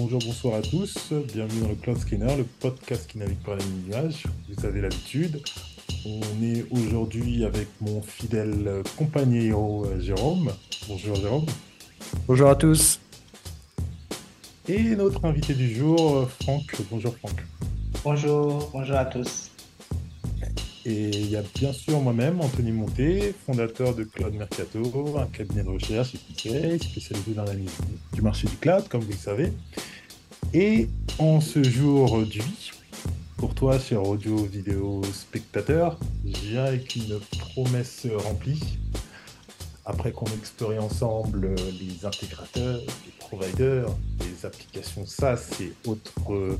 bonjour, 0.00 0.20
bonsoir 0.24 0.54
à 0.54 0.62
tous. 0.62 1.12
Bienvenue 1.34 1.60
dans 1.60 1.68
le 1.68 1.74
Cloud 1.74 1.98
Scanner, 1.98 2.34
le 2.34 2.44
podcast 2.44 3.06
qui 3.06 3.18
navigue 3.18 3.38
par 3.40 3.56
les 3.56 3.64
nuages. 3.86 4.24
Vous 4.48 4.64
avez 4.64 4.80
l'habitude. 4.80 5.42
On 6.06 6.42
est 6.42 6.64
aujourd'hui 6.70 7.44
avec 7.44 7.68
mon 7.82 8.00
fidèle 8.00 8.82
compagnon 8.96 9.84
euh, 9.84 10.00
Jérôme. 10.00 10.52
Bonjour 10.88 11.16
Jérôme. 11.16 11.44
Bonjour 12.26 12.48
à 12.48 12.56
tous. 12.56 12.98
Et 14.68 14.96
notre 14.96 15.22
invité 15.26 15.52
du 15.52 15.74
jour, 15.74 16.16
euh, 16.16 16.26
Franck. 16.42 16.76
Bonjour 16.90 17.14
Franck. 17.18 17.44
Bonjour, 18.02 18.70
bonjour 18.72 18.96
à 18.96 19.04
tous. 19.04 19.49
Et 20.90 21.08
il 21.10 21.30
y 21.30 21.36
a 21.36 21.42
bien 21.54 21.72
sûr 21.72 22.00
moi-même, 22.00 22.40
Anthony 22.40 22.72
Monté, 22.72 23.32
fondateur 23.46 23.94
de 23.94 24.02
Cloud 24.02 24.34
Mercato, 24.34 25.16
un 25.16 25.26
cabinet 25.26 25.62
de 25.62 25.68
recherche 25.68 26.16
et 26.16 26.78
spécialisé 26.78 27.32
dans 27.32 27.44
l'analyse 27.44 27.70
du 28.12 28.22
marché 28.22 28.48
du 28.48 28.56
cloud, 28.56 28.88
comme 28.88 29.02
vous 29.02 29.12
le 29.12 29.16
savez. 29.16 29.52
Et 30.52 30.88
en 31.20 31.40
ce 31.40 31.62
jour 31.62 32.26
du 32.26 32.42
pour 33.36 33.54
toi, 33.54 33.78
cher 33.78 34.02
audio, 34.02 34.36
vidéo, 34.36 35.00
spectateur, 35.12 35.96
j'ai 36.24 36.58
avec 36.58 36.96
une 36.96 37.20
promesse 37.38 38.08
remplie. 38.24 38.60
Après 39.86 40.10
qu'on 40.10 40.26
ait 40.26 40.38
exploré 40.40 40.80
ensemble 40.80 41.54
les 41.54 42.04
intégrateurs, 42.04 42.80
les 42.80 43.12
providers, 43.20 43.86
les 44.18 44.44
applications 44.44 45.06
SaaS 45.06 45.50
et 45.60 45.72
autres 45.86 46.58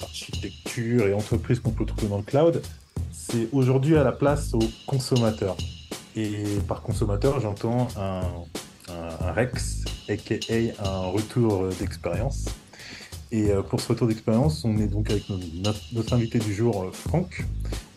architectures 0.00 1.08
et 1.08 1.12
entreprises 1.12 1.58
qu'on 1.58 1.72
peut 1.72 1.86
trouver 1.86 2.06
dans 2.06 2.18
le 2.18 2.22
cloud, 2.22 2.62
c'est 3.12 3.48
aujourd'hui 3.52 3.96
à 3.96 4.02
la 4.02 4.12
place 4.12 4.54
aux 4.54 4.68
consommateurs. 4.86 5.56
Et 6.16 6.44
par 6.66 6.82
consommateur, 6.82 7.40
j'entends 7.40 7.88
un, 7.96 8.22
REX, 9.32 9.84
aka 10.08 10.34
un 10.84 11.06
retour 11.06 11.68
d'expérience. 11.78 12.46
Et 13.30 13.50
euh, 13.50 13.62
pour 13.62 13.80
ce 13.80 13.88
retour 13.88 14.08
d'expérience, 14.08 14.64
on 14.64 14.76
est 14.78 14.88
donc 14.88 15.10
avec 15.10 15.24
notre, 15.92 16.12
invité 16.12 16.38
du 16.38 16.52
jour, 16.52 16.82
euh, 16.82 16.90
Franck, 16.92 17.44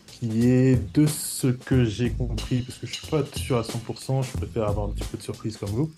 qui 0.07 0.47
est 0.47 0.79
de 0.93 1.05
ce 1.05 1.47
que 1.47 1.83
j'ai 1.83 2.11
compris, 2.11 2.61
parce 2.61 2.77
que 2.77 2.87
je 2.87 2.93
suis 2.93 3.07
pas 3.07 3.23
sûr 3.35 3.57
à 3.57 3.63
100%, 3.63 4.23
je 4.23 4.37
préfère 4.37 4.69
avoir 4.69 4.87
un 4.87 4.91
petit 4.91 5.03
peu 5.03 5.17
de 5.17 5.23
surprise 5.23 5.57
comme 5.57 5.71
vous, 5.71 5.91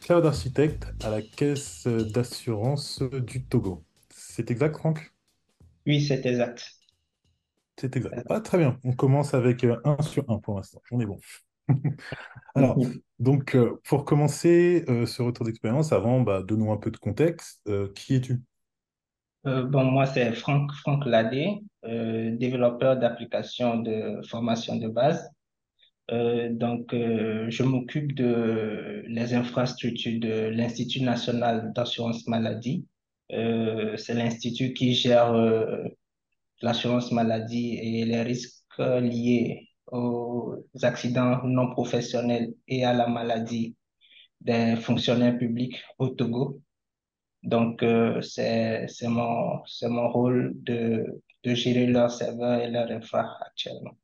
cloud 0.00 0.24
architecte 0.24 0.86
à 1.04 1.10
la 1.10 1.20
caisse 1.20 1.86
d'assurance 1.86 3.02
du 3.26 3.42
Togo. 3.42 3.82
C'est 4.08 4.50
exact, 4.50 4.78
Franck? 4.78 5.12
Oui, 5.86 6.00
c'est 6.00 6.24
exact. 6.24 6.81
C'est 7.82 7.96
exact. 7.96 8.24
Ah, 8.30 8.40
très 8.40 8.58
bien. 8.58 8.78
On 8.84 8.92
commence 8.92 9.34
avec 9.34 9.64
euh, 9.64 9.76
un 9.84 10.00
sur 10.02 10.30
un 10.30 10.38
pour 10.38 10.54
l'instant. 10.54 10.80
On 10.92 11.00
est 11.00 11.06
bon. 11.06 11.18
Alors, 12.54 12.78
donc, 13.18 13.56
euh, 13.56 13.80
pour 13.88 14.04
commencer 14.04 14.84
euh, 14.88 15.04
ce 15.04 15.20
retour 15.20 15.46
d'expérience, 15.46 15.90
avant, 15.92 16.20
bah, 16.20 16.44
donnons 16.44 16.72
un 16.72 16.76
peu 16.76 16.92
de 16.92 16.96
contexte. 16.96 17.68
qui 17.96 18.14
es-tu? 18.14 18.40
Bon, 19.42 19.82
moi, 19.82 20.06
c'est 20.06 20.32
Franck, 20.32 20.70
Franck 20.74 21.04
Ladé, 21.06 21.58
développeur 21.82 22.96
d'applications 22.96 23.80
de 23.80 24.20
formation 24.28 24.76
de 24.76 24.86
base. 24.86 25.28
donc, 26.08 26.90
je 26.92 27.62
m'occupe 27.64 28.14
de 28.14 29.02
les 29.08 29.34
infrastructures 29.34 30.20
de 30.20 30.50
l'Institut 30.50 31.02
national 31.02 31.72
d'assurance 31.74 32.28
maladie. 32.28 32.86
c'est 33.30 34.14
l'institut 34.14 34.72
qui 34.72 34.94
gère 34.94 35.34
l'assurance 36.62 37.12
maladie 37.12 37.76
et 37.80 38.04
les 38.04 38.22
risques 38.22 38.54
liés 38.78 39.68
aux 39.86 40.56
accidents 40.82 41.42
non 41.44 41.70
professionnels 41.70 42.54
et 42.68 42.84
à 42.84 42.92
la 42.94 43.06
maladie 43.08 43.76
des 44.40 44.76
fonctionnaires 44.76 45.38
publics 45.38 45.82
au 45.98 46.08
Togo. 46.10 46.62
Donc, 47.44 47.82
euh, 47.82 48.20
c'est 48.22 48.86
mon, 49.08 49.60
mon 49.84 50.10
rôle 50.10 50.52
de, 50.64 51.22
de 51.44 51.54
gérer 51.54 51.86
leur 51.86 52.10
serveur 52.10 52.60
et 52.60 52.70
leur 52.70 52.90
infra 52.90 53.38
actuellement. 53.46 53.96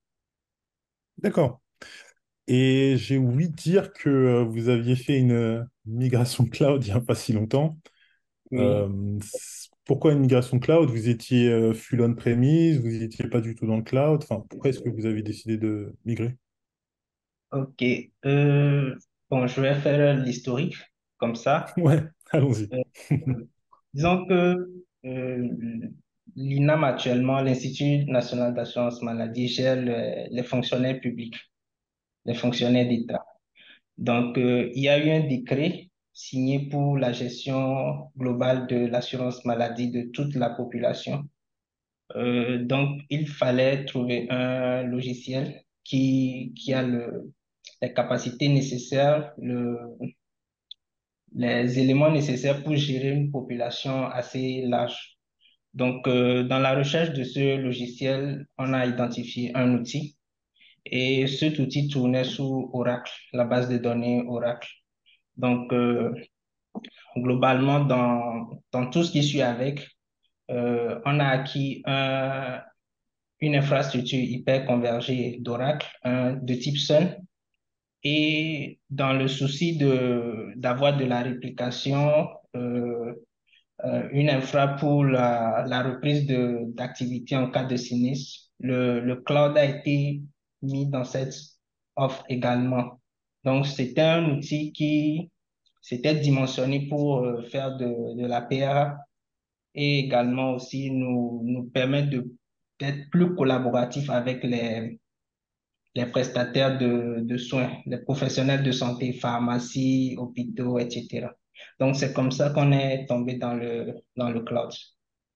D'accord. 1.19 1.61
Et 2.49 2.97
j'ai 2.99 3.19
ouï 3.19 3.49
dire 3.51 3.93
que 3.93 4.09
euh, 4.11 4.45
vous 4.45 4.69
aviez 4.69 4.97
fait 4.97 5.19
une 5.19 5.69
migration 5.87 6.47
cloud 6.51 6.85
il 6.85 6.93
n'y 6.93 6.97
a 6.99 7.01
pas 7.01 7.15
si 7.15 7.33
longtemps. 7.33 7.79
Euh, 8.59 9.19
pourquoi 9.89 10.13
une 10.13 10.21
migration 10.21 10.59
cloud? 10.59 10.91
Vous 10.91 11.09
étiez 11.09 11.49
euh, 11.49 11.73
full 11.73 12.03
on-premise, 12.03 12.79
vous 12.79 12.89
n'étiez 12.89 13.27
pas 13.27 13.41
du 13.41 13.55
tout 13.55 13.67
dans 13.67 13.79
le 13.79 13.83
cloud. 13.83 14.23
Enfin, 14.23 14.45
pourquoi 14.49 14.69
est-ce 14.71 14.81
que 14.81 14.91
vous 14.91 15.07
avez 15.07 15.23
décidé 15.23 15.57
de 15.57 15.97
migrer? 16.05 16.37
Ok. 17.53 17.83
Euh, 18.27 18.95
bon, 19.31 19.47
je 19.47 19.61
vais 19.63 19.75
faire 19.77 20.17
l'historique 20.19 20.77
comme 21.17 21.35
ça. 21.35 21.67
Ouais, 21.79 22.03
allons-y. 22.31 22.69
Euh, 23.11 23.47
disons 23.95 24.27
que 24.27 24.71
l'INAM 26.37 26.85
actuellement, 26.85 27.41
l'Institut 27.41 28.05
national 28.05 28.53
d'assurance 28.53 29.01
maladie, 29.01 29.49
gère 29.49 29.77
les 30.31 30.43
fonctionnaires 30.43 31.01
publics, 31.01 31.37
les 32.27 32.35
fonctionnaires 32.35 32.87
d'État. 32.87 33.25
Donc, 33.97 34.37
il 34.37 34.83
y 34.83 34.91
a 34.91 35.03
eu 35.03 35.11
un 35.11 35.27
décret 35.27 35.88
signé 36.19 36.69
pour 36.69 36.99
la 36.99 37.13
gestion 37.13 38.11
globale 38.17 38.67
de 38.67 38.87
l'assurance 38.87 39.45
maladie 39.45 39.89
de 39.93 40.11
toute 40.13 40.35
la 40.35 40.51
population. 40.51 41.23
Euh, 42.17 42.59
donc, 42.65 43.03
il 43.09 43.29
fallait 43.29 43.85
trouver 43.85 44.27
un 44.29 44.83
logiciel 44.83 45.63
qui, 45.85 46.53
qui 46.57 46.75
a 46.75 46.83
le, 46.83 47.33
les 47.81 47.95
capacités 47.95 48.49
nécessaires, 48.49 49.33
le, 49.39 49.79
les 51.37 51.79
éléments 51.79 52.11
nécessaires 52.11 52.65
pour 52.65 52.75
gérer 52.75 53.11
une 53.11 53.31
population 53.31 54.07
assez 54.09 54.63
large. 54.63 55.19
Donc, 55.73 56.09
euh, 56.09 56.43
dans 56.43 56.59
la 56.59 56.75
recherche 56.75 57.13
de 57.13 57.23
ce 57.23 57.59
logiciel, 57.59 58.49
on 58.59 58.73
a 58.73 58.87
identifié 58.87 59.53
un 59.55 59.73
outil 59.75 60.17
et 60.85 61.29
cet 61.29 61.61
outil 61.61 61.87
tournait 61.87 62.25
sous 62.25 62.71
Oracle, 62.73 63.13
la 63.33 63.45
base 63.45 63.69
de 63.69 63.79
données 63.79 64.25
Oracle. 64.27 64.69
Donc, 65.39 65.73
euh, 65.73 66.13
globalement, 67.17 67.81
dans, 67.85 68.61
dans 68.73 68.91
tout 68.91 69.05
ce 69.05 69.13
qui 69.13 69.23
suit 69.23 69.43
avec, 69.43 69.89
euh, 70.51 71.01
on 71.05 71.21
a 71.21 71.27
acquis 71.27 71.83
un, 71.87 72.61
une 73.41 73.55
infrastructure 73.57 74.19
hyper 74.19 74.67
convergée 74.67 75.39
d'Oracle 75.41 75.89
de 76.05 76.55
type 76.55 76.77
Sun. 76.77 77.17
Et 78.05 78.79
dans 78.91 79.13
le 79.13 79.27
souci 79.27 79.77
d'avoir 80.57 80.97
de 80.97 81.05
la 81.05 81.23
réplication, 81.23 82.29
euh, 82.57 83.15
une 84.13 84.31
infra 84.31 84.77
pour 84.77 85.05
la, 85.05 85.65
la 85.67 85.83
reprise 85.83 86.27
d'activité 86.27 87.37
en 87.37 87.51
cas 87.51 87.65
de 87.65 87.77
sinistre, 87.77 88.51
le, 88.61 89.01
le 89.01 89.17
cloud 89.17 89.57
a 89.57 89.65
été 89.65 90.23
mis 90.63 90.87
dans 90.87 91.05
cette 91.05 91.35
offre 91.97 92.25
également. 92.29 93.01
Donc, 93.45 93.67
c'était 93.67 94.01
un 94.03 94.37
outil 94.37 94.73
qui 94.73 95.31
c'était 95.81 96.17
dimensionné 96.17 96.87
pour 96.89 97.21
euh, 97.21 97.43
faire 97.45 97.77
de, 97.77 98.15
de 98.21 98.27
la 98.27 98.43
PRA 98.43 98.99
et 99.75 100.01
également 100.01 100.53
aussi 100.53 100.91
nous, 100.91 101.41
nous 101.45 101.65
permettre 101.71 102.11
d'être 102.79 103.11
plus 103.11 103.35
collaboratifs 103.35 104.11
avec 104.11 104.45
les, 104.45 105.01
les 105.95 106.07
prestataires 106.07 106.79
de, 106.79 107.21
de 107.21 107.37
soins, 107.37 107.71
les 107.87 107.99
professionnels 107.99 108.63
de 108.63 108.73
santé, 108.73 109.13
pharmacie, 109.13 110.15
hôpitaux, 110.19 110.79
etc. 110.79 111.29
Donc, 111.81 111.97
c'est 111.97 112.13
comme 112.13 112.33
ça 112.33 112.51
qu'on 112.51 112.73
est 112.73 113.07
tombé 113.07 113.35
dans 113.35 113.55
le, 113.55 113.95
dans 114.17 114.31
le 114.31 114.43
cloud. 114.43 114.71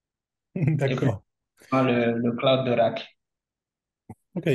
D'accord. 0.55 1.23
Dans 1.71 1.83
le, 1.83 2.19
le 2.19 2.33
cloud 2.33 2.67
d'Oracle. 2.67 3.05
Ok. 4.35 4.49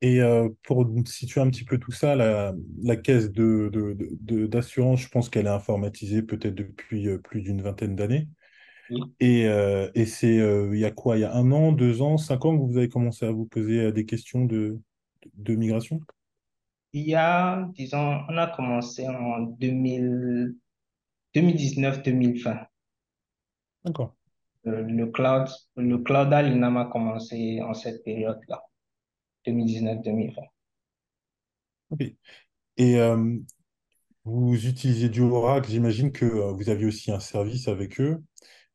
Et 0.00 0.20
euh, 0.20 0.48
pour 0.62 0.86
situer 1.06 1.40
un 1.40 1.50
petit 1.50 1.64
peu 1.64 1.78
tout 1.78 1.90
ça, 1.92 2.14
la, 2.14 2.54
la 2.82 2.96
caisse 2.96 3.30
de, 3.32 3.70
de, 3.72 4.46
d'assurance, 4.46 5.00
je 5.00 5.08
pense 5.08 5.28
qu'elle 5.28 5.46
est 5.46 5.48
informatisée 5.48 6.22
peut-être 6.22 6.54
depuis 6.54 7.08
euh, 7.08 7.18
plus 7.18 7.42
d'une 7.42 7.62
vingtaine 7.62 7.96
d'années. 7.96 8.28
Et, 9.20 9.46
euh, 9.48 9.90
et 9.94 10.06
c'est 10.06 10.36
il 10.36 10.78
y 10.78 10.84
a 10.84 10.90
quoi? 10.90 11.16
Il 11.16 11.20
y 11.20 11.24
a 11.24 11.34
un 11.34 11.50
an, 11.52 11.72
deux 11.72 12.02
ans, 12.02 12.18
cinq 12.18 12.44
ans 12.44 12.56
que 12.56 12.62
vous 12.64 12.76
avez 12.78 12.88
commencé 12.88 13.26
à 13.26 13.32
vous 13.32 13.46
poser 13.46 13.92
des 13.92 14.06
questions 14.06 14.44
de, 14.44 14.80
de 15.34 15.54
migration? 15.54 16.00
Il 16.94 17.02
y 17.06 17.14
a, 17.14 17.68
disons, 17.74 18.20
on 18.26 18.38
a 18.38 18.46
commencé 18.46 19.06
en 19.06 19.40
2000, 19.42 20.54
2019-2020. 21.34 22.66
D'accord. 23.84 24.14
le 24.64 25.06
cloud, 25.06 25.48
le 25.76 25.96
cloud 25.98 26.30
à 26.34 26.42
l'INAM 26.42 26.76
a 26.76 26.84
commencé 26.84 27.62
en 27.62 27.72
cette 27.72 28.04
période-là. 28.04 28.62
2019-2020. 29.46 30.34
Ok. 31.90 32.02
Et 32.76 32.98
euh, 32.98 33.38
vous 34.24 34.66
utilisez 34.66 35.08
du 35.08 35.20
Oracle, 35.20 35.70
j'imagine 35.70 36.10
que 36.12 36.24
euh, 36.24 36.52
vous 36.52 36.68
aviez 36.68 36.86
aussi 36.86 37.12
un 37.12 37.20
service 37.20 37.68
avec 37.68 38.00
eux 38.00 38.22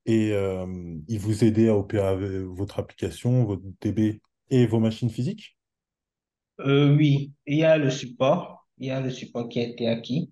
et 0.06 0.32
euh, 0.32 0.66
ils 1.08 1.20
vous 1.20 1.44
aidaient 1.44 1.70
à 1.70 1.76
opérer 1.76 2.44
votre 2.44 2.80
application, 2.80 3.46
votre 3.46 3.64
DB 3.82 4.22
et 4.50 4.68
vos 4.68 4.80
machines 4.80 5.10
physiques? 5.10 5.58
Oui, 6.60 7.32
il 7.46 7.58
y 7.58 7.64
a 7.64 7.78
le 7.78 7.90
support, 7.90 8.68
il 8.78 8.88
y 8.88 8.92
a 8.92 9.02
le 9.02 9.10
support 9.10 9.48
qui 9.50 9.60
a 9.60 9.64
été 9.64 9.88
acquis. 9.88 10.32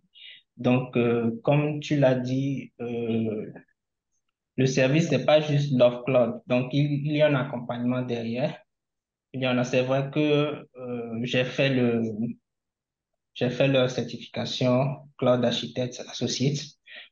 Donc, 0.57 0.97
comme 1.43 1.79
tu 1.79 1.97
l'as 1.97 2.15
dit, 2.15 2.73
le 2.77 4.65
service 4.65 5.11
n'est 5.11 5.23
pas 5.23 5.39
juste 5.39 5.71
Love 5.77 6.03
Cloud. 6.05 6.41
Donc, 6.47 6.73
il, 6.73 7.05
il 7.05 7.15
y 7.15 7.21
a 7.21 7.27
un 7.27 7.35
accompagnement 7.35 8.01
derrière. 8.01 8.57
Il 9.37 9.43
y 9.43 9.47
en 9.47 9.57
a, 9.59 9.63
c'est 9.63 9.83
vrai 9.83 10.09
que 10.11 10.19
euh, 10.19 11.19
j'ai 11.23 11.43
fait 11.45 11.69
le, 11.69 12.01
j'ai 13.35 13.49
fait 13.51 13.67
leur 13.67 13.89
certification 13.91 15.07
Cloud 15.17 15.45
Architect 15.45 15.99
Associate. 16.09 16.57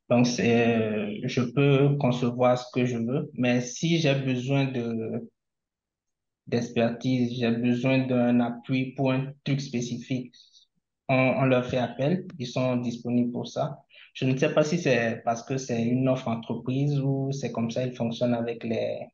Donc, 0.09 0.25
c'est, 0.25 1.19
je 1.27 1.41
peux 1.41 1.95
concevoir 1.97 2.57
ce 2.57 2.65
que 2.73 2.85
je 2.85 2.97
veux, 2.97 3.29
mais 3.33 3.61
si 3.61 3.99
j'ai 3.99 4.15
besoin 4.15 4.65
de, 4.65 5.29
d'expertise, 6.47 7.37
j'ai 7.39 7.51
besoin 7.51 8.07
d'un 8.07 8.39
appui 8.39 8.93
pour 8.95 9.11
un 9.11 9.31
truc 9.43 9.61
spécifique, 9.61 10.33
on, 11.07 11.13
on 11.15 11.45
leur 11.45 11.65
fait 11.67 11.77
appel, 11.77 12.25
ils 12.39 12.47
sont 12.47 12.77
disponibles 12.77 13.31
pour 13.31 13.47
ça. 13.47 13.83
Je 14.15 14.25
ne 14.25 14.35
sais 14.35 14.51
pas 14.51 14.63
si 14.63 14.79
c'est 14.79 15.21
parce 15.25 15.43
que 15.43 15.57
c'est 15.57 15.83
une 15.83 16.09
offre 16.09 16.27
entreprise 16.27 16.99
ou 16.99 17.31
c'est 17.31 17.51
comme 17.51 17.69
ça, 17.69 17.85
ils 17.85 17.95
fonctionnent 17.95 18.33
avec 18.33 18.63
les, 18.63 19.07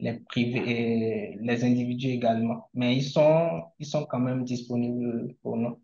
les 0.00 0.20
privés 0.20 0.62
et 0.66 1.38
les 1.40 1.64
individus 1.64 2.08
également. 2.08 2.68
Mais 2.74 2.96
ils 2.96 3.04
sont, 3.04 3.62
ils 3.78 3.86
sont 3.86 4.04
quand 4.06 4.20
même 4.20 4.44
disponibles 4.44 5.34
pour 5.42 5.56
nous. 5.56 5.80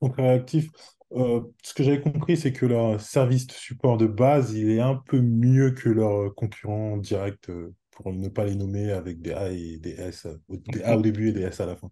Donc, 0.00 0.16
réactif. 0.16 0.70
Euh, 1.12 1.40
ce 1.64 1.74
que 1.74 1.82
j'avais 1.82 2.00
compris, 2.00 2.36
c'est 2.36 2.52
que 2.52 2.66
leur 2.66 3.00
service 3.00 3.46
de 3.46 3.52
support 3.52 3.96
de 3.98 4.06
base, 4.06 4.54
il 4.54 4.70
est 4.70 4.80
un 4.80 4.94
peu 4.94 5.20
mieux 5.20 5.72
que 5.72 5.88
leurs 5.88 6.34
concurrents 6.34 6.96
directs, 6.96 7.50
euh, 7.50 7.74
pour 7.90 8.12
ne 8.12 8.28
pas 8.28 8.44
les 8.44 8.54
nommer 8.54 8.92
avec 8.92 9.20
des 9.20 9.32
A 9.32 9.50
et 9.50 9.78
des 9.78 9.92
S, 9.92 10.26
des 10.48 10.82
A 10.82 10.96
au 10.96 11.02
début 11.02 11.30
et 11.30 11.32
des 11.32 11.42
S 11.42 11.60
à 11.60 11.66
la 11.66 11.76
fin. 11.76 11.90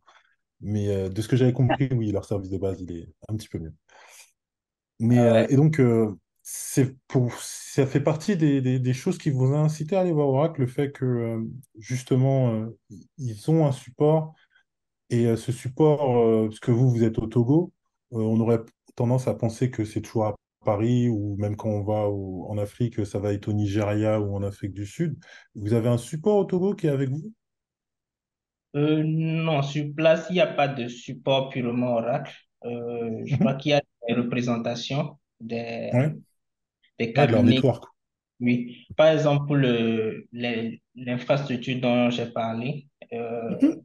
Mais 0.60 0.88
euh, 0.88 1.08
de 1.08 1.20
ce 1.20 1.28
que 1.28 1.36
j'avais 1.36 1.52
compris, 1.52 1.88
oui, 1.92 2.10
leur 2.12 2.24
service 2.24 2.50
de 2.50 2.58
base, 2.58 2.80
il 2.80 2.92
est 2.92 3.08
un 3.28 3.36
petit 3.36 3.48
peu 3.48 3.58
mieux. 3.58 3.74
Mais, 5.00 5.18
Ah 5.18 5.36
euh, 5.36 5.46
et 5.48 5.56
donc, 5.56 5.80
c'est 6.50 6.96
pour, 7.08 7.32
ça 7.34 7.86
fait 7.86 8.00
partie 8.00 8.36
des, 8.36 8.60
des- 8.62 8.78
des 8.78 8.94
choses 8.94 9.18
qui 9.18 9.30
vous 9.30 9.46
ont 9.52 9.62
incité 9.64 9.96
à 9.96 10.00
aller 10.00 10.12
voir 10.12 10.28
Oracle, 10.28 10.62
le 10.62 10.66
fait 10.66 10.92
que, 10.92 11.04
euh, 11.04 11.44
justement, 11.78 12.52
euh, 12.54 12.78
ils 13.18 13.50
ont 13.50 13.66
un 13.66 13.72
support 13.72 14.34
Et 15.10 15.26
euh, 15.26 15.36
ce 15.36 15.52
support, 15.52 16.48
parce 16.48 16.60
que 16.60 16.70
vous, 16.72 16.90
vous 16.90 17.04
êtes 17.04 17.18
au 17.18 17.26
Togo, 17.28 17.72
on 18.12 18.40
aurait 18.40 18.60
tendance 18.96 19.28
à 19.28 19.34
penser 19.34 19.70
que 19.70 19.84
c'est 19.84 20.02
toujours 20.02 20.26
à 20.26 20.36
Paris 20.64 21.08
ou 21.10 21.36
même 21.38 21.56
quand 21.56 21.68
on 21.70 21.82
va 21.84 22.08
au- 22.08 22.46
en 22.50 22.58
Afrique, 22.58 23.06
ça 23.06 23.18
va 23.20 23.32
être 23.34 23.48
au 23.48 23.52
Nigeria 23.54 24.20
ou 24.20 24.34
en 24.36 24.42
Afrique 24.42 24.72
du 24.74 24.86
Sud. 24.86 25.16
Vous 25.54 25.74
avez 25.74 25.88
un 25.90 25.98
support 25.98 26.38
au 26.38 26.44
Togo 26.44 26.74
qui 26.74 26.86
est 26.88 26.90
avec 26.90 27.10
vous? 27.10 27.32
Euh, 28.76 29.02
non, 29.04 29.62
sur 29.62 29.86
place, 29.94 30.26
il 30.30 30.34
n'y 30.34 30.40
a 30.40 30.46
pas 30.46 30.68
de 30.68 30.88
support 30.88 31.48
purement 31.50 31.94
Oracle. 31.96 32.34
Euh, 32.64 33.22
je 33.24 33.38
crois 33.38 33.54
Mhm. 33.54 33.54
qu'il 33.54 33.70
y 33.70 33.74
a 33.74 33.82
des 34.06 34.14
représentations 34.14 35.18
des, 35.40 35.92
Ouais. 35.92 36.18
Des 36.98 37.12
Ouais, 37.16 37.26
de 37.26 37.32
leur 37.32 37.42
cabinets. 37.42 37.44
network. 37.44 37.84
Oui. 38.40 38.86
Par 38.96 39.08
exemple, 39.08 39.46
pour 39.46 39.56
le, 39.56 40.28
les- 40.32 40.82
l'infrastructure 40.96 41.80
dont 41.80 42.10
j'ai 42.10 42.26
parlé, 42.32 42.88
euh, 43.12 43.56
Mhm. 43.60 43.82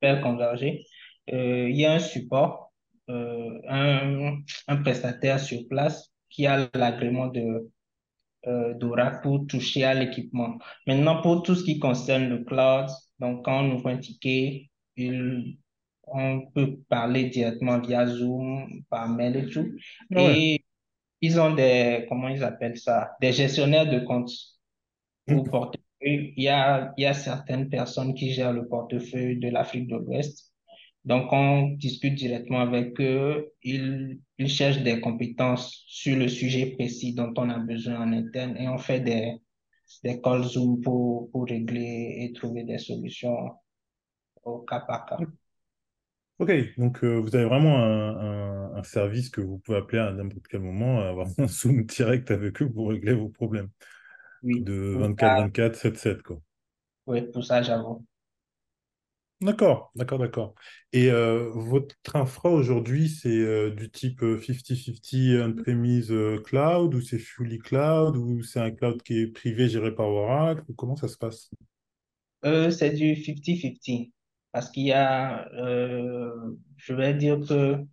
faire 0.00 0.20
converger, 0.22 0.86
euh, 1.32 1.68
il 1.70 1.76
y 1.76 1.86
a 1.86 1.94
un 1.94 1.98
support, 2.00 2.72
euh, 3.10 3.60
un, 3.68 4.38
un 4.68 4.76
prestataire 4.78 5.40
sur 5.40 5.66
place 5.68 6.12
qui 6.30 6.46
a 6.46 6.68
l'agrément 6.74 7.28
de 7.28 7.70
euh, 8.46 8.74
d'Oracle 8.74 9.20
pour 9.22 9.46
toucher 9.46 9.84
à 9.84 9.94
l'équipement. 9.94 10.58
Maintenant, 10.86 11.22
pour 11.22 11.42
tout 11.42 11.54
ce 11.54 11.64
qui 11.64 11.78
concerne 11.78 12.28
le 12.28 12.44
cloud, 12.44 12.86
donc 13.18 13.44
quand 13.44 13.64
on 13.64 13.72
ouvre 13.76 13.88
un 13.90 13.98
ticket, 13.98 14.70
il- 14.96 15.58
on 16.06 16.42
peut 16.54 16.78
parler 16.88 17.26
directement 17.30 17.80
via 17.80 18.06
Zoom, 18.06 18.82
par 18.90 19.08
mail 19.08 19.36
et 19.36 19.46
tout. 19.50 19.66
Ah 20.14 20.22
ouais. 20.22 20.38
Et 20.38 20.63
ils 21.24 21.40
ont 21.40 21.54
des, 21.54 22.06
comment 22.08 22.28
ils 22.28 22.44
appellent 22.44 22.78
ça, 22.78 23.12
des 23.20 23.32
gestionnaires 23.32 23.90
de 23.90 24.00
comptes 24.00 24.32
Mhm. 25.26 25.44
portefeuille. 25.50 26.34
Il 26.36 26.42
y 26.42 26.48
a, 26.48 26.92
il 26.96 27.02
y 27.02 27.06
a 27.06 27.14
certaines 27.14 27.68
personnes 27.68 28.14
qui 28.14 28.32
gèrent 28.32 28.52
le 28.52 28.68
portefeuille 28.68 29.38
de 29.38 29.48
l'Afrique 29.48 29.88
de 29.88 29.96
l'Ouest. 29.96 30.52
Donc, 31.04 31.32
on 31.32 31.70
discute 31.78 32.14
directement 32.14 32.60
avec 32.60 33.00
eux. 33.00 33.52
Ils, 33.62 34.20
ils 34.38 34.48
cherchent 34.48 34.82
des 34.82 35.00
compétences 35.00 35.84
sur 35.86 36.16
le 36.18 36.28
sujet 36.28 36.66
précis 36.66 37.14
dont 37.14 37.32
on 37.36 37.50
a 37.50 37.58
besoin 37.58 38.00
en 38.02 38.12
interne 38.12 38.56
et 38.58 38.68
on 38.68 38.78
fait 38.78 39.00
des, 39.00 39.34
des 40.04 40.20
calls 40.22 40.44
Zoom 40.44 40.80
pour, 40.82 41.30
pour 41.30 41.46
régler 41.46 42.18
et 42.20 42.32
trouver 42.34 42.64
des 42.64 42.78
solutions 42.78 43.36
au 44.44 44.60
cas 44.60 44.80
par 44.80 45.06
cas. 45.06 45.26
Ok, 46.38 46.50
donc 46.78 47.04
euh, 47.04 47.18
vous 47.20 47.34
avez 47.36 47.44
vraiment 47.44 47.78
un, 47.78 48.16
un- 48.18 48.53
un 48.74 48.82
service 48.82 49.30
que 49.30 49.40
vous 49.40 49.58
pouvez 49.58 49.78
appeler 49.78 49.98
à 50.00 50.12
n'importe 50.12 50.46
quel 50.48 50.60
moment, 50.60 51.00
avoir 51.00 51.28
un 51.38 51.48
Zoom 51.48 51.84
direct 51.84 52.30
avec 52.30 52.62
eux 52.62 52.70
pour 52.70 52.90
régler 52.90 53.14
vos 53.14 53.28
problèmes. 53.28 53.70
Oui, 54.42 54.60
De 54.60 54.94
pour 54.94 55.00
24, 55.00 55.36
ça, 55.38 55.44
24, 55.44 55.76
7, 55.76 55.98
7, 55.98 56.22
quoi. 56.22 56.40
oui, 57.06 57.22
pour 57.32 57.44
ça, 57.44 57.62
j'avoue. 57.62 58.04
D'accord, 59.40 59.90
d'accord, 59.94 60.18
d'accord. 60.18 60.54
Et 60.92 61.10
euh, 61.10 61.50
votre 61.50 61.94
infra 62.14 62.48
aujourd'hui, 62.48 63.10
c'est 63.10 63.28
euh, 63.28 63.70
du 63.70 63.90
type 63.90 64.22
euh, 64.22 64.38
50-50 64.38 65.38
on-premise 65.42 66.10
euh, 66.12 66.40
cloud 66.42 66.94
ou 66.94 67.00
c'est 67.02 67.18
fully 67.18 67.58
cloud 67.58 68.16
ou 68.16 68.42
c'est 68.42 68.60
un 68.60 68.70
cloud 68.70 69.02
qui 69.02 69.18
est 69.20 69.26
privé 69.26 69.68
géré 69.68 69.94
par 69.94 70.06
Oracle 70.06 70.62
ou 70.68 70.74
comment 70.74 70.96
ça 70.96 71.08
se 71.08 71.18
passe? 71.18 71.50
C'est 72.42 72.90
du 72.90 73.14
50-50 73.16 74.12
parce 74.52 74.70
qu'il 74.70 74.84
y 74.86 74.92
a, 74.92 75.46
je 76.76 76.94
vais 76.94 77.12
dire 77.14 77.40
que 77.46 77.84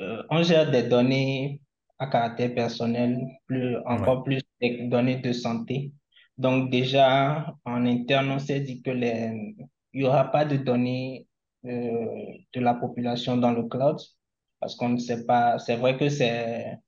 Euh, 0.00 0.22
on 0.30 0.42
gère 0.42 0.70
des 0.70 0.84
données 0.84 1.60
à 1.98 2.06
caractère 2.08 2.54
personnel, 2.54 3.18
plus, 3.46 3.76
Ouais. 3.76 3.82
encore 3.86 4.24
plus 4.24 4.42
des 4.60 4.88
données 4.88 5.16
de 5.20 5.32
santé. 5.32 5.92
Donc 6.38 6.70
déjà, 6.70 7.54
en 7.64 7.86
interne, 7.86 8.30
on 8.30 8.38
s'est 8.38 8.60
dit 8.60 8.82
que 8.82 8.90
les, 8.90 9.54
il 9.92 10.00
n'y 10.00 10.06
aura 10.06 10.30
pas 10.30 10.44
de 10.44 10.56
données 10.58 11.26
euh, 11.64 12.32
de 12.54 12.60
la 12.60 12.74
population 12.74 13.36
dans 13.38 13.52
le 13.52 13.64
cloud, 13.64 13.96
parce 14.60 14.76
qu'on 14.76 14.90
ne 14.90 14.98
sait 14.98 15.24
pas, 15.26 15.58
c'est 15.58 15.76
vrai 15.76 15.96
que 15.98 16.08
c'est, 16.10 16.78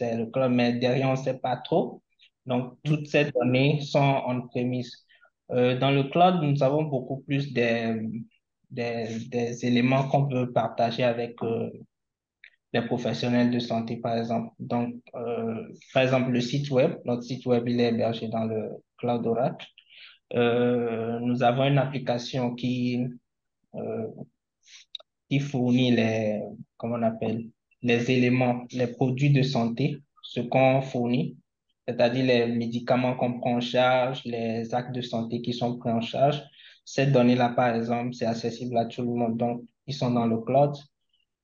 le 0.00 0.26
cloud, 0.30 0.50
mais 0.52 0.72
derrière, 0.74 1.08
on 1.08 1.12
ne 1.12 1.16
sait 1.16 1.38
pas 1.38 1.56
trop. 1.58 2.02
Donc, 2.46 2.78
toutes 2.84 3.06
ces 3.06 3.30
données 3.32 3.80
sont 3.82 4.22
on-premise. 4.26 5.06
Euh, 5.50 5.78
dans 5.78 5.90
le 5.90 6.04
cloud, 6.04 6.42
nous 6.42 6.62
avons 6.62 6.84
beaucoup 6.84 7.18
plus 7.22 7.52
des, 7.52 8.00
des, 8.70 9.18
des 9.28 9.66
éléments 9.66 10.08
qu'on 10.08 10.26
peut 10.26 10.52
partager 10.52 11.04
avec 11.04 11.42
euh, 11.42 11.70
les 12.74 12.82
professionnels 12.82 13.50
de 13.52 13.60
santé, 13.60 13.96
par 13.96 14.18
exemple. 14.18 14.52
Donc, 14.58 14.96
euh, 15.14 15.62
par 15.94 16.02
exemple, 16.02 16.30
le 16.32 16.40
site 16.40 16.70
web, 16.70 16.96
notre 17.04 17.22
site 17.22 17.46
web, 17.46 17.66
il 17.68 17.80
est 17.80 17.90
hébergé 17.90 18.26
dans 18.28 18.44
le 18.44 18.70
cloud 18.98 19.24
Oracle. 19.26 19.66
Euh, 20.34 21.20
nous 21.20 21.44
avons 21.44 21.64
une 21.64 21.78
application 21.78 22.54
qui, 22.56 23.00
euh, 23.76 24.08
qui 25.30 25.38
fournit 25.38 25.92
les, 25.92 26.42
comment 26.76 26.96
on 26.96 27.02
appelle, 27.02 27.46
les 27.82 28.10
éléments, 28.10 28.64
les 28.72 28.88
produits 28.88 29.30
de 29.30 29.42
santé, 29.42 30.00
ce 30.22 30.40
qu'on 30.40 30.82
fournit, 30.82 31.36
c'est-à-dire 31.86 32.24
les 32.24 32.46
médicaments 32.46 33.14
qu'on 33.14 33.38
prend 33.38 33.56
en 33.56 33.60
charge, 33.60 34.24
les 34.24 34.74
actes 34.74 34.94
de 34.94 35.00
santé 35.00 35.42
qui 35.42 35.52
sont 35.52 35.78
pris 35.78 35.92
en 35.92 36.00
charge. 36.00 36.42
Ces 36.84 37.06
données-là, 37.06 37.50
par 37.50 37.72
exemple, 37.76 38.14
c'est 38.14 38.26
accessible 38.26 38.76
à 38.78 38.86
tout 38.86 39.02
le 39.02 39.08
monde. 39.08 39.36
Donc, 39.36 39.62
ils 39.86 39.94
sont 39.94 40.10
dans 40.10 40.26
le 40.26 40.38
cloud. 40.38 40.74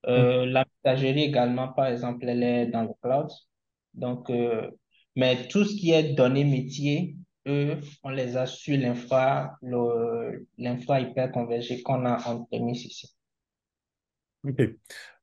Mm. 0.04 0.08
Euh, 0.08 0.46
la 0.46 0.64
messagerie 0.84 1.22
également, 1.24 1.68
par 1.72 1.86
exemple, 1.86 2.26
elle 2.28 2.42
est 2.42 2.66
dans 2.66 2.82
le 2.84 2.90
cloud. 3.02 3.28
Donc, 3.94 4.30
euh, 4.30 4.70
mais 5.16 5.48
tout 5.48 5.64
ce 5.64 5.74
qui 5.76 5.92
est 5.92 6.14
données 6.14 6.44
métiers, 6.44 7.16
eux, 7.46 7.80
on 8.04 8.10
les 8.10 8.36
a 8.36 8.46
sur 8.46 8.78
l'infra, 8.78 9.56
le- 9.62 10.46
l'infra 10.58 11.00
hyper 11.00 11.32
convergé 11.32 11.82
qu'on 11.82 12.04
a 12.06 12.22
en 12.28 12.44
premise 12.44 12.84
ici. 12.84 13.08
Ok. 14.44 14.60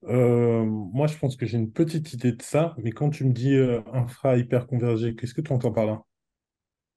Euh, 0.03 0.65
moi, 0.65 1.07
je 1.07 1.17
pense 1.17 1.35
que 1.35 1.45
j'ai 1.47 1.57
une 1.57 1.71
petite 1.71 2.13
idée 2.13 2.33
de 2.33 2.41
ça, 2.41 2.75
mais 2.77 2.91
quand 2.91 3.09
tu 3.09 3.25
me 3.25 3.33
dis 3.33 3.53
euh, 3.55 3.81
infra 3.93 4.37
hyper 4.37 4.67
convergé, 4.67 5.15
qu'est-ce 5.15 5.33
que 5.33 5.41
tu 5.41 5.51
entends 5.53 5.71
par 5.71 5.85
là? 5.87 6.03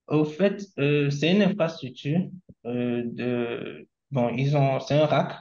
Au 0.08 0.24
fait, 0.24 0.62
euh, 0.78 1.10
c'est 1.10 1.32
une 1.32 1.42
infrastructure 1.42 2.20
de, 2.64 3.88
bon, 4.10 4.28
ils 4.36 4.56
ont, 4.56 4.80
c'est 4.80 4.94
un 5.00 5.06
rack, 5.06 5.34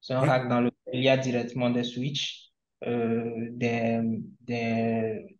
c'est 0.00 0.14
un 0.14 0.20
Ouais. 0.20 0.26
rack 0.26 0.48
dans 0.48 0.60
lequel 0.62 0.75
il 0.92 1.02
y 1.02 1.08
a 1.08 1.16
directement 1.16 1.70
des 1.70 1.84
switches, 1.84 2.50
euh, 2.84 3.48
des, 3.50 4.00
des 4.42 5.36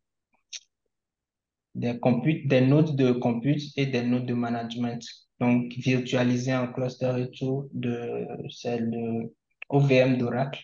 des 1.75 1.99
computes, 1.99 2.49
des 2.49 2.63
nodes 2.63 2.97
de 2.97 3.13
compute 3.13 3.63
et 3.77 3.87
des 3.87 4.03
nodes 4.03 4.27
de 4.27 4.35
management. 4.35 5.05
Donc, 5.41 5.73
virtualisé 5.75 6.55
en 6.55 6.73
cluster 6.73 7.13
et 7.19 7.31
tout 7.31 7.69
de 7.73 8.27
celle 8.49 8.91
de 8.91 9.35
OVM 9.69 10.17
d'Oracle. 10.17 10.63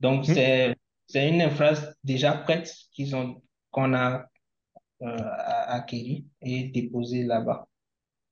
Donc, 0.00 0.26
Mm. 0.26 0.34
c'est, 0.34 0.76
c'est 1.06 1.28
une 1.28 1.42
infrastructure 1.42 1.94
déjà 2.02 2.32
prête 2.32 2.74
qu'ils 2.92 3.14
ont, 3.14 3.42
qu'on 3.70 3.92
a 3.94 4.24
euh, 5.02 5.16
acquérie 5.66 6.26
et 6.40 6.68
déposée 6.68 7.24
là-bas 7.24 7.68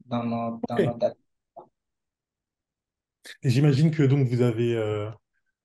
dans 0.07 0.25
nos, 0.25 0.61
dans. 0.69 0.99
Et 3.43 3.51
j'imagine 3.51 3.91
que 3.91 4.03
donc 4.05 4.27
vous 4.29 4.41
avez 4.41 4.75
euh, 4.75 5.11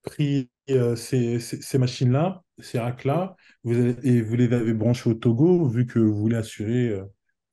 pris 0.04 0.50
euh, 0.70 0.96
ces, 0.96 1.40
ces- 1.40 1.62
ces 1.62 1.78
machines-là, 1.78 2.44
ces 2.60 2.80
racks-là, 2.80 3.36
vous 3.64 3.76
avez- 3.78 3.96
et 4.08 4.22
vous 4.22 4.36
les 4.36 4.54
avez 4.54 4.74
branchés 4.74 5.10
au 5.10 5.14
Togo, 5.14 5.68
vu 5.68 5.86
que 5.88 6.00
vous 6.00 6.16
voulez 6.18 6.36
assurer 6.38 6.90
euh, 6.90 7.04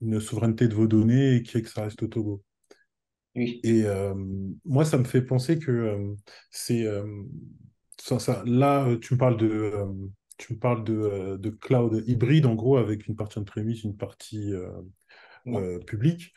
une 0.01 0.21
souveraineté 0.21 0.69
de 0.69 0.75
vos 0.75 0.87
données 0.87 1.37
et 1.37 1.43
que 1.43 1.69
ça 1.69 1.83
reste 1.85 2.03
au 2.03 2.09
Togo. 2.09 2.43
Oui, 3.35 3.61
Et 3.63 3.85
euh, 3.85 4.15
moi, 4.65 4.85
ça 4.85 4.99
me 4.99 5.05
fait 5.05 5.23
penser 5.23 5.59
que 5.59 6.15
c'est 6.51 6.87
ça, 8.01 8.19
ça- 8.19 8.43
là, 8.47 8.97
tu 9.01 9.15
me 9.15 9.19
parles 9.19 9.37
de, 9.37 9.73
tu 10.37 10.55
me 10.55 10.59
parles 10.59 10.85
de, 10.85 11.37
de 11.39 11.51
cloud 11.51 12.05
hybride, 12.07 12.47
en 12.47 12.55
gros, 12.55 12.77
avec 12.77 13.07
une 13.09 13.17
partie 13.17 13.39
on-premise, 13.39 13.85
une 13.85 13.97
partie 13.97 14.53
publique. 15.87 16.33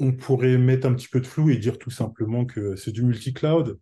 On 0.00 0.12
pourrait 0.12 0.58
mettre 0.58 0.86
un 0.88 0.94
petit 0.94 1.08
peu 1.08 1.20
de 1.20 1.26
flou 1.26 1.50
et 1.50 1.58
dire 1.58 1.78
tout 1.78 1.90
simplement 1.90 2.44
que 2.46 2.76
c'est 2.76 2.92
du 2.92 3.02
multi-cloud, 3.04 3.78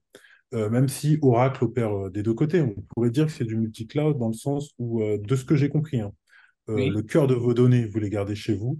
euh, 0.54 0.70
même 0.70 0.88
si 0.88 1.18
Oracle 1.22 1.64
opère 1.64 2.06
euh, 2.06 2.10
des 2.10 2.22
deux 2.22 2.34
côtés. 2.34 2.60
On 2.60 2.74
pourrait 2.94 3.10
dire 3.10 3.26
que 3.26 3.32
c'est 3.32 3.44
du 3.44 3.56
multi-cloud 3.56 4.18
dans 4.18 4.28
le 4.28 4.34
sens 4.34 4.74
où, 4.78 5.02
euh, 5.02 5.18
de 5.18 5.36
ce 5.36 5.44
que 5.44 5.56
j'ai 5.56 5.68
compris, 5.68 6.00
hein, 6.00 6.12
euh, 6.68 6.90
le 6.90 7.02
cœur 7.02 7.26
de 7.26 7.34
vos 7.34 7.54
données, 7.54 7.86
vous 7.86 7.98
les 7.98 8.10
gardez 8.10 8.34
chez 8.34 8.54
vous 8.54 8.78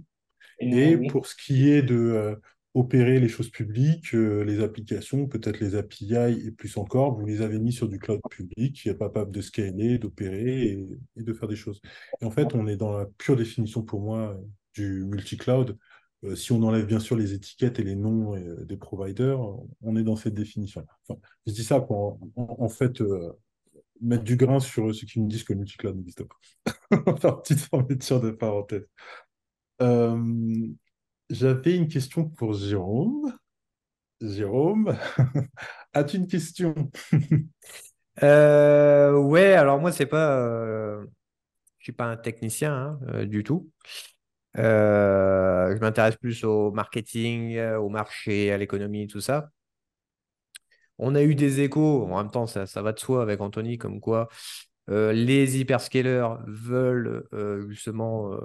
et 0.59 0.95
oui, 0.95 1.07
pour 1.07 1.25
ce 1.25 1.35
qui 1.35 1.69
est 1.69 1.81
de 1.81 2.37
opérer 2.73 3.19
les 3.19 3.29
choses 3.29 3.49
publiques, 3.49 4.11
les 4.11 4.61
applications, 4.61 5.25
peut-être 5.25 5.59
les 5.59 5.75
API 5.75 6.13
et 6.45 6.51
plus 6.51 6.77
encore, 6.77 7.17
vous 7.17 7.25
les 7.25 7.41
avez 7.41 7.59
mis 7.59 7.71
sur 7.71 7.87
du 7.87 7.97
cloud 7.97 8.19
public 8.29 8.75
qui 8.75 8.89
est 8.89 8.97
capable 8.97 9.31
de 9.31 9.41
scaler, 9.41 9.97
d'opérer 9.97 10.63
et, 10.63 10.87
et 11.15 11.23
de 11.23 11.33
faire 11.33 11.47
des 11.47 11.55
choses. 11.55 11.81
Et 12.21 12.25
en 12.25 12.31
fait, 12.31 12.53
on 12.55 12.67
est 12.67 12.75
dans 12.75 12.97
la 12.97 13.05
pure 13.17 13.37
définition 13.37 13.83
pour 13.83 14.01
moi 14.01 14.37
du 14.75 15.05
multi-cloud. 15.05 15.77
Euh, 16.25 16.35
si 16.35 16.51
on 16.51 16.61
enlève 16.63 16.85
bien 16.85 16.99
sûr 16.99 17.15
les 17.15 17.33
étiquettes 17.33 17.79
et 17.79 17.83
les 17.83 17.95
noms 17.95 18.35
euh, 18.35 18.65
des 18.65 18.77
providers, 18.77 19.39
on 19.81 19.95
est 19.95 20.03
dans 20.03 20.15
cette 20.15 20.33
définition. 20.33 20.85
Enfin, 21.07 21.19
je 21.47 21.53
dis 21.53 21.63
ça 21.63 21.79
pour 21.79 22.19
en, 22.35 22.69
fait 22.69 23.01
euh, 23.01 23.31
mettre 24.01 24.23
du 24.23 24.35
grain 24.35 24.59
sur 24.59 24.93
ceux 24.93 25.07
qui 25.07 25.21
me 25.21 25.29
disent 25.29 25.43
que 25.43 25.53
le 25.53 25.59
multi-cloud 25.59 25.95
n'existe 25.95 26.23
pas. 26.23 26.35
Petite 27.41 27.59
fermeture 27.59 28.19
de 28.19 28.31
parenthèse. 28.31 28.85
J'avais 31.29 31.77
une 31.77 31.87
question 31.87 32.27
pour 32.27 32.53
Jérôme. 32.53 33.33
Jérôme, 34.19 34.97
as-tu 35.93 36.17
une 36.17 36.27
question? 36.27 36.73
Ouais, 38.21 39.53
alors 39.53 39.79
moi, 39.79 39.93
c'est 39.93 40.05
pas, 40.05 40.99
je 41.77 41.83
suis 41.83 41.93
pas 41.93 42.03
un 42.03 42.17
technicien 42.17 42.99
hein, 43.07 43.25
du 43.25 43.43
tout. 43.45 43.71
Euh, 44.57 45.75
je 45.75 45.79
m'intéresse 45.79 46.15
plus 46.15 46.43
au 46.43 46.71
marketing, 46.71 47.55
euh, 47.57 47.77
au 47.79 47.89
marché, 47.89 48.51
à 48.51 48.57
l'économie, 48.57 49.07
tout 49.07 49.21
ça. 49.21 49.51
On 50.97 51.15
a 51.15 51.23
eu 51.23 51.35
des 51.35 51.61
échos, 51.61 52.03
en 52.11 52.17
même 52.17 52.31
temps, 52.31 52.45
ça, 52.47 52.65
va 52.81 52.91
de 52.91 52.99
soi 52.99 53.21
avec 53.21 53.39
Anthony, 53.41 53.77
comme 53.77 54.01
quoi 54.01 54.27
euh, 54.89 55.13
les 55.13 55.59
hyperscalers 55.59 56.37
veulent 56.47 57.25
justement 57.69 58.37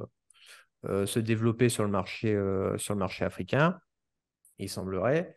se 0.84 1.18
développer 1.18 1.68
sur 1.68 1.82
le 1.84 1.90
marché, 1.90 2.38
sur 2.76 2.94
le 2.94 2.98
marché 3.00 3.24
africain, 3.24 3.80
il 4.58 4.68
semblerait. 4.68 5.34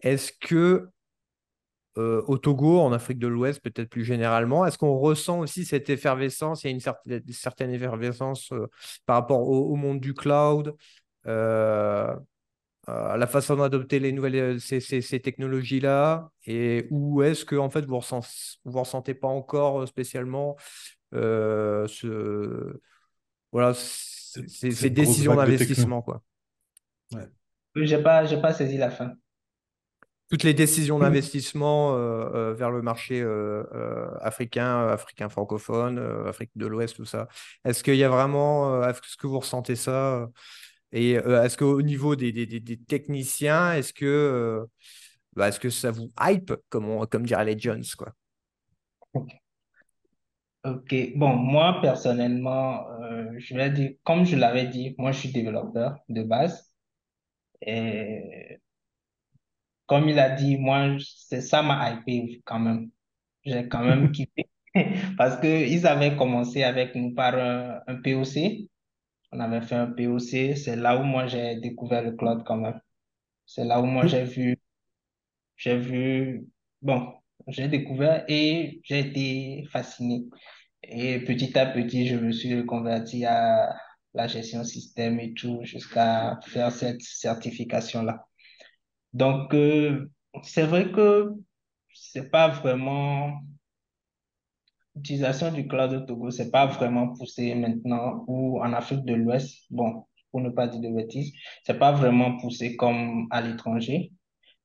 Est-ce 0.00 0.32
que 0.32 0.88
euh, 1.98 2.22
au 2.28 2.38
Togo, 2.38 2.80
en 2.80 2.92
Afrique 2.92 3.18
de 3.18 3.26
l'Ouest, 3.26 3.60
peut-être 3.60 3.88
plus 3.88 4.04
généralement. 4.04 4.64
Est-ce 4.64 4.78
qu'on 4.78 4.96
ressent 4.98 5.40
aussi 5.40 5.64
cette 5.64 5.90
effervescence? 5.90 6.62
Il 6.62 6.66
y 6.68 6.70
a 6.70 6.72
une 6.72 6.80
certaine, 6.80 7.22
certaine 7.30 7.70
effervescence 7.70 8.52
euh, 8.52 8.66
par 9.06 9.16
rapport 9.16 9.48
au, 9.48 9.72
au 9.72 9.76
monde 9.76 10.00
du 10.00 10.14
cloud, 10.14 10.74
euh, 11.26 12.14
à 12.86 13.16
la 13.16 13.26
façon 13.26 13.56
d'adopter 13.56 13.98
les 13.98 14.12
nouvelles 14.12 14.36
euh, 14.36 14.58
ces, 14.58 14.80
ces- 14.80 15.02
ces 15.02 15.20
technologies-là, 15.20 16.30
et 16.46 16.86
où 16.90 17.22
est-ce 17.22 17.44
que 17.44 17.56
en 17.56 17.70
fait 17.70 17.84
vous 17.84 18.00
vous 18.64 18.78
ressentez 18.78 19.14
pas 19.14 19.28
encore 19.28 19.86
spécialement 19.86 20.56
euh, 21.14 21.86
ce, 21.88 22.80
voilà, 23.52 23.74
ces, 23.74 24.90
décisions 24.90 25.34
d'investissement, 25.36 26.02
quoi? 26.02 26.22
Ouais. 27.12 27.28
Oui, 27.76 27.86
j'ai 27.86 28.02
pas, 28.02 28.24
j'ai 28.24 28.40
pas 28.40 28.52
saisi 28.52 28.76
la 28.76 28.90
fin. 28.90 29.12
Toutes 30.30 30.44
les 30.44 30.54
décisions 30.54 30.98
d'investissement 31.00 31.94
euh, 31.96 32.30
euh, 32.34 32.54
vers 32.54 32.70
le 32.70 32.82
marché 32.82 33.20
euh, 33.20 33.64
africain, 34.20 34.86
africain 34.88 35.28
francophone, 35.28 35.98
Afrique 36.26 36.50
de 36.56 36.66
l'Ouest, 36.66 36.96
tout 36.96 37.04
ça. 37.04 37.28
Est-ce 37.64 37.82
qu'il 37.84 37.96
y 37.96 38.04
a 38.04 38.08
vraiment, 38.08 38.82
est-ce 38.88 39.16
que 39.18 39.26
vous 39.26 39.40
ressentez 39.40 39.76
ça? 39.76 40.28
Et 40.92 41.12
est-ce 41.12 41.56
qu'au 41.56 41.82
niveau 41.82 42.16
des, 42.16 42.32
des- 42.32 42.46
des- 42.46 42.60
des 42.60 42.78
techniciens, 42.78 43.74
est-ce 43.74 43.92
que, 43.92 44.66
bah, 45.36 45.48
est-ce 45.48 45.60
que 45.60 45.70
ça 45.70 45.90
vous 45.92 46.10
hype, 46.20 46.52
comme, 46.70 46.88
on- 46.88 47.06
comme 47.06 47.26
diraient 47.26 47.44
les 47.46 47.58
Jones, 47.58 47.84
quoi? 47.98 48.12
Ok, 50.64 50.94
bon, 51.16 51.36
moi 51.36 51.80
personnellement, 51.80 52.86
euh, 53.00 53.32
je 53.38 53.54
vais 53.54 53.70
dire, 53.70 53.92
comme 54.04 54.24
je 54.26 54.36
l'avais 54.36 54.66
dit, 54.66 54.94
moi 54.98 55.10
je 55.12 55.18
suis 55.20 55.32
développeur 55.32 55.98
de 56.10 56.22
base. 56.22 56.70
Et 57.62 58.60
comme 59.90 60.08
il 60.08 60.20
a 60.20 60.30
dit, 60.30 60.56
moi, 60.56 60.96
c'est 61.00 61.40
ça 61.40 61.62
m'a 61.64 61.90
hypé 61.90 62.40
quand 62.44 62.60
même. 62.60 62.90
J'ai 63.44 63.66
quand 63.68 63.82
même 63.84 64.12
kiffé. 64.12 64.48
Parce 65.18 65.36
que 65.40 65.48
ils 65.68 65.84
avaient 65.84 66.16
commencé 66.16 66.62
avec 66.62 66.94
nous 66.94 67.12
par 67.12 67.34
un, 67.34 67.80
un 67.88 67.96
POC. 67.96 68.68
On 69.32 69.40
avait 69.40 69.62
fait 69.62 69.74
un 69.74 69.88
POC. 69.88 70.56
C'est 70.56 70.76
là 70.76 70.96
où 70.96 71.02
moi 71.02 71.26
j'ai 71.26 71.56
découvert 71.56 72.02
le 72.04 72.12
cloud 72.12 72.44
quand 72.46 72.56
même. 72.58 72.80
C'est 73.46 73.64
là 73.64 73.80
où 73.80 73.86
moi 73.86 74.06
j'ai 74.06 74.22
vu, 74.22 74.58
j'ai 75.56 75.76
vu, 75.76 76.46
bon, 76.82 77.12
j'ai 77.48 77.66
découvert 77.66 78.24
et 78.28 78.80
j'ai 78.84 79.00
été 79.00 79.64
fasciné. 79.72 80.26
Et 80.84 81.18
petit 81.24 81.58
à 81.58 81.66
petit, 81.66 82.06
je 82.06 82.16
me 82.16 82.30
suis 82.30 82.64
converti 82.64 83.24
à 83.24 83.74
la 84.14 84.28
gestion 84.28 84.62
système 84.62 85.18
et 85.18 85.34
tout 85.34 85.64
jusqu'à 85.64 86.38
faire 86.46 86.70
cette 86.70 87.02
certification-là. 87.02 88.24
Donc, 89.12 89.54
euh, 89.54 90.10
c'est 90.42 90.64
vrai 90.66 90.90
que 90.92 91.32
c'est 91.94 92.30
pas 92.30 92.48
vraiment 92.48 93.40
l'utilisation 94.94 95.52
du 95.52 95.66
cloud 95.68 95.92
au 95.92 96.00
Togo, 96.00 96.30
c'est 96.30 96.50
pas 96.50 96.66
vraiment 96.66 97.08
poussé 97.14 97.54
maintenant 97.54 98.24
ou 98.28 98.60
en 98.60 98.72
Afrique 98.72 99.04
de 99.04 99.14
l'Ouest. 99.14 99.64
Bon, 99.70 100.04
pour 100.30 100.40
ne 100.40 100.50
pas 100.50 100.68
dire 100.68 100.80
de 100.80 100.94
bêtises, 100.94 101.32
c'est 101.64 101.78
pas 101.78 101.92
vraiment 101.92 102.38
poussé 102.38 102.76
comme 102.76 103.26
à 103.30 103.40
l'étranger. 103.40 104.12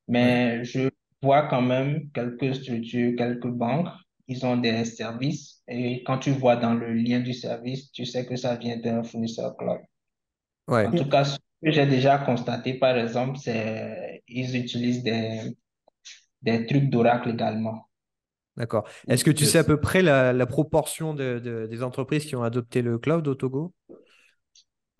Mais 0.08 0.64
je 0.64 0.90
vois 1.22 1.48
quand 1.48 1.62
même 1.62 2.10
quelques 2.12 2.54
structures, 2.56 3.16
quelques 3.16 3.48
banques, 3.48 3.88
ils 4.28 4.44
ont 4.46 4.56
des 4.56 4.84
services 4.84 5.62
et 5.68 6.02
quand 6.04 6.18
tu 6.18 6.30
vois 6.32 6.56
dans 6.56 6.74
le 6.74 6.92
lien 6.94 7.20
du 7.20 7.32
service, 7.34 7.90
tu 7.92 8.04
sais 8.06 8.26
que 8.26 8.36
ça 8.36 8.56
vient 8.56 8.76
d'un 8.78 9.02
fournisseur 9.02 9.56
cloud. 9.56 9.80
En 10.82 10.92
tout 10.92 11.08
cas, 11.08 11.24
ce 11.24 11.38
que 11.62 11.70
j'ai 11.70 11.86
déjà 11.86 12.18
constaté, 12.18 12.74
par 12.74 12.96
exemple, 12.96 13.38
c'est 13.38 14.15
ils 14.28 14.56
utilisent 14.56 15.02
des, 15.02 15.56
des 16.42 16.66
trucs 16.66 16.90
d'Oracle 16.90 17.30
également. 17.30 17.88
d'accord. 18.56 18.88
Est-ce 19.08 19.24
que 19.24 19.30
tu 19.30 19.44
sais 19.46 19.58
à 19.58 19.64
peu 19.64 19.80
près 19.80 20.02
la, 20.02 20.32
la 20.32 20.46
proportion 20.46 21.14
de- 21.14 21.38
de- 21.42 21.66
des 21.66 21.82
entreprises 21.82 22.24
qui 22.26 22.36
ont 22.36 22.42
adopté 22.42 22.82
le 22.82 22.98
cloud 22.98 23.26
au 23.28 23.34
Togo? 23.34 23.74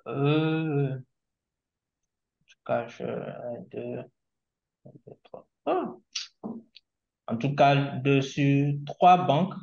Euh, 0.06 0.96
en 0.96 2.44
tout 2.46 2.56
cas, 2.64 2.86
je, 2.88 3.04
un, 3.04 3.62
deux, 3.70 4.02
deux, 5.06 5.14
trois. 5.24 5.48
Ah. 5.66 5.94
En 7.28 7.36
tout 7.36 7.54
cas, 7.54 7.96
de 7.98 8.20
sur 8.20 8.74
trois 8.84 9.18
banques, 9.26 9.54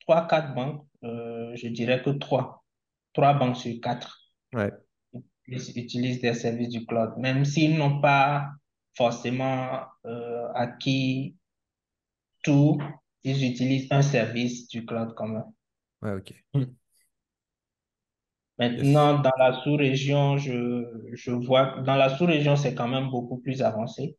trois, 0.00 0.26
quatre 0.28 0.54
banques, 0.54 0.86
euh, 1.04 1.54
je 1.56 1.68
dirais 1.68 2.02
que 2.02 2.10
trois. 2.10 2.64
Trois 3.14 3.34
banques 3.34 3.56
sur 3.56 3.74
quatre. 3.82 4.20
Ouais, 4.52 4.72
ils 5.48 5.78
utilisent 5.78 6.20
des 6.20 6.34
services 6.34 6.68
du 6.70 6.84
cloud, 6.86 7.14
même 7.18 7.44
s'ils 7.44 7.76
n'ont 7.76 8.00
pas 8.00 8.48
forcément 8.96 9.82
euh, 10.06 10.48
acquis 10.54 11.36
tout, 12.42 12.78
ils 13.24 13.44
utilisent 13.44 13.88
un 13.90 14.00
service 14.00 14.68
du 14.68 14.86
cloud 14.86 15.12
même. 15.28 15.52
ouais, 16.02 16.14
ok. 16.14 16.32
Yes. 18.76 18.98
Maintenant, 18.98 19.18
dans 19.20 19.32
la 19.38 19.60
sous-région, 19.62 20.38
je, 20.38 20.84
je 21.12 21.30
vois 21.30 21.74
que 21.74 21.80
dans 21.80 21.96
la 21.96 22.16
sous-région, 22.16 22.56
c'est 22.56 22.74
quand 22.74 22.88
même 22.88 23.10
beaucoup 23.10 23.38
plus 23.38 23.62
avancé. 23.62 24.16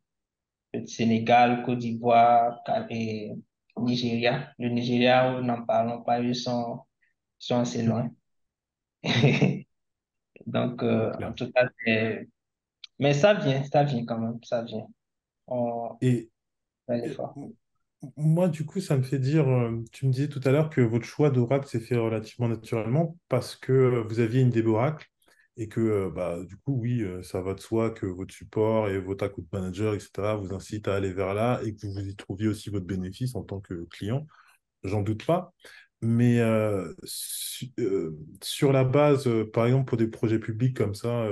Le 0.74 0.86
Sénégal, 0.88 1.63
Côte 1.65 1.79
d'Ivoire 1.79 2.62
et 2.91 3.34
Nigeria. 3.77 4.51
Le 4.60 4.69
Nigeria, 4.69 5.41
n'en 5.41 5.63
parlons 5.65 6.03
pas, 6.03 6.19
ils 6.22 6.36
sont, 6.36 6.81
sont 7.39 7.60
assez 7.62 7.84
loin. 7.84 8.12
Donc, 10.48 10.84
euh, 10.84 11.13
en 11.24 11.34
tout 11.34 11.51
cas, 11.51 11.67
c'est- 11.86 12.27
mais 13.00 13.13
ça 13.13 13.34
vient, 13.34 13.63
ça 13.63 13.84
vient 13.84 14.06
quand 14.06 14.20
même, 14.20 14.39
ça 14.44 14.63
vient. 14.63 14.88
On 15.48 15.98
Et. 16.01 16.30
Moi, 18.16 18.48
du 18.48 18.63
coup, 18.66 18.80
ça 18.80 18.96
me 18.96 19.01
fait 19.01 19.18
dire, 19.18 19.48
euh, 19.50 19.84
tu 19.92 20.06
me 20.06 20.12
disais 20.12 20.30
tout 20.30 20.42
à 20.44 20.51
l'heure 20.51 20.70
que 20.70 20.82
votre 20.82 21.06
choix 21.06 21.32
d'Oracle 21.32 21.68
s'est 21.68 21.80
fait 21.80 21.98
relativement 21.98 22.48
naturellement 22.48 23.18
parce 23.27 23.56
que 23.56 23.72
euh, 23.74 24.04
vous 24.04 24.20
aviez 24.20 24.42
une 24.42 24.51
DB 24.51 24.70
Oracle 24.70 25.08
et 25.58 25.68
que, 25.68 25.80
euh, 25.80 26.12
bah, 26.12 26.38
du 26.44 26.58
coup, 26.58 26.74
oui, 26.80 27.04
ça 27.24 27.42
va 27.42 27.56
de 27.56 27.60
soi 27.60 27.89
que 27.89 28.06
votre 28.06 28.34
support 28.34 28.89
et 28.89 29.00
votre 29.00 29.25
account 29.25 29.46
manager, 29.51 29.96
etc., 29.96 30.36
vous 30.39 30.54
incitent 30.54 30.88
à 30.88 30.96
aller 30.96 31.12
vers 31.12 31.34
là 31.34 31.60
et 31.66 31.74
que 31.74 31.88
vous 31.88 32.00
y 32.08 32.16
trouviez 32.16 32.48
aussi 32.48 32.70
votre 32.70 32.86
bénéfice 32.86 33.36
en 33.36 33.44
tant 33.44 33.60
que 33.60 33.86
client. 33.86 34.27
j'en 34.84 35.01
doute 35.01 35.25
pas. 35.25 35.54
Mais 36.01 36.39
euh, 36.39 36.94
euh, 37.80 38.12
sur 38.44 38.72
la 38.72 38.84
base, 38.84 39.27
euh, 39.27 39.50
par 39.51 39.66
exemple, 39.66 39.86
pour 39.86 39.98
des 39.98 40.08
projets 40.08 40.38
publics 40.38 40.77
comme 40.77 40.94
ça, 40.94 41.27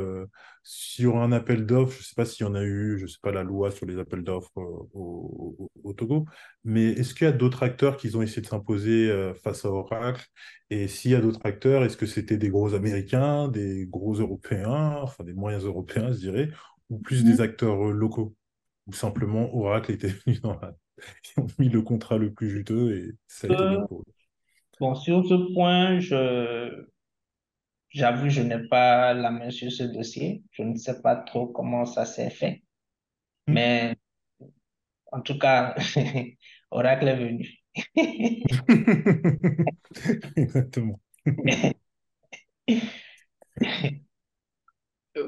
sur 0.63 1.17
un 1.17 1.31
appel 1.31 1.65
d'offres, 1.67 1.93
je 1.93 1.99
ne 1.99 2.03
sais 2.03 2.15
pas 2.15 2.25
s'il 2.25 2.45
y 2.47 2.49
en 2.49 2.55
a 2.55 2.63
eu, 2.63 2.97
je 2.97 3.03
ne 3.03 3.07
sais 3.07 3.19
pas 3.21 3.31
la 3.31 3.43
loi 3.43 3.69
sur 3.69 3.85
les 3.85 3.99
appels 3.99 4.23
d'offres 4.23 4.57
au, 4.57 5.69
Togo, 5.95 6.25
mais 6.63 6.87
est-ce 6.89 7.13
qu'il 7.13 7.25
y 7.25 7.29
a 7.29 7.31
d'autres 7.31 7.63
acteurs 7.63 7.95
qui 7.95 8.13
ont 8.15 8.21
essayé 8.21 8.41
de 8.41 8.47
s'imposer 8.47 9.33
face 9.43 9.65
à 9.65 9.69
Oracle? 9.69 10.25
Et 10.69 10.87
s'il 10.87 11.11
y 11.11 11.15
a 11.15 11.21
d'autres 11.21 11.39
acteurs, 11.45 11.83
est-ce 11.83 11.95
que 11.95 12.07
c'était 12.07 12.37
des 12.37 12.49
gros 12.49 12.73
Américains, 12.73 13.47
des 13.47 13.85
gros 13.85 14.15
Européens, 14.15 14.97
enfin 15.01 15.23
des 15.23 15.33
moyens 15.33 15.63
Européens, 15.63 16.11
je 16.11 16.17
dirais, 16.17 16.49
ou 16.89 16.97
plus 16.99 17.23
des 17.23 17.39
acteurs 17.39 17.91
locaux? 17.91 18.35
Ou 18.87 18.93
simplement 18.93 19.55
Oracle 19.55 19.91
était 19.91 20.07
venu 20.25 20.39
dans 20.39 20.59
la... 20.59 20.75
Ils 21.37 21.39
ont 21.43 21.47
mis 21.59 21.69
le 21.69 21.81
contrat 21.81 22.17
le 22.17 22.33
plus 22.33 22.49
juteux 22.49 22.97
et 22.97 23.11
ça 23.27 23.47
a 23.47 23.53
été 23.53 23.63
bien 23.69 23.85
pour 23.85 24.01
eux? 24.01 24.14
Bon, 24.79 24.95
sur 24.95 25.25
ce 25.25 25.53
point, 25.53 25.99
je, 25.99 26.85
j'avoue, 27.89 28.29
je 28.29 28.41
n'ai 28.41 28.67
pas 28.67 29.13
la 29.13 29.31
main 29.31 29.49
sur 29.49 29.71
ce 29.71 29.83
dossier. 29.83 30.43
Je 30.51 30.63
ne 30.63 30.75
sais 30.75 31.01
pas 31.01 31.15
trop 31.15 31.47
comment 31.47 31.85
ça 31.85 32.05
s'est 32.05 32.29
fait. 32.29 32.63
Hmm. 33.47 33.53
Mais 33.53 33.95
en 35.11 35.21
tout 35.21 35.37
cas, 35.37 35.75
Oracle 36.71 37.07
est 37.07 37.15
venu. 37.15 37.49
Exactement. 40.35 40.99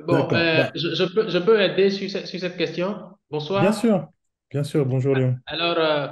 Bon, 0.05 0.27
euh, 0.33 0.65
je, 0.75 0.95
je, 0.95 1.03
peux, 1.05 1.29
je 1.29 1.37
peux 1.37 1.61
aider 1.61 1.89
sur, 1.89 2.09
sur 2.09 2.39
cette 2.39 2.57
question? 2.57 2.97
Bonsoir. 3.29 3.61
Bien 3.61 3.71
sûr, 3.71 4.09
bien 4.51 4.63
sûr. 4.63 4.85
Bonjour 4.85 5.15
Léon. 5.15 5.37
Alors, 5.45 5.77
euh, 5.77 6.07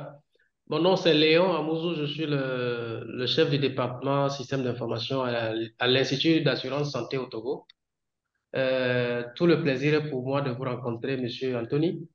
mon 0.68 0.80
nom, 0.80 0.96
c'est 0.96 1.14
Léon 1.14 1.54
Amouzou. 1.54 1.94
Je 1.96 2.06
suis 2.06 2.26
le, 2.26 3.04
le 3.08 3.26
chef 3.28 3.50
du 3.50 3.60
département 3.60 4.30
système 4.30 4.64
d'information 4.64 5.22
à, 5.22 5.88
l'Institut 5.88 6.42
d'assurance 6.42 6.92
santé 6.92 7.18
au 7.18 7.26
Togo. 7.28 7.68
Euh, 8.56 9.24
tout 9.36 9.46
le 9.46 9.62
plaisir 9.62 10.10
pour 10.10 10.26
moi 10.26 10.42
de 10.42 10.50
vous 10.52 10.64
rencontrer, 10.64 11.18
Monsieur 11.18 11.56
Anthony. 11.58 12.08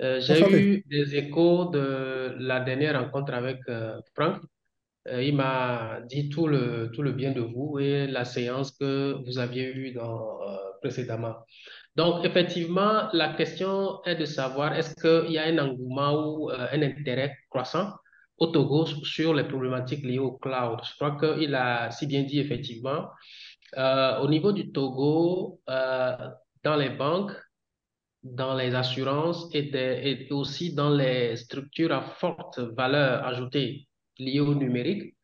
Euh, 0.00 0.20
j'ai 0.20 0.40
eu 0.50 0.84
des 0.90 1.16
échos 1.16 1.66
de 1.66 2.34
la 2.38 2.60
dernière 2.60 3.00
rencontre 3.00 3.32
avec 3.32 3.60
euh, 3.68 4.00
Franck. 4.14 4.42
il 5.06 5.36
m'a 5.36 6.00
dit 6.08 6.28
tout 6.28 6.46
le, 6.48 6.90
tout 6.92 7.02
le 7.02 7.12
bien 7.12 7.32
de 7.32 7.40
vous 7.40 7.78
et 7.78 8.06
la 8.06 8.24
séance 8.24 8.72
que 8.72 9.16
vous 9.24 9.38
aviez 9.38 9.72
eue 9.72 9.92
dans, 9.92 10.40
précédemment. 10.80 11.36
Donc, 11.96 12.24
effectivement, 12.24 13.08
la 13.12 13.34
question 13.34 14.02
est 14.04 14.16
de 14.16 14.24
savoir 14.24 14.74
est-ce 14.74 14.94
qu'il 14.96 15.32
y 15.32 15.38
a 15.38 15.44
un 15.44 15.58
engouement 15.58 16.12
ou 16.26 16.50
euh, 16.50 16.66
un 16.72 16.82
intérêt 16.82 17.36
croissant 17.50 17.92
au 18.38 18.48
Togo 18.48 18.86
sur 18.86 19.32
les 19.32 19.44
problématiques 19.44 20.04
liées 20.04 20.18
au 20.18 20.32
cloud? 20.32 20.80
Je 20.82 20.94
crois 20.96 21.16
qu'il 21.16 21.54
a 21.54 21.92
si 21.92 22.06
bien 22.08 22.24
dit, 22.24 22.40
effectivement, 22.40 23.10
euh, 23.76 24.18
au 24.18 24.28
niveau 24.28 24.50
du 24.52 24.72
Togo, 24.72 25.60
euh, 25.70 26.16
dans 26.64 26.76
les 26.76 26.90
banques, 26.90 27.32
dans 28.24 28.54
les 28.56 28.74
assurances 28.74 29.48
et, 29.54 29.70
et, 29.72 30.32
aussi 30.32 30.74
dans 30.74 30.90
les 30.90 31.36
structures 31.36 31.92
à 31.92 32.00
forte 32.00 32.58
valeur 32.58 33.24
ajoutée 33.24 33.86
liées 34.18 34.40
au 34.40 34.54
numérique, 34.54 35.14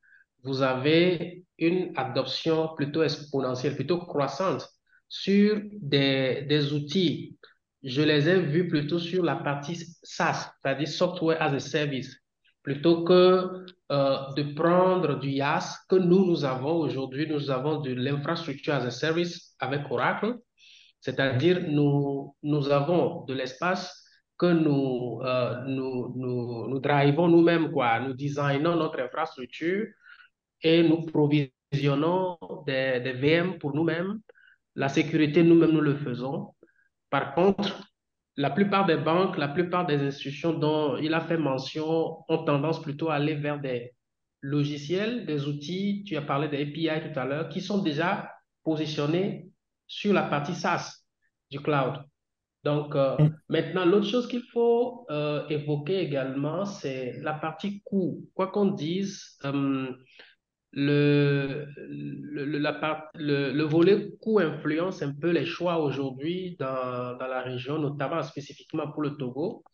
vous 0.45 0.62
avez 0.62 1.45
une 1.59 1.93
adoption 1.97 2.69
plutôt 2.77 3.03
exponentielle, 3.03 3.75
plutôt 3.75 3.99
croissante 3.99 4.69
sur 5.11 5.61
des, 5.73 6.43
des 6.49 6.73
outils. 6.73 7.37
Je 7.83 8.00
les 8.00 8.29
ai 8.29 8.40
vus 8.40 8.69
plutôt 8.69 8.99
sur 8.99 9.25
la 9.25 9.37
partie 9.37 9.76
SaaS, 10.02 10.52
c'est-à-dire 10.62 10.88
Software 10.88 11.43
as 11.43 11.52
a 11.52 11.59
Service, 11.59 12.17
plutôt 12.62 13.05
que 13.05 13.67
euh, 13.90 14.17
de 14.37 14.55
prendre 14.55 15.19
du 15.19 15.30
IaaS 15.30 15.78
que 15.89 15.97
nous, 15.97 16.25
nous 16.26 16.45
avons 16.45 16.76
aujourd'hui. 16.76 17.26
Nous 17.28 17.50
avons 17.50 17.80
de 17.80 17.93
l'infrastructure 17.93 18.75
as 18.75 18.85
a 18.85 18.91
Service 18.91 19.56
avec 19.58 19.91
Oracle, 19.91 20.37
c'est-à-dire 21.00 21.61
nous, 21.69 22.37
nous 22.43 22.71
avons 22.71 23.25
de 23.25 23.35
l'espace 23.35 24.04
que 24.39 24.52
nous, 24.52 25.21
euh, 25.25 25.65
nous, 25.67 26.13
nous, 26.17 26.69
nous 26.69 26.78
drivons 26.78 27.26
nous-mêmes, 27.26 27.73
quoi. 27.73 27.99
Nous 27.99 28.15
designons 28.15 28.76
notre 28.76 29.00
infrastructure 29.00 29.87
et 30.63 30.82
nous 30.85 31.04
provisionnons 31.06 32.39
des, 32.67 33.00
des 33.00 33.13
VM 33.13 33.58
pour 33.58 33.75
nous-mêmes 33.75 34.21
la 34.75 34.89
sécurité, 34.89 35.43
nous-mêmes, 35.43 35.73
nous 35.73 35.80
le 35.80 35.97
faisons. 35.97 36.54
Par 37.11 37.35
contre, 37.35 37.89
la 38.37 38.50
plupart 38.50 38.87
des 38.87 38.97
banques, 38.97 39.37
la 39.37 39.49
plupart 39.49 39.87
des 39.87 39.97
institutions 39.97 40.52
dont 40.52 40.97
il 40.97 41.13
a 41.15 41.21
fait 41.21 41.37
mention 41.37 42.25
ont 42.28 42.45
tendance 42.45 42.80
plutôt 42.80 43.11
à 43.11 43.17
aller 43.17 43.35
vers 43.35 43.61
des 43.61 43.93
logiciels, 44.41 45.26
des 45.26 45.47
outils, 45.47 46.04
tu 46.06 46.17
as 46.17 46.23
parlé 46.23 46.49
des 46.49 46.63
API 46.63 47.13
tout 47.13 47.19
à 47.19 47.25
l'heure, 47.25 47.49
qui 47.49 47.61
sont 47.61 47.83
déjà 47.83 48.30
positionnés 48.65 49.50
sur 49.87 50.13
la 50.13 50.23
partie 50.23 50.54
SaaS 50.54 51.04
du 51.50 51.61
cloud. 51.61 52.02
Donc, 52.65 52.95
euh, 52.95 53.17
mm. 53.19 53.37
maintenant, 53.49 53.85
l'autre 53.85 54.06
chose 54.06 54.28
qu'il 54.28 54.43
faut 54.52 55.06
euh, 55.11 55.47
évoquer 55.49 56.00
également, 56.00 56.65
c'est 56.65 57.19
la 57.23 57.35
partie 57.35 57.83
coût. 57.83 58.26
Quoi 58.35 58.49
qu'on 58.49 58.67
dise, 58.67 59.39
euh, 59.45 59.91
le, 60.73 61.67
le, 61.76 62.45
le, 62.45 63.52
le, 63.52 63.65
volet 63.65 64.11
coût 64.21 64.39
influence 64.39 65.02
un 65.02 65.13
peu 65.13 65.30
les 65.30 65.45
choix 65.45 65.78
aujourd'hui 65.78 66.56
dans, 66.59 67.17
dans, 67.19 67.26
la 67.26 67.43
région, 67.43 67.78
notamment 67.78 68.23
spécifiquement 68.23 68.91
pour 68.93 69.02
le 69.02 69.17
Togo. 69.17 69.65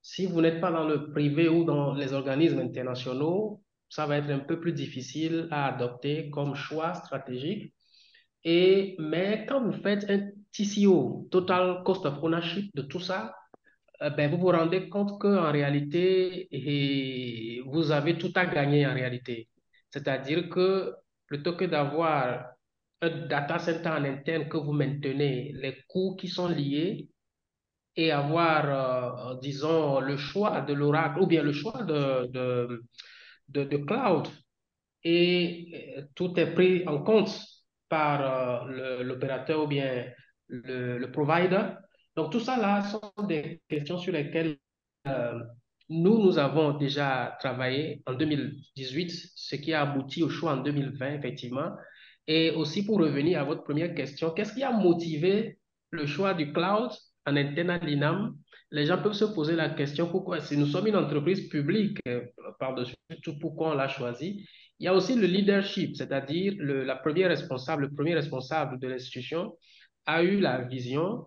Si 0.00 0.26
vous 0.26 0.40
n'êtes 0.40 0.60
pas 0.60 0.70
dans 0.70 0.86
le 0.86 1.10
privé 1.10 1.48
ou 1.48 1.64
dans 1.64 1.94
les 1.94 2.12
organismes 2.12 2.60
internationaux, 2.60 3.60
ça 3.88 4.06
va 4.06 4.18
être 4.18 4.30
un 4.30 4.38
peu 4.38 4.60
plus 4.60 4.72
difficile 4.72 5.48
à 5.50 5.66
adopter 5.74 6.30
comme 6.30 6.54
choix 6.54 6.94
stratégique. 6.94 7.74
Et, 8.44 8.96
mais 8.98 9.44
quand 9.48 9.62
vous 9.62 9.72
faites 9.72 10.08
un 10.08 10.30
TCO, 10.52 11.28
Total 11.30 11.82
Cost 11.84 12.06
of 12.06 12.22
Ownership 12.22 12.70
de 12.74 12.82
tout 12.82 13.00
ça, 13.00 13.34
eh 14.00 14.10
ben, 14.10 14.30
vous 14.30 14.38
vous 14.38 14.48
rendez 14.48 14.88
compte 14.88 15.18
qu'en 15.20 15.50
réalité, 15.50 16.48
vous 17.66 17.90
avez 17.90 18.18
tout 18.18 18.32
à 18.34 18.46
gagner 18.46 18.86
en 18.86 18.94
réalité. 18.94 19.48
C'est-à-dire 19.96 20.50
que 20.50 20.94
plutôt 21.26 21.56
que 21.56 21.64
d'avoir 21.64 22.50
un 23.00 23.26
data 23.28 23.58
center 23.58 23.88
en 23.88 24.04
interne 24.04 24.46
que 24.46 24.58
vous 24.58 24.72
maintenez, 24.72 25.52
les 25.54 25.84
coûts 25.88 26.16
qui 26.16 26.28
sont 26.28 26.48
liés 26.48 27.08
et 27.96 28.12
avoir, 28.12 29.30
euh, 29.32 29.38
disons, 29.40 30.00
le 30.00 30.18
choix 30.18 30.60
de 30.60 30.74
l'oracle 30.74 31.20
ou 31.20 31.26
bien 31.26 31.42
le 31.42 31.52
choix 31.54 31.82
de, 31.82 32.30
de, 33.48 33.76
cloud 33.78 34.28
et 35.02 35.94
euh, 35.96 36.02
tout 36.14 36.38
est 36.38 36.52
pris 36.52 36.86
en 36.86 37.02
compte 37.02 37.34
par 37.88 38.20
euh, 38.68 39.02
l'opérateur 39.02 39.64
ou 39.64 39.66
bien 39.66 40.04
le, 40.48 40.98
le, 40.98 41.10
provider. 41.10 41.68
Donc, 42.16 42.32
tout 42.32 42.40
ça 42.40 42.58
là 42.58 42.82
sont 42.82 43.26
des 43.26 43.62
questions 43.66 43.96
sur 43.96 44.12
lesquelles 44.12 44.58
nous, 45.88 46.18
nous 46.18 46.38
avons 46.38 46.76
déjà 46.76 47.36
travaillé 47.38 48.02
en 48.06 48.14
2018, 48.14 49.32
ce 49.34 49.56
qui 49.56 49.72
a 49.72 49.82
abouti 49.82 50.22
au 50.22 50.28
choix 50.28 50.52
en 50.54 50.56
2020, 50.58 51.14
effectivement. 51.14 51.72
Et 52.26 52.50
aussi 52.50 52.84
pour 52.84 52.98
revenir 52.98 53.40
à 53.40 53.44
votre 53.44 53.62
première 53.62 53.94
question, 53.94 54.30
qu'est-ce 54.30 54.54
qui 54.54 54.64
a 54.64 54.72
motivé 54.72 55.58
le 55.90 56.06
choix 56.06 56.34
du 56.34 56.52
cloud 56.52 56.90
en 57.24 57.36
interne 57.36 57.70
à 57.70 57.78
l'INAM 57.78 58.36
Les 58.72 58.86
gens 58.86 59.00
peuvent 59.00 59.12
se 59.12 59.24
poser 59.24 59.54
la 59.54 59.70
question, 59.70 60.08
pourquoi? 60.10 60.40
Si 60.40 60.56
nous 60.56 60.66
sommes 60.66 60.88
une 60.88 60.96
entreprise 60.96 61.48
publique, 61.48 61.98
euh, 62.08 62.22
par-dessus 62.58 62.96
tout, 63.22 63.38
pourquoi 63.38 63.70
on 63.70 63.74
l'a 63.74 63.88
choisi? 63.88 64.44
Il 64.80 64.84
y 64.84 64.88
a 64.88 64.94
aussi 64.94 65.14
le 65.14 65.26
leadership, 65.26 65.96
c'est-à-dire 65.96 66.54
la 66.58 66.96
première 66.96 67.28
responsable, 67.28 67.82
le 67.82 67.94
premier 67.94 68.14
responsable 68.14 68.78
de 68.78 68.88
l'institution 68.88 69.56
a 70.04 70.22
eu 70.22 70.38
la 70.38 70.62
vision 70.62 71.26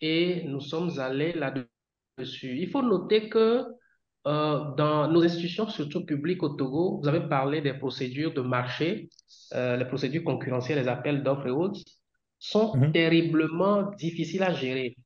et 0.00 0.42
nous 0.44 0.60
sommes 0.60 0.98
allés 0.98 1.32
là-dessus. 1.32 2.58
Il 2.58 2.68
faut 2.70 2.82
noter 2.82 3.28
que 3.28 3.64
euh, 4.28 4.74
dans 4.76 5.08
nos 5.10 5.22
institutions, 5.24 5.68
surtout 5.70 6.04
publiques 6.04 6.42
au 6.42 6.50
Togo, 6.50 7.00
vous 7.00 7.08
avez 7.08 7.20
parlé 7.20 7.62
des 7.62 7.72
procédures 7.72 8.34
de 8.34 8.42
marché, 8.42 9.08
euh, 9.54 9.76
les 9.76 9.86
procédures 9.86 10.22
concurrentielles, 10.22 10.78
les 10.78 10.88
appels 10.88 11.22
d'offres 11.22 11.46
et 11.46 11.50
autres, 11.50 11.80
sont 12.38 12.76
mhm. 12.76 12.92
terriblement 12.92 13.90
difficiles 13.92 14.42
à 14.42 14.52
gérer. 14.52 14.96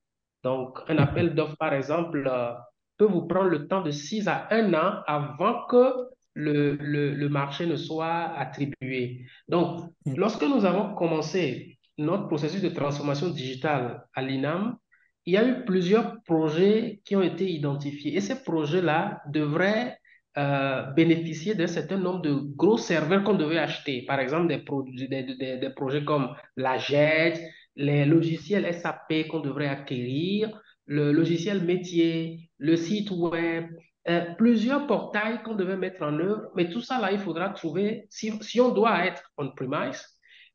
Donc, 0.43 0.81
un 0.89 0.99
appel 0.99 1.37
d'offres, 1.37 1.57
par 1.57 1.73
exemple, 1.73 2.29
euh, 2.29 2.53
peut 2.99 3.05
vous 3.05 3.29
prendre 3.29 3.49
le 3.49 3.69
temps 3.69 3.83
de 3.83 3.93
6 3.93 4.27
à 4.27 4.49
1 4.51 4.75
an 4.75 5.03
avant 5.07 5.67
que 5.67 5.93
le, 6.35 6.75
le, 6.81 7.15
le 7.15 7.29
marché 7.29 7.67
ne 7.67 7.77
soit 7.77 8.25
attribué. 8.37 9.25
Donc, 9.49 9.89
mhm. 10.05 10.17
lorsque 10.17 10.43
nous 10.43 10.65
avons 10.65 10.97
commencé 10.97 11.79
notre 11.97 12.27
processus 12.27 12.61
de 12.61 12.71
transformation 12.71 13.29
digitale 13.29 14.05
à 14.15 14.23
l'INAM, 14.23 14.79
il 15.27 15.35
y 15.35 15.37
a 15.37 15.47
eu 15.47 15.65
plusieurs 15.65 16.23
projets 16.25 17.01
qui 17.05 17.15
ont 17.17 17.23
été 17.23 17.49
identifiés 17.51 18.17
et 18.17 18.21
ces 18.21 18.43
projets-là 18.43 19.23
devraient 19.29 19.99
euh, 20.39 20.83
bénéficier 20.93 21.55
d'un 21.55 21.67
certain 21.67 21.99
nombre 21.99 22.23
de 22.23 22.33
gros 22.33 22.79
serveurs 22.79 23.23
qu'on 23.23 23.35
devait 23.35 23.59
acheter. 23.59 24.03
Par 24.03 24.19
exemple, 24.19 24.49
des, 24.49 25.71
projets 25.77 26.05
comme 26.05 26.35
la 26.57 26.79
JET, 26.79 27.39
les 27.77 28.05
logiciels 28.05 28.73
SAP 28.75 29.29
qu'on 29.29 29.41
devrait 29.41 29.69
acquérir, 29.69 30.51
le 30.87 31.13
logiciel 31.13 31.63
métier, 31.63 32.51
le 32.59 32.77
site 32.77 33.11
web, 33.11 33.67
euh, 34.09 34.35
plusieurs 34.37 34.87
portails 34.87 35.43
qu'on 35.43 35.55
devait 35.55 35.77
mettre 35.77 36.03
en 36.03 36.19
œuvre, 36.19 36.51
mais 36.57 36.69
tout 36.71 36.81
ça 36.81 36.99
là, 36.99 37.13
il 37.13 37.19
faudra 37.19 37.51
trouver, 37.51 38.07
si 38.11 38.61
on 38.61 38.71
doit 38.71 39.07
être 39.07 39.23
on-premise, 39.37 40.03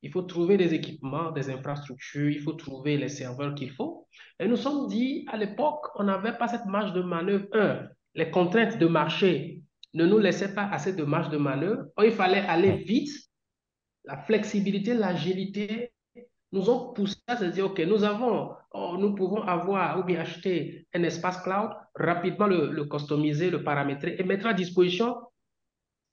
il 0.02 0.12
faut 0.12 0.22
trouver 0.22 0.58
des 0.58 0.74
équipements, 0.74 1.32
des 1.32 1.50
infrastructures, 1.50 2.30
il 2.30 2.42
faut 2.42 2.54
trouver 2.54 2.98
les 2.98 3.10
serveurs 3.10 3.56
qu'il 3.56 3.72
faut. 3.72 4.08
Et 4.40 4.48
nous 4.48 4.56
sommes 4.56 4.88
dit, 4.88 5.26
à 5.28 5.38
l'époque, 5.38 5.88
on 5.96 6.04
n'avait 6.04 6.38
pas 6.38 6.48
cette 6.48 6.66
marge 6.66 6.94
de 6.94 7.02
manœuvre. 7.02 7.46
Un, 7.54 7.88
les 8.14 8.30
contraintes 8.30 8.78
de 8.78 8.86
marché 8.86 9.62
ne 9.94 10.06
nous 10.06 10.20
laissaient 10.20 10.54
pas 10.54 10.68
assez 10.68 10.94
de 10.94 11.04
marge 11.04 11.30
de 11.30 11.38
manœuvre. 11.38 11.86
Il 12.04 12.12
fallait 12.12 12.40
aller 12.40 12.78
vite. 12.78 13.10
La 14.06 14.18
flexibilité, 14.18 14.94
l'agilité 14.94 15.92
nous 16.52 16.70
ont 16.70 16.94
poussé 16.94 17.18
à 17.28 17.36
se 17.36 17.46
dire, 17.46 17.66
OK, 17.66 17.80
nous 17.80 18.04
avons, 18.04 18.52
oh, 18.74 18.96
nous 19.00 19.16
pouvons 19.16 19.42
avoir 19.42 20.00
ou 20.00 20.04
bien 20.04 20.22
acheter 20.22 20.88
un 20.94 21.04
espace 21.04 21.42
cloud, 21.42 21.72
rapidement 21.96 22.48
le 22.48 22.86
customiser, 22.86 23.50
le 23.50 23.64
paramétrer 23.64 24.16
et 24.18 24.24
mettre 24.24 24.48
à 24.48 24.54
disposition 24.54 25.16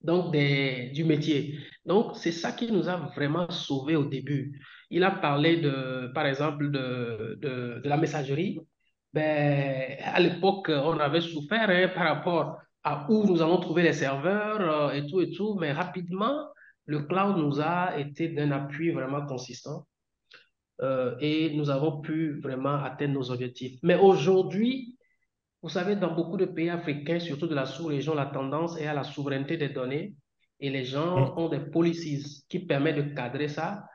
donc 0.05 0.33
du 0.33 1.05
métier. 1.05 1.59
Donc, 1.85 2.17
c'est 2.17 2.33
ça 2.33 2.53
qui 2.53 2.71
nous 2.71 2.88
a 2.88 2.97
vraiment 3.17 3.51
sauvés 3.51 3.97
au 3.97 4.05
début. 4.05 4.61
Il 4.90 5.03
a 5.03 5.11
parlé, 5.11 5.57
de, 5.57 6.12
par 6.14 6.27
exemple, 6.27 6.71
de, 6.71 7.38
de, 7.40 7.81
de 7.83 7.88
la 7.88 7.97
messagerie. 7.97 8.61
Ben, 9.12 9.97
à 10.03 10.21
l'époque, 10.21 10.71
on 10.71 10.99
avait 10.99 11.21
souffert 11.21 11.71
hein, 11.71 11.88
par 11.95 12.05
rapport 12.05 12.59
à 12.83 13.07
où 13.11 13.25
nous 13.27 13.40
allons 13.43 13.59
trouver 13.59 13.83
les 13.83 13.93
serveurs 13.95 14.61
euh, 14.61 14.93
et 14.93 15.07
tout 15.07 15.21
et 15.21 15.31
tout, 15.31 15.57
mais 15.59 15.73
rapidement, 15.73 16.49
le 16.87 17.01
cloud 17.01 17.38
nous 17.38 17.61
a 17.61 17.99
été 17.99 18.29
d'un 18.29 18.51
appui 18.51 18.90
vraiment 18.90 19.25
consistant 19.25 19.87
euh, 20.83 21.14
et 21.19 21.55
nous 21.57 21.71
avons 21.71 22.01
pu 22.03 22.40
vraiment 22.40 22.75
atteindre 22.75 23.14
nos 23.14 23.31
objectifs. 23.31 23.79
Mais 23.83 23.97
aujourd'hui, 23.97 24.97
vous 25.64 25.70
savez, 25.70 25.96
dans 25.96 26.14
beaucoup 26.14 26.37
de 26.37 26.44
pays 26.44 26.68
africains, 26.68 27.18
surtout 27.18 27.46
de 27.46 27.55
la 27.55 27.64
sous-région, 27.64 28.14
la 28.14 28.27
tendance 28.27 28.79
est 28.79 28.87
à 28.87 28.92
la 28.92 29.03
souveraineté 29.03 29.57
des 29.57 29.70
données 29.70 30.14
et 30.61 30.68
les 30.68 30.85
gens 30.85 31.16
Mm. 31.16 31.38
ont 31.38 31.48
des 31.48 31.59
policies 31.59 32.44
qui 32.50 32.59
permettent 32.66 32.96
de 32.96 33.14
cadrer 33.14 33.48
ça. 33.48 33.87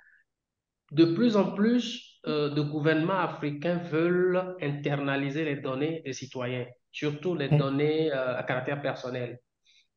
De 0.91 1.05
plus 1.13 1.37
en 1.37 1.53
plus 1.53 2.19
euh, 2.25 2.49
de 2.49 2.61
gouvernements 2.63 3.19
africains 3.19 3.77
veulent 3.77 4.55
internaliser 4.59 5.45
les 5.45 5.57
données 5.57 6.01
des 6.03 6.13
citoyens, 6.13 6.65
surtout 6.91 7.35
les 7.35 7.49
Mm. 7.49 7.57
données 7.59 8.11
euh, 8.11 8.37
à 8.39 8.41
caractère 8.41 8.81
personnel. 8.81 9.37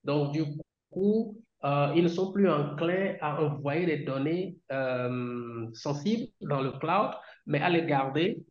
Donc, 0.04 0.32
du 0.32 0.44
coup, 0.90 1.40
euh, 1.64 1.94
ils 1.96 2.02
ne 2.02 2.08
sont 2.08 2.32
plus 2.32 2.50
enclins 2.50 3.14
à 3.22 3.42
envoyer 3.42 3.86
les 3.86 4.00
données 4.04 4.58
euh, 4.70 5.68
sensibles 5.72 6.26
dans 6.42 6.60
le 6.60 6.72
cloud, 6.72 7.12
mais 7.46 7.60
à 7.62 7.70
les 7.70 7.86
garder 7.86 8.44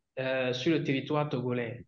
sur 0.54 0.72
le 0.74 0.84
territoire 0.84 1.30
togolais. 1.30 1.86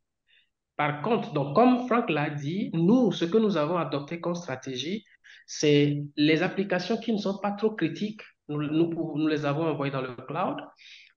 Par 0.75 1.01
contre, 1.01 1.33
donc, 1.33 1.55
comme 1.55 1.88
Franck 1.88 2.09
l'a 2.09 2.29
dit, 2.29 2.71
nous, 2.73 3.12
ce 3.12 3.25
que 3.25 3.38
nous 3.38 3.57
avons 3.57 3.77
adopté 3.77 4.19
comme 4.19 4.36
stratégie, 4.36 5.05
c'est 5.45 6.03
les 6.15 6.41
applications 6.41 6.97
qui 6.97 7.13
ne 7.13 7.17
sont 7.17 7.38
pas 7.39 7.51
trop 7.51 7.71
critiques, 7.71 8.21
nous, 8.49 9.27
les 9.27 9.45
avons 9.45 9.67
envoyées 9.67 9.91
dans 9.91 10.01
le 10.01 10.15
cloud. 10.15 10.57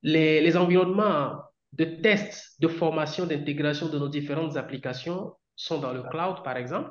Les, 0.02 0.40
les 0.40 0.56
environnements 0.56 1.40
de 1.72 1.84
tests, 1.84 2.60
de 2.60 2.68
formation, 2.68 3.26
d'intégration 3.26 3.88
de 3.88 3.98
nos 3.98 4.08
différentes 4.08 4.56
applications 4.56 5.32
sont 5.56 5.80
dans 5.80 5.92
le 5.92 6.02
cloud, 6.02 6.42
par 6.44 6.56
exemple. 6.56 6.90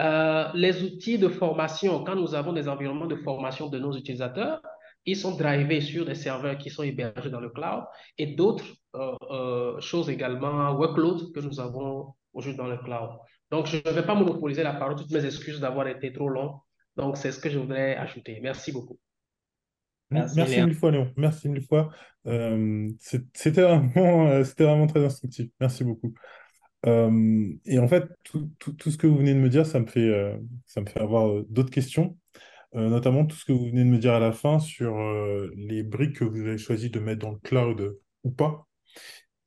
Euh, 0.00 0.48
les 0.54 0.82
outils 0.82 1.18
de 1.18 1.28
formation, 1.28 2.02
quand 2.04 2.16
nous 2.16 2.34
avons 2.34 2.52
des 2.52 2.68
environnements 2.68 3.06
de 3.06 3.16
formation 3.16 3.68
de 3.68 3.78
nos 3.78 3.96
utilisateurs, 3.96 4.60
ils 5.06 5.16
sont 5.16 5.36
drivés 5.36 5.80
sur 5.80 6.04
des 6.04 6.14
serveurs 6.14 6.58
qui 6.58 6.70
sont 6.70 6.82
hébergés 6.82 7.30
dans 7.30 7.40
le 7.40 7.50
cloud 7.50 7.84
et 8.18 8.34
d'autres 8.34 8.64
euh, 8.94 9.12
euh, 9.30 9.80
choses 9.80 10.08
également, 10.08 10.72
workloads 10.74 11.32
que 11.32 11.40
nous 11.40 11.60
avons 11.60 12.14
aujourd'hui 12.32 12.56
dans 12.56 12.68
le 12.68 12.78
cloud. 12.78 13.10
Donc, 13.50 13.66
je 13.66 13.76
ne 13.76 13.92
vais 13.92 14.06
pas 14.06 14.14
monopoliser 14.14 14.62
la 14.62 14.72
parole, 14.72 14.96
toutes 14.96 15.10
mes 15.10 15.24
excuses 15.24 15.60
d'avoir 15.60 15.86
été 15.88 16.12
trop 16.12 16.28
long. 16.28 16.60
Donc, 16.96 17.16
c'est 17.16 17.32
ce 17.32 17.38
que 17.38 17.50
je 17.50 17.58
voudrais 17.58 17.96
ajouter. 17.96 18.38
Merci 18.42 18.72
beaucoup. 18.72 18.98
Merci, 20.10 20.62
mille 20.62 20.74
fois, 20.74 20.90
Léon. 20.90 21.12
Merci 21.16 21.48
mille 21.48 21.62
fois. 21.64 21.90
Euh, 22.26 22.88
c'était 22.98 23.62
vraiment, 23.62 24.28
euh, 24.28 24.44
c'était 24.44 24.64
vraiment 24.64 24.86
très 24.86 25.04
instructif. 25.04 25.50
Merci 25.60 25.84
beaucoup. 25.84 26.14
Euh, 26.86 27.48
et 27.64 27.78
en 27.78 27.88
fait, 27.88 28.04
tout, 28.22 28.50
tout- 28.58 28.74
tout 28.74 28.90
ce 28.90 28.98
que 28.98 29.06
vous 29.06 29.16
venez 29.16 29.34
de 29.34 29.40
me 29.40 29.48
dire, 29.48 29.66
ça 29.66 29.80
me 29.80 29.86
fait, 29.86 30.08
euh, 30.08 30.36
ça 30.66 30.80
me 30.80 30.86
fait 30.86 31.00
avoir 31.00 31.28
euh, 31.28 31.46
d'autres 31.48 31.70
questions, 31.70 32.16
Euh, 32.76 32.88
notamment 32.88 33.24
tout 33.24 33.36
ce 33.36 33.44
que 33.44 33.52
vous 33.52 33.66
venez 33.66 33.84
de 33.84 33.88
me 33.88 33.98
dire 33.98 34.14
à 34.14 34.18
la 34.18 34.32
fin 34.32 34.58
sur 34.58 34.98
euh, 34.98 35.48
les 35.56 35.84
briques 35.84 36.16
que 36.16 36.24
vous 36.24 36.40
avez 36.40 36.58
choisi 36.58 36.90
de 36.90 36.98
mettre 36.98 37.20
dans 37.20 37.30
le 37.30 37.38
cloud 37.38 37.98
ou 38.24 38.30
pas. 38.30 38.66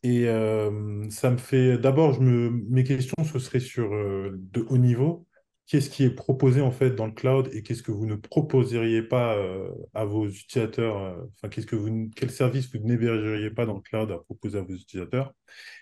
Et 0.04 0.28
euh, 0.28 1.10
ça 1.10 1.30
me 1.32 1.38
fait, 1.38 1.78
d'abord, 1.78 2.22
mes 2.22 2.84
questions, 2.84 3.22
ce 3.24 3.40
serait 3.40 3.60
sur 3.60 3.90
de 3.90 4.66
haut 4.70 4.78
niveau. 4.78 5.28
Qu'est-ce 5.68 5.90
qui 5.90 6.06
est 6.06 6.10
proposé 6.10 6.62
en 6.62 6.72
fait 6.72 6.92
dans 6.92 7.06
le 7.06 7.12
cloud 7.12 7.50
et 7.52 7.62
qu'est-ce 7.62 7.84
que 7.84 7.92
vous 7.92 8.06
ne 8.06 8.16
proposeriez 8.16 9.02
pas 9.02 9.36
euh, 9.36 9.70
à 9.94 10.06
vos 10.06 10.26
utilisateurs, 10.26 10.98
euh, 10.98 11.16
enfin, 11.44 11.50
vous, 11.74 12.10
quel 12.16 12.32
service 12.32 12.74
vous 12.74 12.80
n'hébergeriez 12.80 13.52
pas 13.52 13.66
dans 13.66 13.76
le 13.76 13.82
cloud 13.82 14.10
à 14.12 14.18
proposer 14.18 14.60
à 14.60 14.62
vos 14.62 14.74
utilisateurs? 14.74 15.34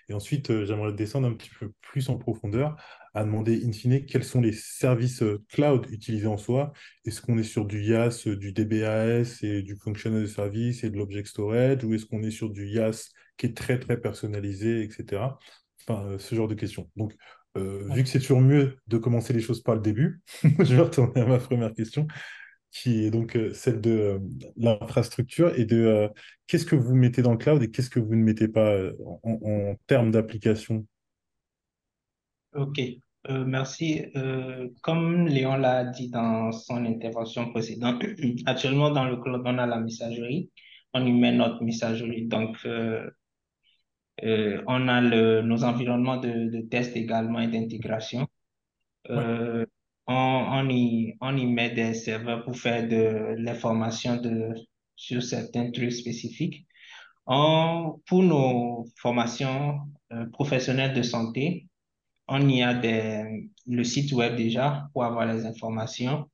Et 0.08 0.12
ensuite, 0.12 0.50
euh, 0.50 0.64
j'aimerais 0.64 0.92
descendre 0.92 1.28
un 1.28 1.34
petit 1.34 1.50
peu 1.50 1.72
plus 1.82 2.08
en 2.08 2.18
profondeur 2.18 2.74
à 3.14 3.22
demander, 3.22 3.64
in 3.64 3.70
fine, 3.70 4.04
quels 4.04 4.24
sont 4.24 4.40
les 4.40 4.52
services 4.52 5.22
cloud 5.48 5.86
utilisés 5.90 6.26
en 6.26 6.36
soi? 6.36 6.72
Est-ce 7.04 7.22
qu'on 7.22 7.38
est 7.38 7.44
sur 7.44 7.64
du 7.64 7.82
IaaS, 7.82 8.24
du 8.26 8.52
DBAS 8.52 9.42
et 9.42 9.62
du 9.62 9.76
Functional 9.76 10.26
Service 10.28 10.82
et 10.82 10.90
de 10.90 10.96
l'Object 10.98 11.28
Storage, 11.28 11.84
ou 11.84 11.94
est-ce 11.94 12.06
qu'on 12.06 12.22
est 12.24 12.30
sur 12.32 12.50
du 12.50 12.66
IaaS 12.68 13.10
qui 13.36 13.46
est 13.46 13.56
très, 13.56 13.78
très 13.78 14.00
personnalisé, 14.00 14.82
etc. 14.82 15.38
Enfin, 15.88 16.16
ce 16.18 16.34
genre 16.34 16.48
de 16.48 16.54
questions. 16.54 16.90
Donc, 16.96 17.14
euh, 17.56 17.88
vu 17.92 18.02
que 18.02 18.08
c'est 18.08 18.20
toujours 18.20 18.40
mieux 18.40 18.76
de 18.86 18.98
commencer 18.98 19.32
les 19.32 19.40
choses 19.40 19.62
par 19.62 19.74
le 19.74 19.80
début, 19.80 20.20
je 20.42 20.74
vais 20.74 20.82
retourner 20.82 21.20
à 21.20 21.26
ma 21.26 21.38
première 21.38 21.72
question 21.72 22.06
qui 22.70 23.06
est 23.06 23.10
donc 23.10 23.36
euh, 23.36 23.54
celle 23.54 23.80
de 23.80 23.90
euh, 23.90 24.18
l'infrastructure 24.56 25.58
et 25.58 25.64
de 25.64 25.76
euh, 25.76 26.08
qu'est-ce 26.46 26.66
que 26.66 26.76
vous 26.76 26.94
mettez 26.94 27.22
dans 27.22 27.32
le 27.32 27.38
cloud 27.38 27.62
et 27.62 27.70
qu'est-ce 27.70 27.88
que 27.88 28.00
vous 28.00 28.14
ne 28.14 28.22
mettez 28.22 28.48
pas 28.48 28.68
euh, 28.72 28.92
en, 29.22 29.38
en 29.42 29.74
termes 29.86 30.10
d'application? 30.10 30.86
OK. 32.54 32.78
Euh, 33.28 33.44
merci. 33.44 34.04
Euh, 34.16 34.68
comme 34.82 35.26
Léon 35.26 35.56
l'a 35.56 35.84
dit 35.84 36.10
dans 36.10 36.52
son 36.52 36.84
intervention 36.84 37.50
précédente, 37.50 38.04
actuellement 38.46 38.90
dans 38.90 39.04
le 39.04 39.16
cloud, 39.16 39.42
on 39.44 39.58
a 39.58 39.66
la 39.66 39.80
messagerie. 39.80 40.50
On 40.92 41.04
y 41.04 41.12
met 41.12 41.32
notre 41.32 41.62
messagerie. 41.62 42.26
Donc, 42.26 42.56
euh, 42.64 43.10
euh, 44.22 44.62
on 44.66 44.88
a 44.88 45.00
le, 45.00 45.42
nos 45.42 45.64
environnements 45.64 46.16
de, 46.16 46.50
de 46.50 46.60
test 46.62 46.96
également 46.96 47.40
et 47.40 47.48
d'intégration. 47.48 48.26
Euh, 49.10 49.66
on, 50.06 50.14
on 50.14 50.68
y, 50.70 51.16
on 51.20 51.36
y 51.36 51.46
met 51.46 51.70
des 51.70 51.94
serveurs 51.94 52.44
pour 52.44 52.56
faire 52.56 52.88
de 52.88 53.34
l'information 53.38 54.16
de, 54.16 54.54
sur 54.96 55.22
certains 55.22 55.70
trucs 55.70 55.92
spécifiques. 55.92 56.66
On, 57.26 58.00
pour 58.06 58.22
nos 58.22 58.86
formations 58.96 59.80
euh, 60.12 60.26
professionnelles 60.26 60.94
de 60.94 61.02
santé, 61.02 61.66
on 62.28 62.48
y 62.48 62.62
a 62.62 62.74
des, 62.74 63.50
le 63.66 63.84
site 63.84 64.12
web 64.12 64.36
déjà 64.36 64.88
pour 64.92 65.04
avoir 65.04 65.26
les 65.26 65.46
informations. 65.46 66.28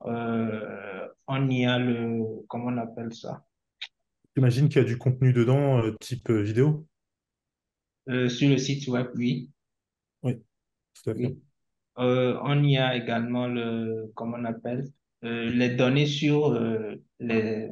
On 0.00 1.50
y 1.50 1.66
a 1.66 1.78
le, 1.78 2.22
comment 2.48 2.66
on 2.66 2.78
appelle 2.78 3.12
ça? 3.12 3.44
J'imagine 4.36 4.68
qu'il 4.68 4.80
y 4.80 4.84
a 4.84 4.88
du 4.88 4.96
contenu 4.96 5.32
dedans, 5.32 5.82
type 6.00 6.30
vidéo? 6.30 6.86
Euh, 8.08 8.28
sur 8.28 8.48
le 8.48 8.58
site 8.58 8.88
web, 8.88 9.08
oui. 9.16 9.50
Oui, 10.22 10.36
tout 10.94 11.10
à 11.10 11.14
fait. 11.14 11.26
Oui. 11.26 11.38
Euh, 11.98 12.38
on 12.42 12.62
y 12.62 12.78
a 12.78 12.96
également 12.96 13.48
le, 13.48 14.10
comment 14.14 14.36
on 14.38 14.44
appelle, 14.44 14.88
euh, 15.24 15.50
les 15.50 15.70
données 15.70 16.06
sur 16.06 16.58
les, 17.18 17.70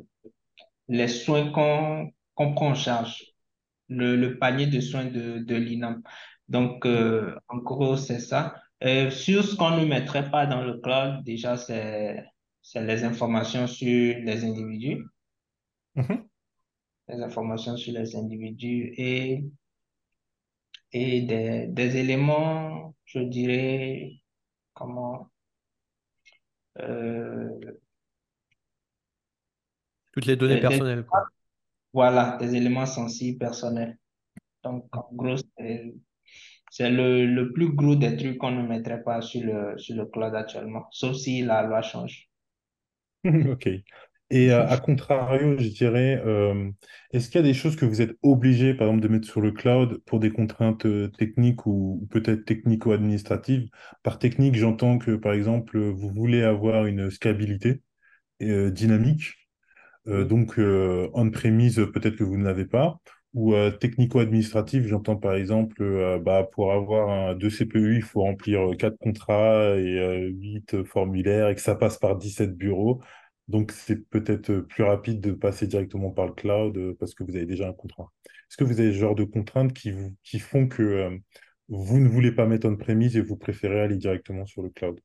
les 0.88 1.08
soins 1.08 1.50
qu'on 1.52 2.12
prend 2.54 2.70
en 2.70 2.74
charge, 2.74 3.24
le, 3.88 4.16
le 4.16 4.38
panier 4.38 4.66
de 4.66 4.80
soins 4.80 5.04
de, 5.04 5.38
de 5.38 5.54
l'INAM. 5.54 6.02
Donc, 6.48 6.86
en 6.86 7.56
gros, 7.58 7.96
c'est 7.96 8.18
ça. 8.18 8.56
Sur 9.10 9.44
ce 9.44 9.54
qu'on 9.56 9.78
ne 9.78 9.84
mettrait 9.84 10.30
pas 10.30 10.46
dans 10.46 10.62
le 10.62 10.78
cloud, 10.78 11.24
déjà, 11.24 11.56
c'est 11.56 12.24
les 12.74 13.04
informations 13.04 13.66
sur 13.66 14.18
les 14.18 14.44
individus, 14.44 15.04
Mhm. 15.94 16.26
les 17.08 17.22
informations 17.22 17.76
sur 17.76 17.92
les 17.94 18.16
individus 18.16 18.92
et, 18.98 19.44
et 20.96 21.22
des, 21.22 21.66
des 21.68 21.96
éléments, 21.98 22.94
je 23.06 23.20
dirais, 23.20 24.12
comment, 24.74 25.30
euh, 26.78 27.76
Toutes 30.10 30.26
les 30.26 30.34
données 30.34 30.58
des- 30.58 30.64
des- 30.64 30.82
personnelles, 30.82 31.04
quoi. 31.06 31.28
voilà, 31.92 32.36
des 32.38 32.54
éléments 32.56 32.86
sensibles 32.86 33.38
personnels. 33.38 33.98
Donc, 34.64 34.88
en 34.96 35.08
gros, 35.12 35.36
c'est 35.58 35.94
c'est 36.70 36.90
le, 36.90 37.26
le 37.26 37.52
plus 37.52 37.72
gros 37.74 37.96
des 37.96 38.16
trucs 38.16 38.38
qu'on 38.38 38.52
ne 38.52 38.66
mettrait 38.66 39.02
pas 39.02 39.22
sur 39.22 39.42
le, 39.44 39.78
sur 39.78 39.96
le 39.96 40.06
cloud 40.06 40.34
actuellement, 40.34 40.86
sauf 40.92 41.16
si 41.16 41.42
la 41.42 41.62
loi 41.62 41.82
change. 41.82 42.30
Ok. 43.52 43.66
Et 44.30 44.50
euh, 44.52 44.66
à 44.66 44.78
contrario, 44.78 45.56
je 45.58 45.68
dirais, 45.68 46.20
euh, 46.26 46.70
est-ce 47.12 47.28
qu'il 47.28 47.36
y 47.36 47.44
a 47.44 47.46
des 47.46 47.54
choses 47.54 47.76
que 47.76 47.84
vous 47.86 48.02
êtes 48.02 48.16
obligé, 48.22 48.74
par 48.74 48.88
exemple, 48.88 49.02
de 49.04 49.08
mettre 49.08 49.28
sur 49.28 49.40
le 49.40 49.52
cloud 49.52 49.98
pour 50.04 50.18
des 50.18 50.32
contraintes 50.32 50.84
euh, 50.86 51.08
techniques 51.16 51.64
ou, 51.66 52.00
ou 52.02 52.06
peut-être 52.06 52.44
technico-administratives? 52.44 53.68
Par 54.02 54.18
technique, 54.18 54.56
j'entends 54.56 54.98
que, 54.98 55.14
par 55.14 55.32
exemple, 55.32 55.78
vous 55.78 56.10
voulez 56.10 56.42
avoir 56.42 56.86
une 56.86 57.08
scalabilité 57.10 57.82
euh, 58.42 58.70
dynamique. 58.70 59.34
Euh, 60.08 60.20
Oui. 60.20 60.24
donc, 60.24 60.54
on-premise, 60.58 61.76
peut-être 61.92 62.16
que 62.16 62.24
vous 62.24 62.36
ne 62.38 62.44
l'avez 62.44 62.66
pas. 62.66 62.98
Ou 63.34 63.54
technico-administratif, 63.80 64.86
j'entends 64.86 65.16
par 65.16 65.34
exemple, 65.34 66.20
bah, 66.24 66.48
pour 66.52 66.72
avoir 66.72 67.10
un, 67.10 67.34
deux 67.34 67.50
CPU, 67.50 67.96
il 67.96 68.02
faut 68.02 68.22
remplir 68.22 68.62
quatre 68.78 68.96
contrats 68.98 69.76
et 69.76 70.28
huit 70.30 70.82
formulaires 70.84 71.48
et 71.50 71.54
que 71.54 71.60
ça 71.60 71.74
passe 71.74 71.98
par 71.98 72.16
17 72.16 72.56
bureaux. 72.56 73.02
Donc, 73.48 73.72
c'est 73.72 74.08
peut-être 74.08 74.50
euh, 74.50 74.62
plus 74.62 74.82
rapide 74.82 75.20
de 75.20 75.32
passer 75.32 75.66
directement 75.66 76.10
par 76.10 76.26
le 76.26 76.32
cloud 76.32 76.76
euh, 76.76 76.96
parce 76.98 77.14
que 77.14 77.22
vous 77.24 77.36
avez 77.36 77.46
déjà 77.46 77.68
un 77.68 77.72
contrat. 77.72 78.12
Est-ce 78.24 78.56
que 78.56 78.64
vous 78.64 78.80
avez 78.80 78.92
ce 78.92 78.98
genre 78.98 79.14
de 79.14 79.24
contraintes 79.24 79.72
qui, 79.72 79.92
vous, 79.92 80.14
qui 80.24 80.38
font 80.38 80.66
que 80.66 80.82
euh, 80.82 81.18
vous 81.68 81.98
ne 81.98 82.08
voulez 82.08 82.32
pas 82.32 82.46
mettre 82.46 82.68
on-premise 82.68 83.16
et 83.16 83.20
vous 83.20 83.36
préférez 83.36 83.80
aller 83.80 83.96
directement 83.96 84.46
sur 84.46 84.62
le 84.62 84.70
cloud? 84.70 85.00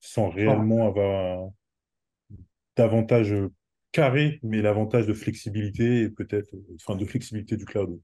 Sans 0.00 0.28
réellement 0.28 0.86
avoir 0.86 1.50
davantage 2.76 3.34
carré, 3.92 4.38
mais 4.42 4.62
l'avantage 4.62 5.06
de 5.06 5.14
flexibilité 5.14 6.02
et 6.02 6.08
peut-être, 6.08 6.54
enfin, 6.76 6.96
de 6.96 7.04
flexibilité 7.04 7.56
du 7.56 7.64
cloud? 7.64 8.00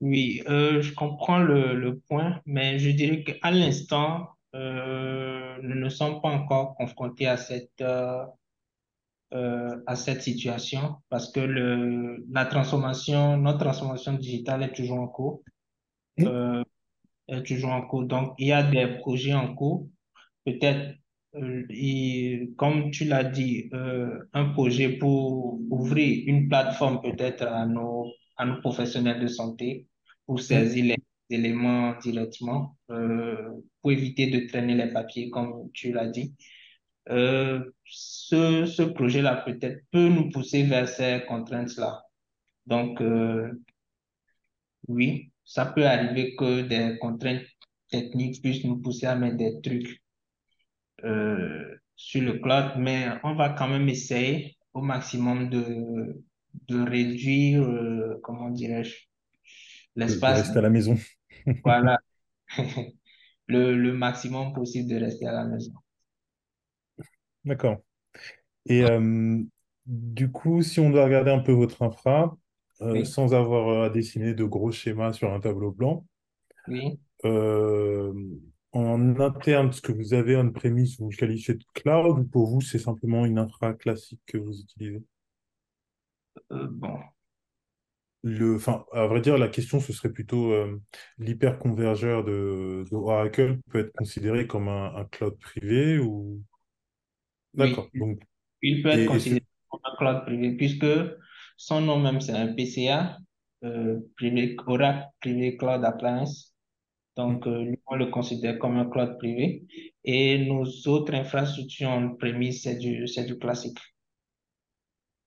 oui, 0.00 0.42
euh, 0.48 0.82
je 0.82 0.92
comprends 0.94 1.38
le, 1.38 1.74
le 1.74 1.98
point, 1.98 2.40
mais 2.46 2.78
je 2.78 2.90
dirais 2.90 3.22
qu'à 3.24 3.50
l'instant, 3.50 4.28
euh, 4.54 5.56
nous 5.62 5.74
ne 5.74 5.88
sommes 5.88 6.20
pas 6.20 6.28
encore 6.28 6.74
confrontés 6.76 7.26
à 7.26 7.36
cette, 7.36 7.82
euh, 9.34 9.82
à 9.88 9.96
cette 9.96 10.22
situation 10.22 10.94
parce 11.08 11.32
que 11.32 11.40
le, 11.40 12.24
la 12.30 12.46
transformation, 12.46 13.36
notre 13.36 13.58
transformation 13.58 14.12
digitale 14.12 14.62
est 14.62 14.72
toujours 14.72 15.00
en 15.00 15.08
cours. 15.08 15.42
Euh, 16.20 16.62
est 17.26 17.42
toujours 17.42 17.72
en 17.72 17.82
cours. 17.82 18.04
Donc, 18.04 18.34
il 18.38 18.46
y 18.46 18.52
a 18.52 18.62
des 18.62 18.86
projets 18.98 19.34
en 19.34 19.52
cours. 19.56 19.88
Peut-être, 20.44 20.94
euh, 21.34 22.46
comme 22.56 22.92
tu 22.92 23.06
l'as 23.06 23.24
dit, 23.24 23.70
un 24.32 24.50
projet 24.50 24.90
pour 24.90 25.58
ouvrir 25.68 26.22
une 26.28 26.48
plateforme 26.48 27.00
peut-être 27.02 27.42
à 27.42 27.66
nos, 27.66 28.12
à 28.36 28.46
nos 28.46 28.60
professionnels 28.60 29.20
de 29.20 29.26
santé 29.26 29.88
pour 30.26 30.40
saisir 30.40 30.84
les 30.84 31.36
éléments 31.36 31.98
directement, 31.98 32.76
pour 32.86 33.90
éviter 33.90 34.28
de 34.28 34.46
traîner 34.46 34.76
les 34.76 34.92
papiers, 34.92 35.28
comme 35.30 35.70
tu 35.72 35.90
l'as 35.90 36.06
dit. 36.06 36.36
Euh, 37.10 37.70
ce, 37.84 38.66
ce 38.66 38.82
projet-là 38.82 39.36
peut-être 39.46 39.84
peut 39.90 40.08
nous 40.08 40.30
pousser 40.30 40.62
vers 40.64 40.88
ces 40.88 41.22
contraintes-là. 41.28 42.02
Donc, 42.66 43.00
euh, 43.00 43.52
oui, 44.88 45.30
ça 45.44 45.66
peut 45.66 45.86
arriver 45.86 46.34
que 46.36 46.62
des 46.62 46.98
contraintes 46.98 47.42
techniques 47.90 48.42
puissent 48.42 48.64
nous 48.64 48.78
pousser 48.80 49.06
à 49.06 49.16
mettre 49.16 49.36
des 49.36 49.60
trucs 49.62 50.02
euh, 51.04 51.76
sur 51.96 52.22
le 52.22 52.38
cloud, 52.38 52.72
mais 52.78 53.08
on 53.22 53.34
va 53.34 53.50
quand 53.50 53.68
même 53.68 53.88
essayer 53.88 54.56
au 54.72 54.80
maximum 54.82 55.50
de, 55.50 56.22
de 56.68 56.80
réduire, 56.82 57.62
euh, 57.62 58.18
comment 58.22 58.50
dirais-je, 58.50 58.94
De, 60.06 60.14
de 60.20 60.28
l'espace, 60.28 60.36
rester 60.36 60.58
à 60.58 60.62
la 60.62 60.70
maison. 60.70 60.96
voilà, 61.64 61.98
le, 63.48 63.74
le 63.76 63.92
maximum 63.94 64.52
possible 64.54 64.88
de 64.90 64.96
rester 64.96 65.26
à 65.26 65.32
la 65.32 65.44
maison. 65.44 65.72
D'accord. 67.44 67.78
Et 68.66 68.84
euh, 68.84 69.42
du 69.86 70.30
coup, 70.30 70.62
si 70.62 70.80
on 70.80 70.90
doit 70.90 71.04
regarder 71.04 71.30
un 71.30 71.40
peu 71.40 71.52
votre 71.52 71.82
infra, 71.82 72.36
euh, 72.82 72.92
Oui, 72.92 73.04
sans 73.04 73.34
avoir 73.34 73.68
euh, 73.68 73.86
à 73.86 73.90
dessiner 73.90 74.34
de 74.34 74.44
gros 74.44 74.72
schémas 74.72 75.12
sur 75.12 75.32
un 75.32 75.40
tableau 75.40 75.72
blanc, 75.72 76.06
oui. 76.68 76.98
euh, 77.24 78.12
en 78.72 79.20
interne, 79.20 79.72
ce 79.72 79.80
que 79.80 79.92
vous 79.92 80.14
avez 80.14 80.36
on-premise, 80.36 80.98
vous 80.98 81.10
le 81.10 81.16
qualifiez 81.16 81.54
de 81.54 81.64
cloud 81.74 82.18
ou 82.18 82.24
pour 82.24 82.48
vous, 82.50 82.60
c'est 82.60 82.78
simplement 82.78 83.24
une 83.24 83.38
infra 83.38 83.72
classique 83.74 84.20
que 84.26 84.38
vous 84.38 84.60
utilisez? 84.60 85.02
Bon, 86.50 87.02
Le, 88.22 88.56
enfin, 88.56 88.86
à 88.92 89.06
vrai 89.06 89.20
dire, 89.20 89.36
la 89.38 89.48
question, 89.48 89.80
ce 89.80 89.92
serait 89.92 90.10
plutôt 90.10 90.52
l'hyperconvergeur 91.18 92.24
de, 92.24 92.84
de 92.90 92.96
Oracle 92.96 93.58
peut 93.70 93.80
être 93.80 93.92
considéré 93.92 94.46
comme 94.46 94.68
un, 94.68 94.94
un 94.96 95.04
cloud 95.04 95.38
privé 95.38 95.98
ou... 95.98 96.42
oui, 97.56 97.68
D'accord. 97.68 97.88
Donc, 97.94 98.20
il 98.62 98.82
peut 98.82 98.90
être 98.90 99.00
et, 99.00 99.06
considéré 99.06 99.44
comme 99.68 99.80
un 99.84 99.96
cloud 99.96 100.24
privé 100.24 100.56
puisque 100.56 100.86
son 101.56 101.80
nom 101.80 101.98
même 101.98 102.20
c'est 102.20 102.32
un 102.32 102.52
PCA, 102.54 103.18
euh, 103.64 104.00
privé, 104.16 104.56
Oracle 104.66 105.08
Privé 105.20 105.56
Cloud 105.56 105.84
Appliance. 105.84 106.54
Donc, 107.16 107.46
euh, 107.46 107.62
lui, 107.62 107.80
on 107.86 107.96
le 107.96 108.06
considère 108.06 108.58
comme 108.58 108.76
un 108.76 108.90
cloud 108.90 109.16
privé. 109.18 109.64
Et 110.02 110.46
nos 110.46 110.64
autres 110.86 111.14
infrastructures 111.14 111.88
en 111.88 112.14
prémisse, 112.16 112.64
c'est 112.64 112.76
du, 112.76 113.06
c'est 113.06 113.24
du 113.24 113.38
classique. 113.38 113.78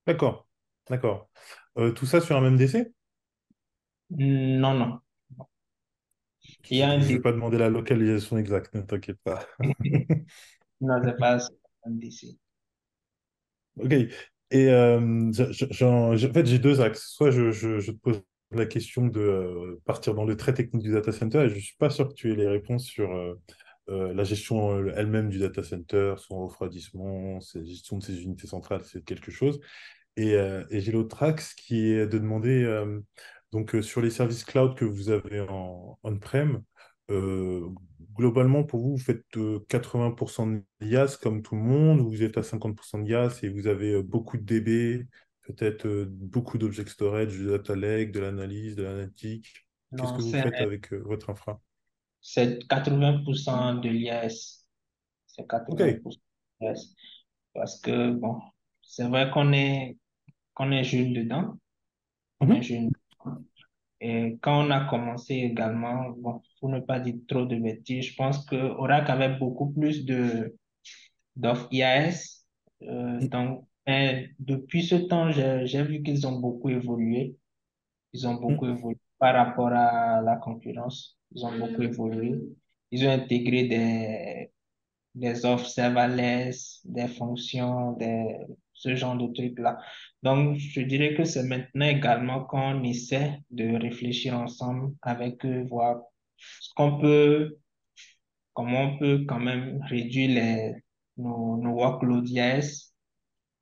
D'accord. 0.05 0.47
D'accord. 0.89 1.29
Euh, 1.77 1.91
tout 1.91 2.05
ça 2.05 2.21
sur 2.21 2.35
un 2.35 2.41
même 2.41 2.57
DC? 2.57 2.91
Non, 4.09 4.73
non. 4.73 4.99
Il 6.69 6.77
y 6.77 6.79
Je 6.79 6.83
a 6.83 6.89
un 6.89 6.97
ne 6.97 7.03
vais 7.03 7.19
pas 7.19 7.31
demander 7.31 7.57
la 7.57 7.69
localisation 7.69 8.37
exacte, 8.37 8.73
ne 8.73 8.81
t'inquiète 8.81 9.19
pas. 9.23 9.45
Non, 10.79 11.01
c'est 11.03 11.17
pas 11.17 11.39
Ok. 13.79 13.93
Et 14.49 14.69
euh, 14.71 14.99
en 14.99 16.33
fait, 16.33 16.45
j'ai 16.45 16.59
deux 16.59 16.81
axes. 16.81 17.07
Soit 17.09 17.31
je, 17.31 17.51
je- 17.51 17.91
te 17.91 17.97
pose 17.97 18.21
la 18.51 18.65
question 18.65 19.07
de 19.07 19.19
euh, 19.19 19.81
partir 19.85 20.13
dans 20.15 20.23
le 20.25 20.37
très 20.37 20.53
technique 20.53 20.83
du 20.83 20.91
data 20.93 21.11
center 21.11 21.39
et 21.39 21.49
je 21.49 21.55
ne 21.55 21.59
suis 21.59 21.75
pas 21.77 21.89
sûr 21.89 22.07
que 22.07 22.13
tu 22.13 22.31
aies 22.31 22.35
les 22.35 22.47
réponses 22.47 22.85
sur 22.85 23.11
euh, 23.13 24.13
la 24.13 24.23
gestion 24.23 24.87
elle-même 24.89 25.29
du 25.29 25.39
data 25.39 25.63
center, 25.63 26.15
son 26.17 26.45
refroidissement, 26.47 27.39
sa 27.41 27.63
gestion 27.63 27.97
de 27.97 28.03
ses 28.03 28.21
unités 28.23 28.47
centrales, 28.47 28.83
c'est 28.85 29.03
quelque 29.03 29.31
chose. 29.31 29.59
Et, 30.17 30.33
et 30.33 30.81
j'ai 30.81 30.91
l'autre 30.91 31.23
axe 31.23 31.53
qui 31.53 31.91
est 31.91 32.07
de 32.07 32.17
demander, 32.17 32.65
donc 33.51 33.75
sur 33.81 34.01
les 34.01 34.09
services 34.09 34.43
cloud 34.43 34.75
que 34.75 34.85
vous 34.85 35.09
avez 35.09 35.41
en 35.41 35.97
on-prem, 36.03 36.63
globalement 38.17 38.63
pour 38.63 38.81
vous, 38.81 38.91
vous 38.97 38.97
faites 39.03 39.25
euh, 39.37 39.59
80% 39.69 40.47
de 40.47 40.63
IaaS 40.81 41.17
comme 41.21 41.41
tout 41.43 41.55
le 41.55 41.61
monde, 41.61 42.01
ou 42.01 42.09
vous 42.09 42.23
êtes 42.23 42.37
à 42.37 42.43
50% 42.43 42.99
de 42.99 43.09
IaaS 43.09 43.39
et 43.43 43.49
vous 43.49 43.67
avez 43.67 43.93
euh, 43.93 44.03
beaucoup 44.03 44.37
de 44.37 44.43
DB, 44.43 45.07
peut-être 45.43 45.87
euh, 45.87 46.05
beaucoup 46.09 46.57
d'object 46.57 46.89
storage, 46.89 47.29
du 47.37 47.45
data 47.47 47.75
lake, 47.75 48.11
de 48.11 48.19
l'analyse, 48.19 48.75
de 48.75 48.83
l'analytique. 48.83 49.67
Qu'est-ce 49.95 50.13
que 50.13 50.21
vous 50.21 50.33
faites 50.33 50.61
avec 50.61 50.93
euh, 50.93 51.01
votre 51.05 51.29
infra? 51.29 51.61
c'est 52.21 52.59
80% 52.67 53.75
de 53.75 53.89
l'IAS. 53.89 54.65
C'est 55.27 55.47
Ok. 55.67 55.81
80% 55.81 56.19
de 56.61 56.65
l'IAS. 56.67 56.95
Parce 57.53 57.79
que, 57.81 58.11
bon, 58.11 58.39
c'est 58.81 59.07
vrai 59.07 59.29
qu'on 59.31 59.53
est, 59.53 59.97
qu'on 60.55 60.71
est 60.71 60.83
jeune 60.83 61.13
dedans. 61.13 61.57
On 62.41 62.51
est 62.51 62.61
Mhm. 62.61 62.63
jeune. 62.63 62.91
Et 64.01 64.37
quand 64.41 64.65
on 64.65 64.71
a 64.71 64.85
commencé 64.89 65.35
également, 65.35 66.09
bon, 66.11 66.41
pour 66.59 66.69
ne 66.69 66.79
pas 66.79 66.99
dire 66.99 67.15
trop 67.27 67.45
de 67.45 67.55
bêtises, 67.57 68.05
je 68.05 68.15
pense 68.15 68.45
que 68.45 68.55
Oracle 68.55 69.11
avait 69.11 69.37
beaucoup 69.37 69.71
plus 69.71 70.05
de 70.05 70.55
d'offres 71.35 71.67
IAS. 71.71 72.43
Euh, 72.83 73.19
donc, 73.27 73.65
mais 73.87 74.31
depuis 74.39 74.83
ce 74.83 74.95
temps, 74.95 75.31
j'ai 75.31 75.83
vu 75.83 76.03
qu'ils 76.03 76.27
ont 76.27 76.39
beaucoup 76.39 76.69
évolué. 76.69 77.37
Ils 78.13 78.27
ont 78.27 78.35
beaucoup 78.35 78.67
évolué 78.67 78.97
par 79.19 79.35
rapport 79.35 79.71
à 79.71 80.21
la 80.21 80.35
concurrence. 80.37 81.17
Ils 81.33 81.45
ont 81.45 81.57
beaucoup 81.57 81.83
évolué. 81.83 82.35
Ils 82.91 83.07
ont 83.07 83.11
intégré 83.11 83.67
des, 83.67 84.51
des 85.15 85.45
offres 85.45 85.67
serverless, 85.67 86.81
des 86.85 87.07
fonctions, 87.07 87.93
des, 87.93 88.37
ce 88.73 88.95
genre 88.95 89.17
de 89.17 89.33
trucs-là. 89.33 89.79
Donc, 90.23 90.57
je 90.57 90.81
dirais 90.81 91.15
que 91.15 91.23
c'est 91.23 91.43
maintenant 91.43 91.87
également 91.87 92.43
qu'on 92.43 92.83
essaie 92.83 93.39
de 93.51 93.75
réfléchir 93.77 94.37
ensemble 94.37 94.93
avec 95.01 95.45
eux, 95.45 95.63
voir 95.63 96.01
qu'on 96.75 96.99
peut, 96.99 97.57
comment 98.53 98.83
on 98.83 98.97
peut 98.97 99.25
quand 99.27 99.39
même 99.39 99.81
réduire 99.83 100.29
les, 100.29 100.75
nos, 101.17 101.57
nos 101.57 101.71
workloads 101.71 102.25
IaaS, 102.27 102.93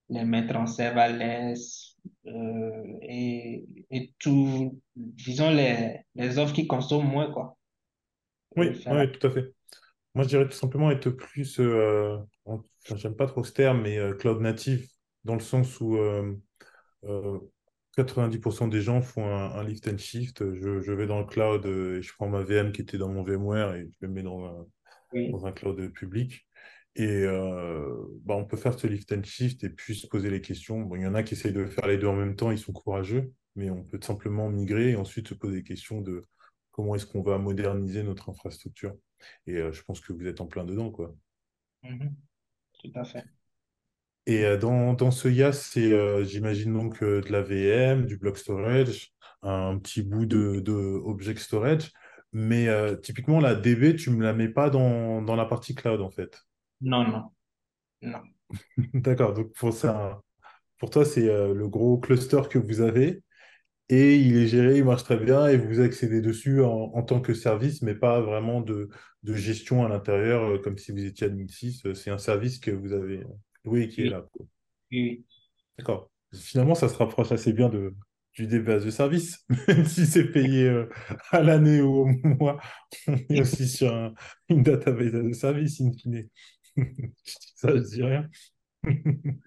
les 0.09 0.23
mettre 0.25 0.55
en 0.55 0.67
serverless, 0.67 1.95
euh, 2.27 2.83
et, 3.01 3.65
et 3.91 4.13
tout, 4.19 4.79
disons 4.95 5.51
les, 5.51 5.99
les 6.15 6.37
offres 6.37 6.53
qui 6.53 6.67
consomment 6.67 7.09
moins, 7.09 7.31
quoi. 7.31 7.57
Oui, 8.55 8.67
oui, 8.87 9.11
tout 9.11 9.27
à 9.27 9.31
fait. 9.31 9.53
Moi, 10.13 10.23
je 10.23 10.29
dirais 10.29 10.45
tout 10.45 10.53
simplement 10.53 10.91
être 10.91 11.09
plus, 11.09 11.59
euh, 11.59 12.17
j'aime 12.95 13.15
pas 13.15 13.27
trop 13.27 13.43
ce 13.43 13.51
terme, 13.51 13.81
mais 13.81 13.97
euh, 13.97 14.13
cloud 14.13 14.39
native, 14.39 14.87
dans 15.25 15.33
le 15.33 15.41
sens 15.41 15.81
où 15.81 15.97
euh, 15.97 16.33
90% 17.95 18.67
des 18.67 18.81
gens 18.81 19.01
font 19.01 19.25
un, 19.25 19.51
un 19.51 19.63
lift 19.63 19.87
and 19.87 19.97
shift. 19.97 20.43
Je, 20.53 20.81
je 20.81 20.91
vais 20.91 21.07
dans 21.07 21.19
le 21.19 21.25
cloud 21.25 21.65
euh, 21.65 21.97
et 21.97 22.01
je 22.01 22.13
prends 22.13 22.27
ma 22.27 22.43
VM 22.43 22.71
qui 22.71 22.81
était 22.81 22.97
dans 22.97 23.09
mon 23.09 23.23
VMware 23.23 23.75
et 23.75 23.89
je 23.89 23.97
le 24.01 24.07
mets 24.09 24.23
dans 24.23 24.45
un, 24.45 24.65
Oui, 25.13 25.31
dans 25.31 25.45
un 25.45 25.51
cloud 25.51 25.91
public. 25.93 26.47
Et 26.97 27.25
bah, 28.23 28.35
on 28.35 28.45
peut 28.45 28.55
faire 28.55 28.79
ce 28.79 28.87
lift 28.87 29.11
and 29.11 29.23
shift 29.23 29.65
et 29.65 29.69
puis 29.69 29.95
se 29.95 30.07
poser 30.07 30.29
les 30.29 30.39
questions. 30.39 30.79
Bon, 30.79 30.95
il 30.95 31.01
y 31.01 31.05
en 31.05 31.13
a 31.13 31.23
qui 31.23 31.33
essayent 31.33 31.51
de 31.51 31.65
faire 31.65 31.87
les 31.87 31.97
deux 31.97 32.07
en 32.07 32.15
même 32.15 32.37
temps, 32.37 32.51
ils 32.51 32.57
sont 32.57 32.71
courageux, 32.71 33.33
mais 33.57 33.69
on 33.69 33.83
peut 33.83 33.99
simplement 34.01 34.49
migrer 34.49 34.91
et 34.91 34.95
ensuite 34.95 35.27
se 35.27 35.33
poser 35.33 35.57
des 35.57 35.63
questions 35.63 35.99
de 35.99 36.23
comment 36.71 36.95
est-ce 36.95 37.05
qu'on 37.05 37.21
va 37.21 37.37
moderniser 37.37 38.01
notre 38.01 38.29
infrastructure. 38.29 38.95
Et 39.45 39.55
je 39.55 39.83
pense 39.83 39.99
que 39.99 40.13
vous 40.13 40.25
êtes 40.25 40.39
en 40.39 40.47
plein 40.47 40.63
dedans, 40.63 40.89
quoi. 40.89 41.13
Mhm. 41.83 42.15
Tout 42.79 42.91
à 42.95 43.03
fait. 43.03 43.25
Et 44.27 44.57
dans, 44.57 44.93
dans 44.93 45.11
ce 45.11 45.27
YAS, 45.27 45.53
c'est, 45.53 46.25
j'imagine 46.25 46.73
donc 46.73 47.03
de 47.03 47.31
la 47.31 47.41
VM, 47.41 48.05
du 48.05 48.17
block 48.17 48.37
storage, 48.37 49.11
un 49.43 49.77
petit 49.77 50.01
bout 50.01 50.25
de, 50.25 50.59
de 50.59 50.73
object 50.73 51.39
storage. 51.39 51.91
Mais 52.33 52.67
typiquement, 53.01 53.39
la 53.39 53.55
DB, 53.55 53.95
tu 53.95 54.09
ne 54.09 54.15
me 54.15 54.23
la 54.23 54.33
mets 54.33 54.49
pas 54.49 54.69
dans, 54.69 55.21
dans 55.21 55.35
la 55.35 55.45
partie 55.45 55.75
cloud, 55.75 56.01
en 56.01 56.09
fait. 56.09 56.41
Non, 56.81 57.07
non, 57.07 57.31
non. 58.01 58.19
D'accord, 58.93 59.33
donc 59.33 59.53
pour 59.53 59.73
ça, 59.73 60.21
pour 60.79 60.89
toi, 60.89 61.05
c'est 61.05 61.27
le 61.27 61.67
gros 61.67 61.97
cluster 61.97 62.41
que 62.49 62.57
vous 62.57 62.81
avez 62.81 63.21
et 63.89 64.15
il 64.15 64.37
est 64.37 64.47
géré, 64.47 64.77
il 64.79 64.85
marche 64.85 65.03
très 65.03 65.17
bien 65.17 65.47
et 65.47 65.57
vous 65.57 65.79
accédez 65.79 66.21
dessus 66.21 66.63
en, 66.63 66.91
en 66.93 67.03
tant 67.03 67.21
que 67.21 67.33
service, 67.33 67.81
mais 67.83 67.93
pas 67.93 68.19
vraiment 68.19 68.61
de, 68.61 68.89
de 69.23 69.33
gestion 69.33 69.85
à 69.85 69.89
l'intérieur 69.89 70.59
comme 70.61 70.77
si 70.77 70.91
vous 70.91 71.05
étiez 71.05 71.27
admin 71.27 71.47
6. 71.47 71.83
C'est 71.93 72.09
un 72.09 72.17
service 72.17 72.59
que 72.59 72.71
vous 72.71 72.93
avez 72.93 73.23
et 73.83 73.87
qui 73.89 74.01
est 74.03 74.05
Oui, 74.05 74.09
là. 74.09 74.25
oui, 74.91 75.25
D'accord. 75.77 76.09
Finalement, 76.33 76.75
ça 76.75 76.89
se 76.89 76.95
rapproche 76.95 77.31
assez 77.31 77.53
bien 77.53 77.69
de, 77.69 77.93
du 78.33 78.47
DBA 78.47 78.79
de 78.79 78.89
service, 78.89 79.45
même 79.67 79.85
si 79.85 80.05
c'est 80.05 80.25
payé 80.31 80.63
euh, 80.67 80.89
à 81.31 81.41
l'année 81.41 81.81
ou 81.81 82.01
au 82.03 82.05
mois. 82.23 82.59
On 83.07 83.15
est 83.29 83.41
aussi 83.41 83.67
sur 83.67 83.93
un- 83.93 84.13
une 84.49 84.63
database 84.63 85.11
de 85.11 85.31
service, 85.33 85.81
in 85.81 85.91
fine. 85.93 86.29
Je 86.77 86.83
dis 86.83 87.53
ça, 87.55 87.69
je 87.75 87.81
dis 87.83 88.03
rien. 88.03 88.29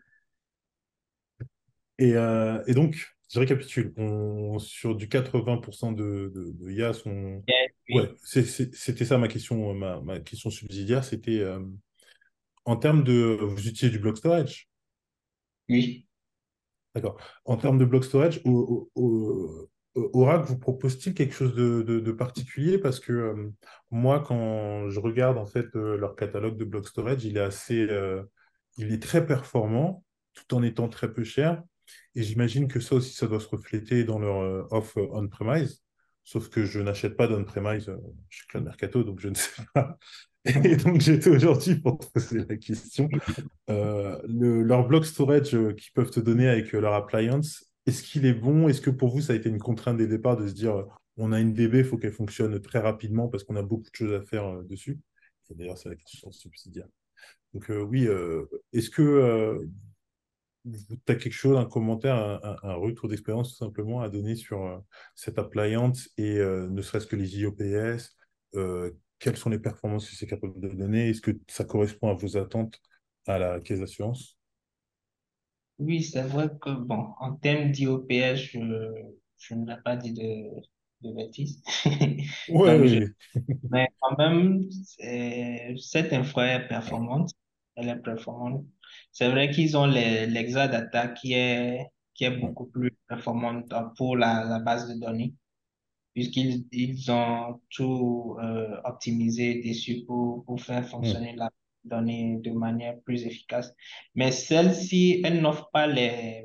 Et, 1.99 2.15
euh, 2.15 2.63
et 2.67 2.75
donc, 2.75 2.97
je 3.31 3.39
récapitule. 3.41 3.93
On, 3.97 4.59
sur 4.59 4.95
du 4.95 5.09
80% 5.09 5.93
de, 5.93 6.33
de, 6.35 6.53
de 6.53 7.09
on... 7.09 7.43
oui, 7.91 7.97
Ouais, 7.97 8.11
oui, 8.37 8.69
c'était 8.73 9.05
ça 9.05 9.19
ma 9.19 9.29
question, 9.29 9.75
ma, 9.75 10.01
ma 10.01 10.21
question 10.21 10.51
subsidiaire. 10.51 11.05
C'était 11.05 11.41
euh, 11.41 11.61
en 12.69 12.77
termes 12.77 13.05
de... 13.05 13.39
Vous 13.41 13.67
utilisez 13.69 13.91
du 13.91 13.99
block 13.99 14.19
storage? 14.19 14.69
oui. 15.69 16.07
D'accord. 16.95 17.21
En 17.45 17.57
termes 17.57 17.79
de 17.79 17.85
block 17.85 18.05
storage, 18.05 18.41
au- 18.45 18.91
au- 18.97 19.03
au- 19.03 19.69
au- 19.95 20.11
Oracle 20.23 20.49
vous 20.49 20.59
propose-t-il 20.59 21.15
quelque 21.15 21.35
chose 21.35 21.55
de, 21.55 21.83
de- 21.83 22.01
de 22.01 22.13
particulier? 22.13 22.79
Parce 22.79 22.99
que 23.01 23.13
euh, 23.13 23.51
moi, 23.91 24.21
quand 24.21 24.89
je 24.91 25.01
regarde 25.01 25.39
en 25.39 25.47
fait 25.47 25.67
euh, 25.77 25.97
leur 25.97 26.17
catalogue 26.17 26.57
de 26.57 26.65
block 26.65 26.87
storage, 26.89 27.25
il 27.25 27.37
est 27.37 27.41
assez, 27.41 27.87
euh, 27.91 28.23
il 28.79 28.93
est 28.93 29.03
très 29.03 29.25
performant, 29.27 30.05
tout 30.35 30.55
en 30.55 30.63
étant 30.63 30.89
très 30.89 31.13
peu 31.13 31.25
cher. 31.25 31.63
Et 32.15 32.23
j'imagine 32.23 32.69
que 32.69 32.81
ça 32.81 32.97
aussi, 32.97 33.15
ça 33.15 33.27
doit 33.27 33.41
se 33.41 33.49
refléter 33.49 34.05
dans 34.05 34.19
leur 34.19 34.41
euh, 34.43 34.67
offre 34.71 35.09
on-premise. 35.13 35.83
Sauf 36.25 36.49
que 36.51 36.65
je 36.65 36.81
n'achète 36.81 37.17
pas 37.17 37.27
d'on-premise 37.29 37.89
euh, 37.89 37.97
chez 38.29 38.45
Cloud 38.49 38.65
Mercato, 38.65 39.03
donc 39.05 39.21
je 39.21 39.29
ne 39.29 39.35
sais 39.35 39.63
pas. 39.75 39.99
Et 40.45 40.77
donc 40.77 41.01
j'étais 41.01 41.31
aujourd'hui 41.31 41.77
pour 41.77 41.99
te 41.99 42.07
poser 42.13 42.45
la 42.49 42.57
question 42.57 43.09
euh, 43.71 44.21
le- 44.29 44.63
leur 44.63 44.87
block 44.87 45.05
storage 45.07 45.55
euh, 45.55 45.73
qu'ils 45.75 45.93
peuvent 45.93 46.11
te 46.11 46.21
donner 46.21 46.49
avec 46.49 46.75
euh, 46.75 46.81
leur 46.81 46.95
appliance, 46.95 47.67
est-ce 47.87 48.03
qu'il 48.03 48.27
est 48.27 48.35
bon? 48.35 48.69
Est-ce 48.69 48.81
que 48.81 48.91
pour 48.91 49.11
vous, 49.11 49.21
ça 49.23 49.33
a 49.35 49.37
été 49.37 49.49
une 49.49 49.59
contrainte 49.59 49.97
des 49.99 50.07
départs 50.07 50.37
de 50.37 50.49
se 50.49 50.55
dire, 50.55 50.87
on 51.17 51.33
a 51.33 51.41
une 51.41 51.55
DB, 51.55 51.79
il 51.81 51.85
faut 51.85 51.99
qu'elle 51.99 52.13
fonctionne 52.13 52.61
très 52.61 52.79
rapidement 52.81 53.29
parce 53.29 53.45
qu'on 53.45 53.57
a 53.57 53.63
beaucoup 53.63 53.91
de 53.91 53.97
choses 53.97 54.15
à 54.15 54.23
faire 54.25 54.63
dessus? 54.65 54.99
Et 55.51 55.55
d'ailleurs, 55.55 55.79
c'est 55.79 55.89
la 55.89 55.97
question 55.97 56.31
subsidiaire. 56.33 56.87
Donc 57.55 57.71
euh, 57.71 57.83
oui, 57.83 58.07
euh, 58.09 58.45
est-ce 58.73 58.91
que 58.91 59.67
tu 60.65 61.13
as 61.13 61.15
quelque 61.17 61.33
chose, 61.33 61.57
un 61.57 61.65
commentaire, 61.65 62.17
un, 62.17 62.57
un- 62.63 62.75
retour 62.75 63.09
d'expérience 63.09 63.51
tout 63.51 63.57
simplement 63.65 64.01
à 64.03 64.09
donner 64.09 64.37
sur 64.37 64.83
cette 65.15 65.39
appliance 65.39 66.11
et 66.19 66.39
ne 66.39 66.83
serait-ce 66.83 67.07
que 67.07 67.17
les 67.17 67.39
IOPS, 67.39 68.17
euh, 68.55 68.91
quelles 69.19 69.37
sont 69.37 69.51
les 69.51 69.59
performances 69.59 70.09
que 70.11 70.17
c'est 70.17 70.27
capable 70.27 70.61
de 70.61 70.69
donner? 70.69 71.11
Est-ce 71.11 71.21
que 71.23 71.33
ça 71.49 71.65
correspond 71.65 72.09
à 72.11 72.15
vos 72.15 72.37
attentes 72.37 72.81
à 73.27 73.39
la 73.39 73.61
caisse 73.61 73.81
d'assurance? 73.81 74.39
Oui, 75.79 76.03
c'est 76.03 76.23
vrai 76.23 76.49
que, 76.61 76.71
bon, 76.71 77.15
en 77.21 77.35
termes 77.37 77.71
d'IOPS, 77.71 78.37
je, 78.37 78.59
je 79.39 79.55
n'ai 79.55 79.77
pas 79.85 79.97
dit 79.97 80.13
de, 80.13 80.61
de 81.03 81.13
bêtises. 81.15 81.63
Ouais, 82.49 82.79
je, 82.85 82.99
oui, 83.01 83.15
mais 83.71 83.89
quand 84.01 84.17
même, 84.19 84.69
cette 85.79 86.13
infra 86.13 86.47
est 86.49 86.69
performante. 86.69 87.31
Elle 87.77 87.89
est 87.91 87.97
performante. 88.03 88.65
C'est 89.13 89.31
vrai 89.31 89.51
qu'ils 89.51 89.77
ont 89.77 89.87
l'Exadata 89.87 91.09
qui 91.09 91.35
est, 91.35 91.87
qui 92.15 92.25
est 92.25 92.37
beaucoup 92.39 92.67
plus 92.67 92.93
performante 93.09 93.73
pour 93.97 94.17
la, 94.17 94.45
la 94.45 94.59
base 94.61 94.89
de 94.89 94.95
données. 95.01 95.35
Puisqu'ils 96.19 96.67
ils 96.73 97.11
ont 97.11 97.61
tout 97.71 98.37
euh, 98.43 98.77
optimisé 98.85 99.63
dessus 99.63 100.05
pour, 100.07 100.45
pour 100.45 100.61
faire 100.61 100.85
Hmm. 100.85 100.89
fonctionner 100.89 101.35
la 101.37 101.51
donnée 101.85 102.39
de 102.43 102.51
manière 102.51 103.01
plus 103.03 103.25
efficace. 103.27 103.73
Mais 104.15 104.33
celle-ci, 104.33 105.23
elle 105.25 105.41
n'offre 105.41 105.71
pas 105.73 105.87
les, 105.87 106.45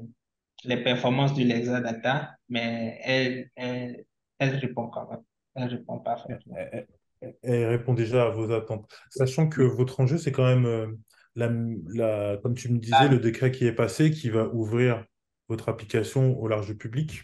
les 0.65 0.77
performances 0.83 1.33
de 1.35 1.43
l'Exadata, 1.43 2.35
mais 2.49 2.99
elle, 3.03 3.49
elle, 3.55 4.05
elle 4.39 4.55
répond 4.57 4.87
quand 4.89 5.09
même. 5.09 5.23
Elle 5.55 5.69
répond 5.69 5.99
parfaitement. 5.99 6.55
elle- 6.61 7.67
répond 7.67 7.93
déjà 7.93 8.25
à 8.25 8.29
vos 8.29 8.51
attentes. 8.51 8.91
Sachant 9.09 9.47
que 9.49 9.61
votre 9.61 9.99
enjeu, 9.99 10.17
c'est 10.17 10.31
quand 10.31 10.45
même, 10.45 10.65
euh, 10.65 10.87
la, 11.35 11.49
la- 11.93 12.37
comme 12.41 12.55
tu 12.55 12.69
me 12.71 12.79
disais, 12.79 13.07
À, 13.07 13.09
le 13.09 13.19
décret 13.19 13.51
qui 13.51 13.65
est 13.65 13.73
passé, 13.73 14.11
qui 14.11 14.29
va 14.29 14.47
ouvrir 14.53 15.05
votre 15.49 15.69
application 15.69 16.37
au 16.39 16.47
large 16.47 16.73
public, 16.73 17.23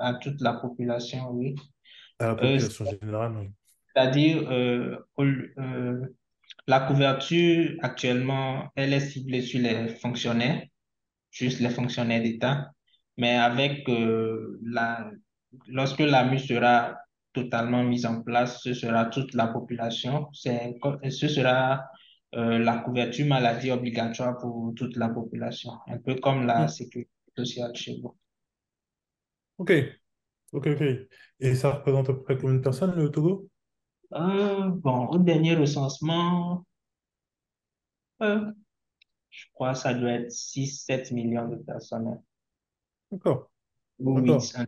à 0.00 0.14
toute 0.14 0.40
la 0.40 0.54
population, 0.54 1.30
oui. 1.32 1.54
à 2.20 2.28
la 2.28 2.36
Euh, 2.42 2.58
population 2.58 2.84
générale. 2.86 3.36
oui. 3.38 3.50
c'est-à-dire, 3.94 4.50
euh, 4.50 4.96
euh, 5.20 6.06
la 6.66 6.80
couverture 6.80 7.76
actuellement, 7.82 8.68
elle 8.76 8.92
est 8.92 9.00
ciblée 9.00 9.42
sur 9.42 9.60
les 9.60 9.88
fonctionnaires 9.88 10.62
juste 11.32 11.60
les 11.60 11.70
fonctionnaires 11.70 12.22
d'État. 12.22 12.70
Mais 13.18 13.36
avec 13.36 13.84
la, 13.88 15.10
lorsque 15.68 16.00
la 16.00 16.24
MU 16.24 16.38
sera 16.38 16.96
totalement 17.34 17.84
mise 17.84 18.06
en 18.06 18.22
place, 18.22 18.62
ce 18.62 18.74
sera 18.74 19.06
toute 19.06 19.34
la 19.34 19.48
population. 19.48 20.28
Ce 20.32 21.28
sera 21.28 21.84
euh, 22.34 22.58
la 22.58 22.78
couverture 22.78 23.26
maladie 23.26 23.70
obligatoire 23.70 24.38
pour 24.38 24.72
toute 24.76 24.96
la 24.96 25.08
population, 25.10 25.72
un 25.88 25.98
peu 25.98 26.16
comme 26.16 26.46
la 26.46 26.66
Hmm. 26.66 26.68
sécurité 26.68 27.10
sociale 27.36 27.74
chez 27.76 27.98
vous. 28.02 28.16
Ok, 29.58 29.70
ok, 30.52 30.66
ok. 30.68 30.82
Et 31.40 31.54
ça 31.56 31.72
représente 31.72 32.10
à 32.10 32.14
peu 32.14 32.22
près 32.24 32.38
combien 32.38 32.56
de 32.56 32.62
personnes, 32.62 32.94
le 32.96 33.10
Togo? 33.10 33.48
Euh, 34.12 34.68
bon, 34.68 35.06
au 35.08 35.16
dernier 35.18 35.54
recensement, 35.56 36.64
euh, 38.22 38.52
je 39.30 39.46
crois 39.54 39.72
que 39.74 39.78
ça 39.80 39.94
doit 39.94 40.12
être 40.12 40.32
6-7 40.32 41.12
millions 41.12 41.48
de 41.48 41.56
personnes. 41.56 42.08
hein. 42.08 42.22
D'accord, 43.10 43.50
Ou 44.00 44.16
d'accord. 44.16 44.50
8. 44.50 44.52
hein. 44.56 44.66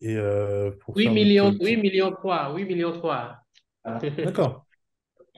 Et 0.00 0.16
euh, 0.16 0.70
pour 0.80 0.96
8 0.96 1.00
faire 1.00 1.14
notre 1.16 1.34
millions, 1.34 1.56
8 1.60 1.76
petit... 1.76 1.78
millions 1.78 2.12
3, 2.12 2.54
8 2.54 2.64
millions 2.66 2.92
3. 2.92 3.38
Voilà. 3.84 4.00
D'accord. 4.22 4.66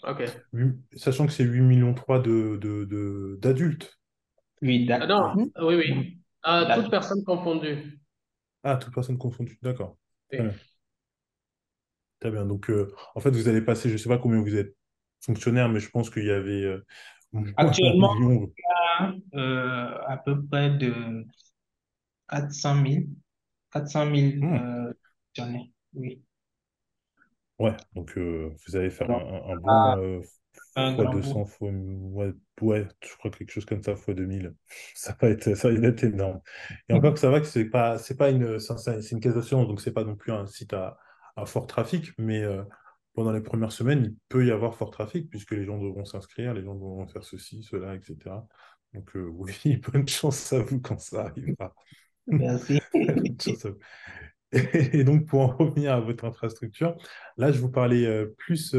OK. 0.04 0.22
Huit- 0.52 0.80
Sachant 0.96 1.26
que 1.26 1.32
c'est 1.32 1.44
8 1.44 1.61
millions 1.61 1.94
3 1.94 2.18
de, 2.20 2.56
de, 2.61 2.85
de- 2.85 3.38
d'adultes. 3.40 3.98
Oui, 4.62 4.87
Ah 4.90 5.06
non, 5.06 5.37
Et- 5.37 5.54
oui, 5.61 5.74
oui. 5.76 6.18
Ah, 6.46 6.70
toute 6.74 6.90
personne 6.90 7.22
confondue. 7.24 8.00
Ah, 8.62 8.76
toute 8.76 8.92
personne 8.94 9.16
confondue. 9.18 9.59
D'accord. 9.62 9.96
Très 10.37 10.42
Oui. 10.42 10.44
bien. 10.44 10.61
Très 12.20 12.30
bien. 12.30 12.46
Donc, 12.46 12.70
euh, 12.70 12.94
en 13.14 13.20
fait, 13.20 13.30
vous 13.30 13.48
allez 13.48 13.61
passer, 13.62 13.88
je 13.88 13.94
ne 13.94 13.98
sais 13.98 14.09
pas 14.09 14.18
combien 14.18 14.40
vous 14.42 14.56
êtes 14.56 14.74
fonctionnaire, 15.20 15.68
mais 15.68 15.80
je 15.80 15.90
pense 15.90 16.11
qu'il 16.11 16.24
y 16.24 16.30
avait 16.30 16.62
euh, 16.64 16.85
Actuellement, 17.56 18.14
million. 18.16 18.50
euh, 19.35 19.98
à 20.06 20.16
peu 20.18 20.44
près 20.46 20.70
de 20.70 21.26
400 22.29 22.83
000, 22.83 23.06
400 23.73 24.06
000 24.06 24.35
Hmm. 24.40 24.56
euh, 24.56 24.92
fonctionnaires. 25.35 25.66
Oui, 25.94 26.23
Ouais, 27.58 27.77
donc 27.94 28.16
euh, 28.18 28.54
vous 28.66 28.77
allez 28.77 28.90
faire 28.90 29.10
un, 29.10 29.16
donc 29.16 29.23
un- 29.48 29.52
un 29.52 29.56
ah, 29.66 29.96
bon 29.96 29.96
euh, 29.98 30.23
un 30.75 30.94
fois 30.94 31.04
grand 31.04 31.15
200, 31.15 31.40
bout. 31.40 31.46
fois, 31.46 31.71
ouais, 31.71 32.33
ouais, 32.61 32.88
je 33.02 33.17
crois 33.17 33.31
quelque 33.31 33.50
chose 33.50 33.65
comme 33.65 33.83
ça, 33.83 33.96
fois 33.96 34.15
2000. 34.15 34.54
Ça 34.94 35.17
va 35.21 35.29
être, 35.29 35.54
ça 35.54 35.71
va 35.71 35.88
être 35.88 36.04
énorme. 36.04 36.40
Et 36.88 36.94
encore 36.94 37.15
que 37.15 37.21
ça 37.21 37.31
va 37.31 37.40
que 37.40 37.46
c'est 37.46 37.67
pas, 37.67 37.98
c'est 37.98 38.17
pas 38.17 38.31
une, 38.31 38.59
c'est 38.59 39.13
une 39.13 39.21
caisse 39.21 39.35
d'assurance, 39.35 39.69
donc 39.69 39.81
c'est 39.81 39.92
pas 39.92 40.04
non 40.04 40.17
plus 40.17 40.33
un 40.33 40.46
site 40.46 40.73
à, 40.73 40.98
à 41.37 41.46
fort 41.46 41.67
trafic, 41.67 42.13
mais 42.19 42.42
euh, 42.42 42.63
pendant 43.15 43.33
les 43.33 43.40
premières 43.40 43.73
semaines, 43.73 44.04
il 44.04 44.17
peut 44.29 44.46
y 44.46 44.50
avoir 44.50 44.75
fort 44.75 44.90
trafic 44.90 45.31
puisque 45.31 45.52
les 45.52 45.65
gens 45.65 45.79
devront 45.79 46.04
s'inscrire, 46.04 46.54
les 46.54 46.65
gens 46.65 46.75
devront 46.75 47.07
faire 47.07 47.25
ceci, 47.25 47.63
cela, 47.63 47.94
etc. 47.94 48.46
Donc 48.94 49.15
euh, 49.17 49.29
oui, 49.33 49.77
bonne 49.92 50.09
chance 50.09 50.52
à 50.52 50.61
vous 50.61 50.81
quand 50.81 50.98
ça 50.98 51.27
arrivera. 51.27 51.75
Merci. 52.27 52.81
Et 54.52 55.04
donc, 55.04 55.27
pour 55.27 55.40
en 55.40 55.48
revenir 55.48 55.92
à 55.92 56.00
votre 56.00 56.25
infrastructure, 56.25 56.96
là, 57.37 57.52
je 57.52 57.61
vous 57.61 57.71
parlais 57.71 58.07
euh, 58.07 58.35
plus 58.38 58.75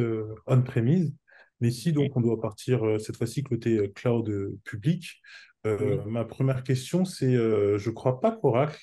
on-premise, 0.48 1.14
Mais 1.60 1.72
si 1.72 1.92
donc 1.92 2.16
on 2.16 2.22
doit 2.22 2.40
partir 2.40 2.86
euh, 2.86 3.00
cette 3.00 3.18
fois-ci 3.18 3.44
côté 3.44 3.78
euh, 3.78 3.88
cloud 3.88 4.30
euh, 4.30 4.58
public, 4.64 5.22
euh, 5.66 5.98
Oui. 6.06 6.12
ma 6.12 6.24
première 6.26 6.64
question 6.64 7.04
c'est, 7.06 7.36
euh, 7.36 7.78
je 7.78 7.90
crois 7.90 8.20
pas 8.20 8.32
qu'Oracle 8.32 8.80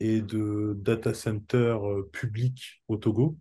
ait 0.00 0.20
de 0.20 0.74
data 0.78 1.14
center 1.14 1.76
public 2.12 2.82
au 2.88 2.96
Togo. 2.96 3.36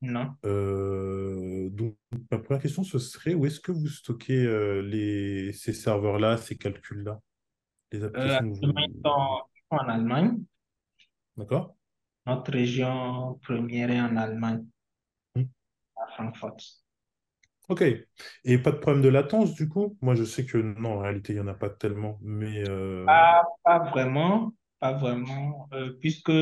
Non. 0.00 0.34
Euh, 0.44 1.68
donc 1.70 1.96
ma 2.30 2.38
première 2.38 2.60
question 2.62 2.82
ce 2.82 2.98
serait 2.98 3.34
où 3.34 3.46
est-ce 3.46 3.60
que 3.60 3.72
vous 3.72 3.86
stockez 3.88 4.42
les, 4.82 5.52
ces 5.52 5.72
serveurs-là, 5.72 6.38
ces 6.38 6.56
calculs-là, 6.56 7.20
les 7.92 8.02
applications 8.02 8.48
vous... 8.50 8.60
sont 9.04 9.42
en 9.70 9.88
Allemagne. 9.88 10.42
D'accord? 11.36 11.76
Notre 12.26 12.52
région 12.52 13.38
première 13.42 13.90
est 13.90 14.00
en 14.00 14.16
Allemagne, 14.16 14.64
Hmm. 15.34 15.44
à 15.96 16.06
Francfort. 16.14 16.56
Ok. 17.68 17.84
Et 18.44 18.58
pas 18.58 18.72
de 18.72 18.76
problème 18.76 19.02
de 19.02 19.08
latence 19.08 19.54
du 19.54 19.68
coup? 19.68 19.96
Moi 20.02 20.14
je 20.14 20.24
sais 20.24 20.44
que 20.44 20.58
non, 20.58 20.94
en 20.94 20.98
réalité 20.98 21.32
il 21.32 21.36
n'y 21.36 21.42
en 21.42 21.48
a 21.48 21.54
pas 21.54 21.70
tellement, 21.70 22.18
mais 22.22 22.68
euh, 22.68 23.04
Pas, 23.06 23.44
pas 23.64 23.78
vraiment, 23.90 24.52
pas 24.80 24.92
vraiment, 24.92 25.68
euh, 25.72 25.92
puisque 26.00 26.30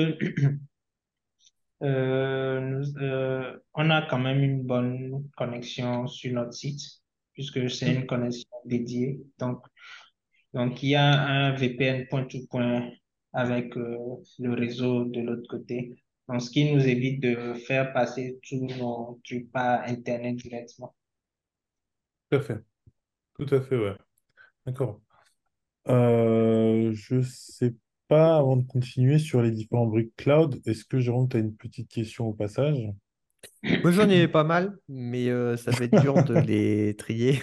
euh, 1.82 2.84
euh, 3.00 3.58
on 3.74 3.90
a 3.90 4.02
quand 4.02 4.18
même 4.18 4.42
une 4.42 4.62
bonne 4.62 5.28
connexion 5.36 6.06
sur 6.06 6.32
notre 6.32 6.54
site, 6.54 6.80
puisque 7.32 7.70
c'est 7.70 7.94
une 7.94 8.06
connexion 8.06 8.48
dédiée. 8.64 9.20
Donc, 9.38 9.64
donc 10.54 10.82
il 10.82 10.90
y 10.90 10.94
a 10.96 11.06
un 11.06 11.52
VPN 11.54 12.06
point-to-point 12.08 12.90
avec 13.32 13.76
euh, 13.76 13.96
le 14.38 14.54
réseau 14.54 15.04
de 15.04 15.20
l'autre 15.20 15.48
côté. 15.48 16.02
Donc, 16.28 16.42
ce 16.42 16.50
qui 16.50 16.72
nous 16.72 16.86
évite 16.86 17.20
de 17.22 17.54
faire 17.54 17.92
passer 17.92 18.38
tous 18.48 18.64
nos 18.78 19.20
trucs 19.24 19.50
par 19.52 19.82
Internet 19.82 20.36
directement. 20.36 20.94
Tout 22.30 22.36
à 22.36 22.40
fait. 22.40 22.64
Tout 23.34 23.46
à 23.54 23.60
fait, 23.60 23.76
ouais. 23.76 23.96
D'accord. 24.66 25.00
Euh, 25.88 26.92
je 26.94 27.22
sais 27.22 27.74
pas, 28.08 28.36
avant 28.38 28.56
de 28.56 28.66
continuer 28.66 29.18
sur 29.18 29.42
les 29.42 29.50
différents 29.52 29.86
briques 29.86 30.16
cloud, 30.16 30.60
est-ce 30.66 30.84
que 30.84 31.00
Jérôme, 31.00 31.28
tu 31.28 31.38
as 31.38 31.40
une 31.40 31.56
petite 31.56 31.90
question 31.90 32.28
au 32.28 32.34
passage? 32.34 32.78
Moi, 33.82 33.92
j'en 33.92 34.08
ai 34.10 34.28
pas 34.28 34.44
mal, 34.44 34.78
mais 34.88 35.28
euh, 35.30 35.56
ça 35.56 35.72
va 35.72 35.84
être 35.84 35.94
dur 35.94 36.22
de 36.22 36.34
les 36.34 36.94
trier. 36.96 37.40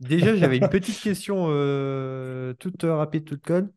Déjà, 0.00 0.34
j'avais 0.36 0.58
une 0.58 0.68
petite 0.68 1.00
question 1.00 1.46
euh, 1.50 2.54
toute 2.54 2.82
rapide, 2.84 3.24
toute 3.24 3.42
conne. 3.44 3.72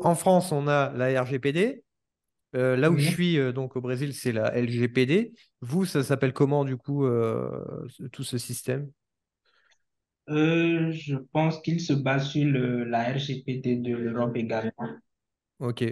En 0.00 0.14
France, 0.16 0.52
on 0.52 0.68
a 0.68 0.92
la 0.92 1.22
RGPD. 1.22 1.84
Euh, 2.56 2.76
là 2.76 2.90
où 2.90 2.98
je 2.98 3.04
Oui. 3.04 3.06
suis, 3.06 3.38
euh, 3.38 3.52
donc 3.52 3.76
au 3.76 3.80
Brésil, 3.82 4.14
c'est 4.14 4.32
la 4.32 4.54
LGPD. 4.56 5.34
Vous, 5.62 5.86
ça 5.86 6.04
s'appelle 6.04 6.32
comment, 6.34 6.64
du 6.64 6.76
coup, 6.76 7.06
euh, 7.06 7.86
tout 8.12 8.24
ce 8.24 8.38
système? 8.38 8.90
Euh, 10.30 10.92
je 10.92 11.16
pense 11.32 11.60
qu'il 11.60 11.78
se 11.80 11.92
base 11.92 12.30
sur 12.30 12.46
le, 12.46 12.84
la 12.84 13.02
RGPD 13.12 13.76
de 13.76 13.94
l'Europe 13.94 14.34
également. 14.36 14.72
Ok, 15.58 15.82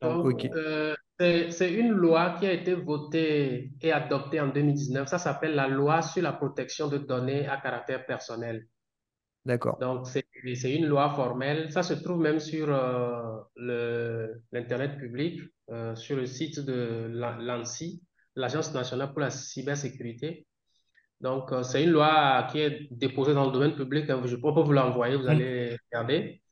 Donc, 0.00 0.24
Donc, 0.24 0.24
ok, 0.24 0.44
euh, 0.54 0.94
c'est, 1.18 1.50
c'est 1.50 1.72
une 1.72 1.90
loi 1.92 2.36
qui 2.38 2.46
a 2.46 2.52
été 2.52 2.74
votée 2.74 3.72
et 3.80 3.92
adoptée 3.92 4.40
en 4.40 4.48
2019. 4.48 5.08
Ça 5.08 5.18
s'appelle 5.18 5.54
la 5.54 5.66
loi 5.68 6.02
sur 6.02 6.22
la 6.22 6.32
protection 6.32 6.88
de 6.88 6.98
données 6.98 7.46
à 7.48 7.56
caractère 7.58 8.04
personnel. 8.06 8.66
d'accord. 9.44 9.80
Donc, 9.80 10.06
c'est, 10.06 10.24
c'est 10.54 10.74
une 10.74 10.86
loi 10.86 11.10
formelle. 11.14 11.70
Ça 11.72 11.82
se 11.82 11.94
trouve 11.94 12.20
même 12.20 12.38
sur 12.38 12.68
euh, 12.70 13.40
le, 13.56 14.40
l'Internet 14.52 14.96
public, 14.98 15.40
euh, 15.70 15.94
sur 15.96 16.16
le 16.16 16.26
site 16.26 16.60
de 16.60 17.08
l'A- 17.12 17.38
l'ANSSI, 17.40 18.02
l'Agence 18.36 18.72
nationale 18.72 19.10
pour 19.10 19.20
la 19.20 19.30
cybersécurité. 19.30 20.46
Donc, 21.20 21.52
euh, 21.52 21.62
c'est 21.62 21.84
une 21.84 21.90
loi 21.90 22.46
qui 22.50 22.60
est 22.60 22.88
déposée 22.90 23.34
dans 23.34 23.46
le 23.46 23.52
domaine 23.52 23.74
public. 23.74 24.08
hein. 24.10 24.22
Je 24.26 24.36
peux 24.36 24.50
vous 24.50 24.72
l'envoyer, 24.72 25.16
vous 25.16 25.26
Hmm, 25.26 25.28
allez 25.28 25.76
regarder. 25.92 26.42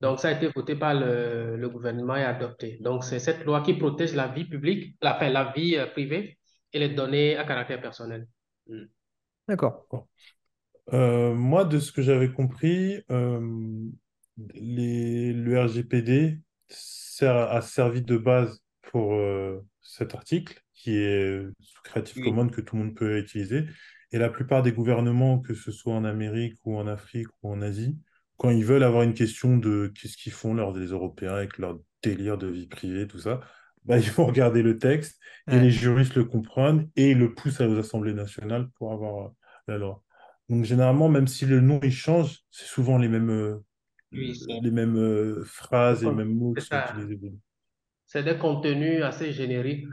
hmm, 0.00 0.02
Donc, 0.02 0.20
ça 0.20 0.28
a 0.28 0.32
été 0.32 0.48
voté 0.48 0.76
par 0.76 0.94
le, 0.94 1.56
le 1.56 1.68
gouvernement 1.70 2.16
et 2.16 2.24
adopté. 2.24 2.78
Donc, 2.80 3.04
c'est 3.04 3.18
cette 3.20 3.44
loi 3.44 3.62
qui 3.62 3.74
protège 3.74 4.14
la 4.14 4.28
vie 4.28 4.44
publique, 4.46 4.96
la, 5.02 5.16
enfin, 5.16 5.30
la 5.30 5.52
vie 5.56 5.76
euh, 5.76 5.86
privée 5.86 6.38
et 6.72 6.78
les 6.80 6.90
données 6.90 7.36
à 7.36 7.44
caractère 7.44 7.80
personnel. 7.80 8.28
Mm. 8.68 8.84
D'accord. 9.48 9.86
Bon. 9.90 10.06
Euh, 10.94 11.34
moi, 11.34 11.64
de 11.64 11.78
ce 11.80 11.92
que 11.92 12.02
j'avais 12.02 12.32
compris, 12.32 13.02
euh, 13.10 13.40
les, 14.54 15.32
le 15.32 15.60
RGPD 15.60 16.40
a 17.22 17.60
servi 17.62 18.02
de 18.02 18.16
base 18.16 18.62
pour 18.82 19.14
euh, 19.14 19.60
cet 19.82 20.14
article 20.14 20.62
qui 20.74 20.96
est 20.96 21.42
sous 21.60 21.82
Creative 21.82 22.16
oui, 22.16 22.20
Commons 22.20 22.48
que 22.48 22.60
tout 22.60 22.76
le 22.76 22.84
monde 22.84 22.94
peut 22.96 23.18
utiliser. 23.18 23.64
Et 24.16 24.18
la 24.18 24.30
plupart 24.30 24.62
des 24.62 24.72
gouvernements, 24.72 25.40
que 25.40 25.52
ce 25.52 25.70
soit 25.70 25.92
en 25.92 26.02
Amérique 26.06 26.56
ou 26.64 26.78
en 26.78 26.86
Afrique 26.86 27.28
ou 27.42 27.50
en 27.50 27.60
Asie, 27.60 27.98
quand 28.38 28.48
ils 28.48 28.64
veulent 28.64 28.82
avoir 28.82 29.02
une 29.02 29.12
question 29.12 29.58
de 29.58 29.92
qu'est-ce 29.94 30.16
qu'ils 30.16 30.32
font, 30.32 30.54
leurs 30.54 30.72
des 30.72 30.86
Européens, 30.86 31.34
avec 31.34 31.58
leur 31.58 31.78
délire 32.02 32.38
de 32.38 32.46
vie 32.46 32.66
privée, 32.66 33.06
tout 33.06 33.18
ça, 33.18 33.40
bah, 33.84 33.98
ils 33.98 34.10
vont 34.12 34.24
regarder 34.24 34.62
le 34.62 34.78
texte 34.78 35.20
et 35.50 35.60
les 35.60 35.70
juristes 35.70 36.14
le 36.14 36.24
comprennent 36.24 36.88
et 36.96 37.10
ils 37.10 37.18
le 37.18 37.34
poussent 37.34 37.60
aux 37.60 37.76
assemblées 37.76 38.14
nationales 38.14 38.70
pour 38.78 38.90
avoir 38.90 39.26
euh, 39.26 39.30
la 39.68 39.76
loi. 39.76 40.02
Donc 40.48 40.64
généralement, 40.64 41.10
même 41.10 41.26
si 41.26 41.44
le 41.44 41.60
nom 41.60 41.78
il 41.82 41.92
change, 41.92 42.38
c'est 42.50 42.64
souvent 42.64 42.96
les 42.96 43.08
mêmes, 43.08 43.28
euh, 43.28 43.62
oui, 44.12 44.32
les 44.62 44.70
mêmes 44.70 44.96
euh, 44.96 45.44
phrases 45.44 46.04
et 46.04 46.06
les 46.06 46.14
mêmes 46.14 46.34
mots 46.34 46.54
qui 46.54 46.64
sont 46.64 46.76
utilisés. 46.88 47.34
C'est 48.06 48.22
des 48.22 48.38
contenus 48.38 49.02
assez 49.02 49.30
génériques 49.34 49.84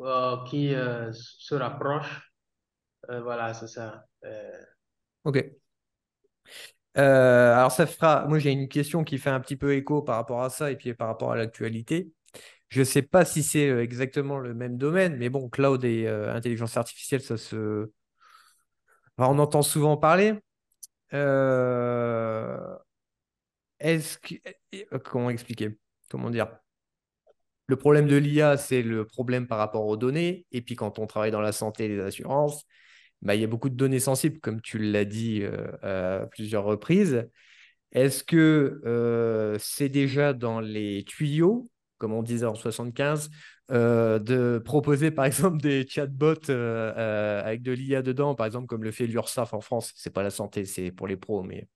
euh, 0.00 0.36
qui 0.48 0.74
euh, 0.74 1.12
se 1.12 1.54
rapprochent. 1.54 2.27
Euh, 3.10 3.20
voilà, 3.22 3.54
c'est 3.54 3.68
ça. 3.68 4.06
Euh, 4.24 4.62
Ok. 5.24 5.44
Euh, 6.96 7.54
alors 7.54 7.70
ça 7.70 7.86
fera, 7.86 8.26
moi 8.26 8.38
j'ai 8.38 8.50
une 8.50 8.68
question 8.68 9.04
qui 9.04 9.18
fait 9.18 9.30
un 9.30 9.40
petit 9.40 9.56
peu 9.56 9.74
écho 9.74 10.02
par 10.02 10.16
rapport 10.16 10.42
à 10.42 10.50
ça 10.50 10.70
et 10.70 10.76
puis 10.76 10.94
par 10.94 11.06
rapport 11.06 11.30
à 11.32 11.36
l'actualité. 11.36 12.10
Je 12.70 12.80
ne 12.80 12.84
sais 12.84 13.02
pas 13.02 13.24
si 13.24 13.42
c'est 13.42 13.68
exactement 13.68 14.38
le 14.38 14.54
même 14.54 14.76
domaine, 14.78 15.16
mais 15.16 15.28
bon, 15.28 15.48
cloud 15.48 15.84
et 15.84 16.08
intelligence 16.08 16.76
artificielle, 16.76 17.20
ça 17.22 17.36
se... 17.36 17.90
on 19.18 19.38
entend 19.38 19.62
souvent 19.62 19.96
parler. 19.96 20.34
Est-ce 23.80 24.18
que... 24.18 24.34
Comment 24.98 25.30
expliquer? 25.30 25.78
Comment 26.10 26.30
dire? 26.30 26.48
Le 27.66 27.76
problème 27.76 28.06
de 28.06 28.16
l'IA, 28.16 28.56
c'est 28.56 28.82
le 28.82 29.06
problème 29.06 29.46
par 29.46 29.58
rapport 29.58 29.86
aux 29.86 29.96
données. 29.96 30.46
Et 30.52 30.62
puis 30.62 30.74
quand 30.74 30.98
on 30.98 31.06
travaille 31.06 31.30
dans 31.30 31.40
la 31.40 31.52
santé 31.52 31.84
et 31.84 31.88
les 31.88 32.00
assurances, 32.00 32.64
bah, 33.22 33.34
il 33.34 33.40
y 33.40 33.44
a 33.44 33.48
beaucoup 33.48 33.68
de 33.68 33.74
données 33.74 34.00
sensibles, 34.00 34.38
comme 34.40 34.60
tu 34.60 34.78
l'as 34.78 35.04
dit 35.04 35.40
euh, 35.42 36.22
à 36.22 36.26
plusieurs 36.26 36.64
reprises. 36.64 37.28
Est-ce 37.92 38.22
que 38.22 38.80
euh, 38.84 39.56
c'est 39.58 39.88
déjà 39.88 40.32
dans 40.34 40.60
les 40.60 41.04
tuyaux, 41.04 41.68
comme 41.98 42.12
on 42.12 42.22
disait 42.22 42.46
en 42.46 42.54
75, 42.54 43.30
euh, 43.70 44.18
de 44.18 44.58
proposer 44.58 45.10
par 45.10 45.24
exemple 45.26 45.58
des 45.60 45.86
chatbots 45.86 46.50
avec 46.50 47.62
de 47.62 47.72
l'IA 47.72 48.02
dedans, 48.02 48.34
par 48.34 48.46
exemple 48.46 48.66
comme 48.66 48.84
le 48.84 48.92
fait 48.92 49.06
l'URSSAF 49.06 49.52
en 49.52 49.60
France? 49.60 49.92
C'est 49.96 50.12
pas 50.12 50.22
la 50.22 50.30
santé, 50.30 50.64
c'est 50.64 50.92
pour 50.92 51.08
les 51.08 51.16
pros, 51.16 51.42
mais 51.42 51.66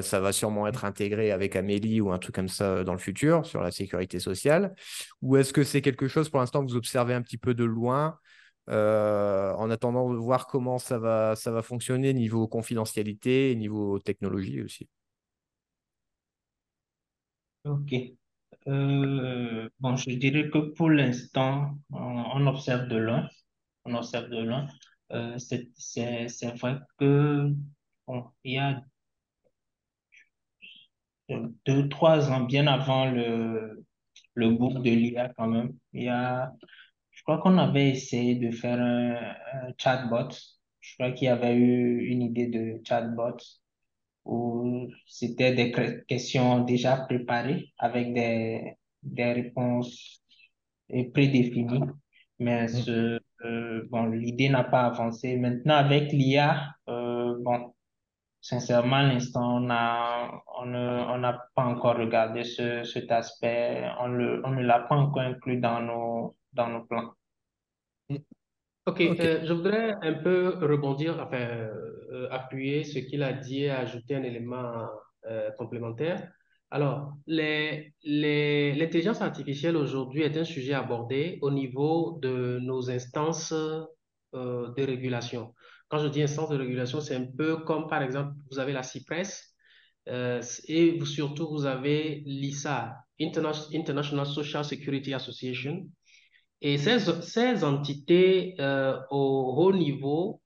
ça 0.00 0.18
va 0.18 0.32
sûrement 0.32 0.66
être 0.66 0.86
intégré 0.86 1.30
avec 1.30 1.56
Amélie 1.56 2.00
ou 2.00 2.10
un 2.10 2.18
truc 2.18 2.34
comme 2.34 2.48
ça 2.48 2.84
dans 2.84 2.94
le 2.94 2.98
futur 2.98 3.44
sur 3.44 3.60
la 3.60 3.70
sécurité 3.70 4.18
sociale. 4.18 4.74
Ou 5.20 5.36
est-ce 5.36 5.52
que 5.52 5.62
c'est 5.62 5.82
quelque 5.82 6.08
chose 6.08 6.30
pour 6.30 6.40
l'instant 6.40 6.64
que 6.64 6.70
vous 6.70 6.76
observez 6.76 7.12
un 7.12 7.20
petit 7.20 7.36
peu 7.36 7.52
de 7.52 7.64
loin 7.64 8.18
euh, 8.70 9.52
en 9.54 9.70
attendant 9.70 10.10
de 10.10 10.16
voir 10.16 10.46
comment 10.46 10.78
ça 10.78 10.98
va, 10.98 11.36
ça 11.36 11.50
va 11.50 11.62
fonctionner 11.62 12.14
niveau 12.14 12.48
confidentialité, 12.48 13.54
niveau 13.56 13.98
technologie 13.98 14.62
aussi? 14.62 14.88
ok. 17.64 17.94
Euh, 18.66 19.68
bon, 19.78 19.96
je 19.96 20.10
dirais 20.10 20.48
que 20.50 20.58
pour 20.58 20.90
l'instant, 20.90 21.76
on, 21.90 22.46
observe 22.46 22.88
de 22.88 22.96
loin. 22.96 23.28
On 23.84 23.94
observe 23.94 24.28
de 24.30 24.38
loin. 24.38 24.66
Euh, 25.12 25.38
c'est, 25.38 25.68
vrai 26.58 26.78
que 26.98 27.52
y 28.44 28.58
a 28.58 28.82
deux, 31.66 31.88
trois 31.88 32.30
ans, 32.30 32.40
bien 32.40 32.66
avant 32.66 33.10
le, 33.10 33.84
le 34.34 34.50
de 34.50 34.90
l'IA 34.90 35.30
quand 35.36 35.48
même, 35.48 35.72
il 35.92 36.04
y 36.04 36.08
a, 36.08 36.52
crois 37.24 37.38
qu'on 37.40 37.58
avait 37.58 37.90
essayé 37.90 38.36
de 38.36 38.50
faire 38.52 38.80
un, 38.80 39.14
un 39.68 39.72
chatbot. 39.78 40.30
Je 40.80 40.94
crois 40.96 41.12
qu'il 41.12 41.26
y 41.26 41.28
avait 41.30 41.56
eu 41.56 42.06
une 42.08 42.22
idée 42.22 42.48
de 42.48 42.80
chatbot 42.86 43.36
où 44.24 44.88
c'était 45.06 45.54
des 45.54 45.72
questions 46.08 46.60
déjà 46.64 46.96
préparées 46.98 47.72
avec 47.78 48.14
des, 48.14 48.76
des 49.02 49.32
réponses 49.32 50.22
prédéfinies. 51.14 51.82
Mais 52.38 52.68
Mm. 52.72 52.84
ce, 52.84 53.20
euh, 53.44 53.88
bon, 53.90 54.06
l'idée 54.06 54.48
n'a 54.48 54.64
pas 54.64 54.82
avancé. 54.86 55.36
Maintenant, 55.36 55.76
avec 55.76 56.12
l'IA, 56.12 56.74
euh, 56.88 57.36
bon, 57.42 57.74
sincèrement, 58.40 58.96
à 58.98 59.02
l'instant, 59.04 59.58
on 59.62 59.70
a, 59.70 60.42
on 60.58 60.66
ne, 60.66 60.78
on 60.78 61.18
n'a 61.18 61.48
pas 61.54 61.64
encore 61.64 61.96
regardé 61.98 62.44
ce, 62.44 62.84
cet 62.84 63.12
aspect. 63.12 63.84
On 64.00 64.08
le, 64.08 64.42
on 64.46 64.50
ne 64.52 64.62
l'a 64.62 64.80
pas 64.80 64.96
encore 64.96 65.22
inclus 65.22 65.58
dans 65.60 65.80
nos, 65.82 66.36
dans 66.54 66.68
nos 66.68 66.84
plans. 66.84 67.14
Ok, 68.86 69.00
euh, 69.00 69.40
je 69.44 69.52
voudrais 69.54 69.94
un 70.02 70.12
peu 70.12 70.58
rebondir, 70.60 71.18
enfin, 71.18 71.38
euh, 71.38 72.28
appuyer 72.30 72.84
ce 72.84 72.98
qu'il 72.98 73.22
a 73.22 73.32
dit 73.32 73.62
et 73.62 73.70
ajouter 73.70 74.14
un 74.14 74.22
élément 74.22 74.86
euh, 75.26 75.50
complémentaire. 75.52 76.30
Alors, 76.70 77.14
les, 77.26 77.94
les, 78.02 78.74
l'intelligence 78.74 79.22
artificielle 79.22 79.76
aujourd'hui 79.76 80.22
est 80.22 80.36
un 80.36 80.44
sujet 80.44 80.74
abordé 80.74 81.38
au 81.40 81.50
niveau 81.50 82.18
de 82.20 82.58
nos 82.60 82.90
instances 82.90 83.54
de 84.32 84.84
régulation. 84.84 85.54
Quand 85.88 85.98
je 85.98 86.08
dis 86.08 86.20
instance 86.20 86.50
de 86.50 86.56
régulation, 86.56 87.00
c'est 87.00 87.14
un 87.14 87.26
peu 87.26 87.58
comme, 87.58 87.88
par 87.88 88.02
exemple, 88.02 88.32
vous 88.50 88.58
avez 88.58 88.72
la 88.72 88.82
CIPRES 88.82 89.54
et 90.08 90.98
vous, 90.98 91.06
surtout, 91.06 91.48
vous 91.48 91.66
avez 91.66 92.22
l'ISA, 92.26 92.96
International 93.20 94.26
Social 94.26 94.64
Security 94.64 95.14
Association, 95.14 95.86
et 96.60 96.78
ces, 96.78 96.98
ces 97.22 97.64
entités 97.64 98.54
euh, 98.60 98.98
au 99.10 99.54
haut 99.56 99.72
niveau 99.72 100.40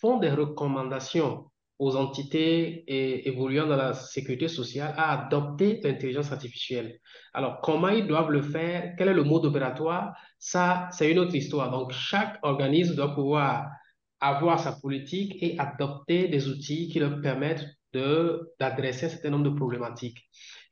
font 0.00 0.18
des 0.18 0.30
recommandations 0.30 1.50
aux 1.78 1.94
entités 1.94 2.82
évoluant 3.28 3.66
dans 3.66 3.76
la 3.76 3.94
sécurité 3.94 4.48
sociale 4.48 4.94
à 4.96 5.26
adopter 5.26 5.80
l'intelligence 5.84 6.32
artificielle. 6.32 6.98
Alors, 7.32 7.60
comment 7.60 7.88
ils 7.88 8.06
doivent 8.06 8.30
le 8.30 8.42
faire? 8.42 8.94
Quel 8.98 9.08
est 9.08 9.14
le 9.14 9.22
mode 9.22 9.46
opératoire? 9.46 10.12
Ça, 10.40 10.88
c'est 10.90 11.10
une 11.10 11.20
autre 11.20 11.36
histoire. 11.36 11.70
Donc, 11.70 11.92
chaque 11.92 12.38
organisme 12.42 12.96
doit 12.96 13.14
pouvoir 13.14 13.68
avoir 14.18 14.58
sa 14.58 14.72
politique 14.72 15.40
et 15.40 15.56
adopter 15.60 16.26
des 16.26 16.48
outils 16.48 16.88
qui 16.88 16.98
leur 16.98 17.20
permettent 17.20 17.64
d'adresser 17.92 19.06
un 19.06 19.10
certain 19.10 19.30
nombre 19.30 19.50
de 19.50 19.56
problématiques. 19.56 20.18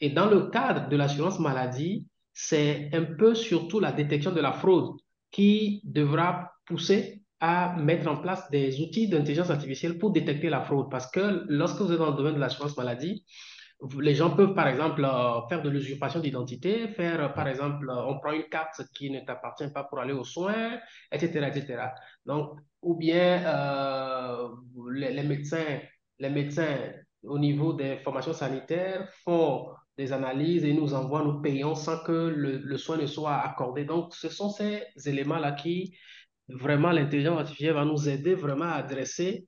Et 0.01 0.11
dans 0.11 0.27
le 0.29 0.51
cadre 0.51 0.89
de 0.89 0.97
l'assurance 0.97 1.39
maladie, 1.39 2.05
c'est 2.39 2.91
un 2.93 3.03
peu 3.03 3.35
surtout 3.35 3.81
la 3.81 3.93
détection 3.93 4.31
de 4.31 4.43
la 4.43 4.53
fraude 4.53 4.95
qui 5.31 5.81
devra 5.85 6.53
pousser 6.67 7.23
à 7.41 7.75
mettre 7.77 8.09
en 8.09 8.19
place 8.19 8.51
des 8.51 8.79
outils 8.83 9.09
d'intelligence 9.09 9.49
artificielle 9.49 9.99
pour 9.99 10.11
détecter 10.13 10.51
la 10.51 10.61
fraude. 10.61 10.91
Parce 10.91 11.11
que 11.11 11.47
lorsque 11.49 11.81
vous 11.81 11.93
êtes 11.93 11.99
dans 11.99 12.11
le 12.11 12.17
domaine 12.17 12.35
de 12.35 12.39
l'assurance 12.39 12.77
maladie, 12.77 13.25
les 14.01 14.15
gens 14.15 14.37
peuvent, 14.37 14.55
par 14.55 14.69
exemple, 14.69 15.03
euh, 15.03 15.47
faire 15.49 15.63
de 15.63 15.71
l'usurpation 15.71 16.21
d'identité, 16.21 16.89
faire, 16.89 17.21
euh, 17.23 17.29
par 17.29 17.49
exemple, 17.49 17.89
euh, 17.89 18.05
on 18.07 18.19
prend 18.19 18.33
une 18.33 18.49
carte 18.51 18.83
qui 18.95 19.11
ne 19.11 19.21
t'appartient 19.21 19.69
pas 19.69 19.85
pour 19.85 19.99
aller 19.99 20.13
aux 20.13 20.25
soins, 20.25 20.79
etc., 21.11 21.49
etc. 21.49 21.89
Donc, 22.27 22.59
ou 22.83 22.97
bien 22.97 23.43
les, 24.93 25.13
les, 25.13 25.23
médecins, 25.23 25.81
les 26.19 26.31
médecins, 26.31 26.77
au 27.23 27.39
niveau 27.39 27.73
des 27.73 27.97
formations 27.99 28.35
sanitaires, 28.35 29.09
font 29.25 29.69
des 29.97 30.13
analyses 30.13 30.65
et 30.65 30.75
nous 30.75 30.95
envoient, 30.95 31.23
nous 31.23 31.41
payons 31.41 31.75
sans 31.75 31.99
que 31.99 32.13
le, 32.13 32.77
soin 32.77 32.97
ne 32.97 33.07
soit 33.07 33.37
accordé. 33.37 33.85
Donc, 33.85 34.15
ce 34.15 34.29
sont 34.29 34.51
ces 34.51 34.83
éléments-là 35.05 35.53
qui, 35.53 35.97
vraiment, 36.49 36.93
l'intelligence 36.93 37.41
artificielle 37.41 37.75
va 37.75 37.85
nous 37.85 38.09
aider 38.09 38.35
vraiment 38.35 38.67
à 38.67 38.75
adresser, 38.75 39.47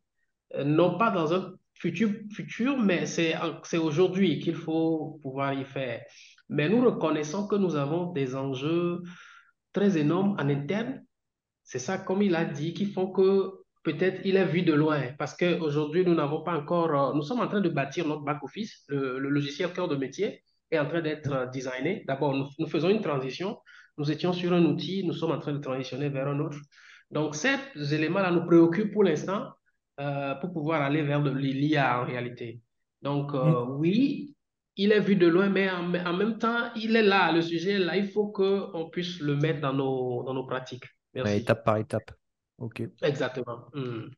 euh, 0.54 0.64
non 0.64 0.96
pas 0.96 1.10
dans 1.10 1.34
un 1.34 1.52
futur, 1.74 2.10
futur 2.32 2.78
mais 2.78 3.06
c'est 3.06 3.36
aujourd'hui 3.76 4.40
qu'il 4.40 4.54
faut 4.54 5.18
pouvoir 5.22 5.52
y 5.52 5.64
faire. 5.64 6.02
Mais 6.48 6.68
nous 6.68 6.82
reconnaissons 6.84 7.46
que 7.46 7.56
nous 7.56 7.76
avons 7.76 8.12
des 8.12 8.34
enjeux 8.34 9.02
très 9.72 9.98
énormes 9.98 10.34
en 10.38 10.48
interne. 10.48 11.04
C'est 11.62 11.78
ça, 11.78 11.98
comme 11.98 12.22
il 12.22 12.34
a 12.34 12.46
dit, 12.46 12.72
qui 12.72 12.86
font 12.86 13.12
que 13.12 13.52
peut-être 13.92 14.20
il 14.24 14.36
est 14.36 14.44
vu 14.44 14.62
de 14.62 14.72
loin 14.72 15.00
parce 15.18 15.36
qu'aujourd'hui, 15.36 16.04
nous 16.04 16.14
n'avons 16.14 16.42
pas 16.42 16.56
encore, 16.56 16.94
euh, 16.94 17.14
nous 17.14 17.22
sommes 17.22 17.40
en 17.40 17.48
train 17.48 17.60
de 17.60 17.68
bâtir 17.68 18.06
notre 18.06 18.22
back-office, 18.22 18.84
le, 18.88 19.18
logiciel 19.18 19.72
cœur 19.72 19.88
de 19.88 19.96
métier 19.96 20.42
est 20.70 20.78
en 20.78 20.86
train 20.86 21.00
d'être 21.00 21.32
euh, 21.32 21.46
designé. 21.46 22.04
D'abord, 22.06 22.34
nous, 22.34 22.66
faisons 22.66 22.90
une 22.90 23.00
transition. 23.00 23.58
Nous 23.96 24.10
étions 24.10 24.32
sur 24.32 24.52
un 24.52 24.64
outil, 24.64 25.04
nous 25.04 25.12
sommes 25.12 25.32
en 25.32 25.38
train 25.38 25.52
de 25.52 25.58
transitionner 25.58 26.08
vers 26.08 26.28
un 26.28 26.38
autre. 26.40 26.58
Donc, 27.10 27.34
ces 27.34 27.58
éléments-là 27.94 28.30
nous 28.30 28.44
préoccupent 28.44 28.92
pour 28.92 29.04
l'instant 29.04 29.48
euh, 29.98 30.34
pour 30.36 30.52
pouvoir 30.52 30.82
aller 30.82 31.02
vers 31.02 31.22
l'IA 31.22 32.02
en 32.02 32.04
réalité. 32.04 32.60
Donc, 33.02 33.32
mm. 33.32 33.78
oui, 33.78 34.34
il 34.76 34.92
est 34.92 35.00
vu 35.00 35.16
de 35.16 35.26
loin, 35.26 35.48
mais 35.48 35.68
en, 35.70 36.12
même 36.16 36.38
temps, 36.38 36.70
il 36.76 36.94
est 36.94 37.02
là, 37.02 37.32
le 37.32 37.42
sujet 37.42 37.72
est 37.72 37.78
là. 37.78 37.96
Il 37.96 38.08
faut 38.08 38.28
qu'on 38.28 38.88
puisse 38.90 39.18
le 39.20 39.34
mettre 39.34 39.60
dans 39.60 39.72
nos, 39.72 40.22
dans 40.22 40.34
nos 40.34 40.44
pratiques. 40.44 40.84
Merci. 41.14 41.38
étape 41.38 41.64
par 41.64 41.78
étape. 41.78 42.12
Ok. 42.58 42.82
Exactement. 43.02 43.66
Hmm. 43.72 44.08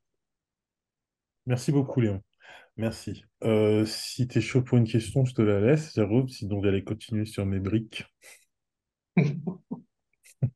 Merci 1.46 1.72
beaucoup, 1.72 2.00
Léon. 2.00 2.22
Merci. 2.76 3.24
Euh, 3.44 3.84
si 3.84 4.26
tu 4.26 4.38
es 4.38 4.40
chaud 4.40 4.62
pour 4.62 4.78
une 4.78 4.86
question, 4.86 5.24
je 5.24 5.34
te 5.34 5.42
la 5.42 5.60
laisse, 5.60 5.94
Jérôme, 5.94 6.28
sinon 6.28 6.62
j'allais 6.62 6.82
continuer 6.82 7.26
sur 7.26 7.46
mes 7.46 7.60
briques. 7.60 8.04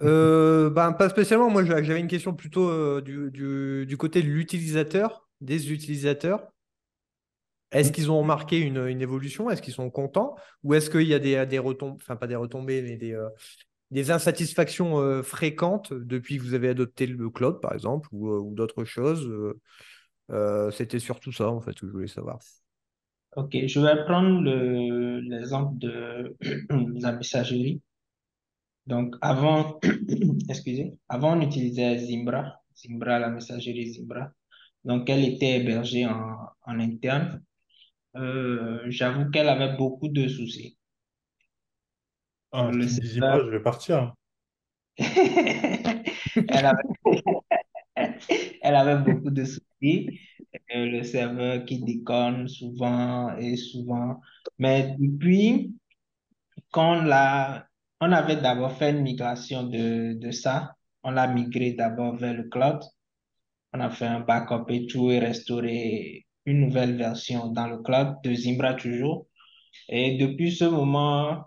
Euh, 0.03 0.71
ben, 0.71 0.95
pas 0.95 1.11
spécialement. 1.11 1.51
Moi, 1.51 1.63
j'avais 1.63 2.01
une 2.01 2.09
question 2.09 2.33
plutôt 2.33 2.71
euh, 2.71 3.03
du, 3.03 3.97
côté 3.99 4.23
de 4.23 4.29
l'utilisateur, 4.29 5.29
des 5.43 5.73
utilisateurs. 5.75 6.49
Est-ce 7.71 7.93
qu'ils 7.93 8.11
ont 8.11 8.19
remarqué 8.19 8.59
une, 8.59 8.79
évolution? 9.03 9.51
Est-ce 9.51 9.61
qu'ils 9.61 9.75
sont 9.75 9.91
contents? 9.91 10.37
Ou 10.63 10.73
est-ce 10.73 10.89
qu'il 10.89 11.07
y 11.07 11.13
a 11.13 11.19
des, 11.19 11.45
des 11.45 11.59
retombées, 11.59 11.99
enfin 12.01 12.17
pas 12.17 12.27
des 12.27 12.35
retombées, 12.35 12.81
mais 12.81 12.97
des, 12.97 13.15
des 13.91 14.11
insatisfactions 14.11 14.99
euh, 14.99 15.23
fréquentes 15.23 15.93
depuis 15.93 16.39
que 16.39 16.43
vous 16.43 16.55
avez 16.55 16.69
adopté 16.69 17.07
le 17.07 17.31
cloud, 17.31 17.61
par 17.61 17.73
exemple, 17.73 18.09
ou, 18.13 18.29
euh, 18.29 18.55
d'autres 18.55 18.85
choses 18.85 19.31
euh, 20.31 20.71
C'était 20.71 20.99
surtout 20.99 21.33
ça, 21.33 21.49
en 21.49 21.61
fait, 21.61 21.79
que 21.79 21.87
je 21.87 21.93
voulais 21.93 22.07
savoir. 22.07 22.39
Ok, 23.37 23.57
je 23.67 23.81
vais 23.81 24.05
prendre 24.05 24.43
l'exemple 25.21 25.79
de 25.79 26.37
la 27.01 27.13
messagerie. 27.13 27.83
Donc, 28.87 29.17
avant, 29.21 29.81
excusez, 30.49 30.99
avant, 31.09 31.37
on 31.37 31.41
utilisait 31.41 31.99
Zimbra, 31.99 32.61
Zimbra, 32.77 33.19
la 33.19 33.31
messagerie 33.31 33.93
Zimbra. 33.95 34.31
Donc, 34.85 35.09
elle 35.09 35.25
était 35.25 35.61
hébergée 35.61 36.07
en, 36.07 36.37
en 36.67 36.81
interne. 36.81 37.43
J'avoue 38.87 39.31
qu'elle 39.31 39.49
avait 39.49 39.77
beaucoup 39.77 40.09
de 40.09 40.29
soucis. 40.29 40.77
Ah, 42.57 42.71
dis 42.71 43.19
pas, 43.19 43.41
je 43.41 43.51
vais 43.51 43.61
partir. 43.61 44.15
elle, 44.97 46.67
avait... 46.67 46.83
elle 48.63 48.77
avait 48.77 49.03
beaucoup 49.03 49.31
de 49.31 49.45
soucis. 49.45 50.21
Euh, 50.73 50.87
le 50.87 51.03
serveur 51.03 51.65
qui 51.65 51.83
déconne 51.83 52.47
souvent 52.47 53.37
et 53.39 53.57
souvent. 53.57 54.21
Mais 54.59 54.95
depuis 55.01 55.75
qu'on 56.71 57.03
l'a, 57.03 57.67
on 58.01 58.13
avait 58.13 58.37
d'abord 58.37 58.71
fait 58.79 58.91
une 58.91 59.03
migration 59.03 59.65
de, 59.65 60.13
de 60.15 60.31
ça. 60.31 60.77
On 61.03 61.11
l'a 61.11 61.27
migré 61.27 61.73
d'abord 61.73 62.15
vers 62.15 62.35
le 62.35 62.45
cloud. 62.45 62.81
On 63.73 63.81
a 63.81 63.91
fait 63.91 64.07
un 64.07 64.21
backup 64.21 64.71
et 64.71 64.87
tout 64.87 65.11
et 65.11 65.19
restauré 65.19 66.25
une 66.47 66.61
nouvelle 66.61 66.97
version 66.97 67.49
dans 67.49 67.67
le 67.67 67.79
cloud 67.83 68.15
de 68.23 68.33
Zimbra 68.33 68.75
toujours. 68.75 69.27
Et 69.89 70.19
depuis 70.19 70.53
ce 70.53 70.67
moment, 70.67 71.45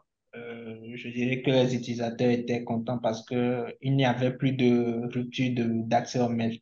je 0.98 1.10
dirais 1.10 1.42
que 1.42 1.52
les 1.52 1.76
utilisateurs 1.76 2.30
étaient 2.30 2.64
contents 2.64 2.98
parce 2.98 3.26
qu'il 3.26 3.96
n'y 3.96 4.06
avait 4.06 4.36
plus 4.36 4.52
de 4.52 5.08
rupture 5.14 5.54
d'accès 5.56 6.20
au 6.20 6.30
mail. 6.30 6.60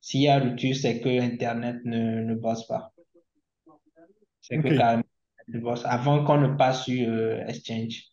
S'il 0.00 0.22
y 0.22 0.28
a 0.28 0.38
rupture, 0.38 0.74
c'est 0.74 1.00
que 1.00 1.20
Internet 1.20 1.76
ne, 1.84 2.22
ne 2.22 2.34
bosse 2.34 2.66
pas. 2.66 2.92
C'est 4.40 4.58
que 4.58 4.76
carrément, 4.76 5.04
ne 5.48 5.60
bosse 5.60 5.84
avant 5.84 6.24
qu'on 6.24 6.38
ne 6.38 6.56
passe 6.56 6.84
sur 6.84 7.08
euh, 7.08 7.44
Exchange. 7.46 8.04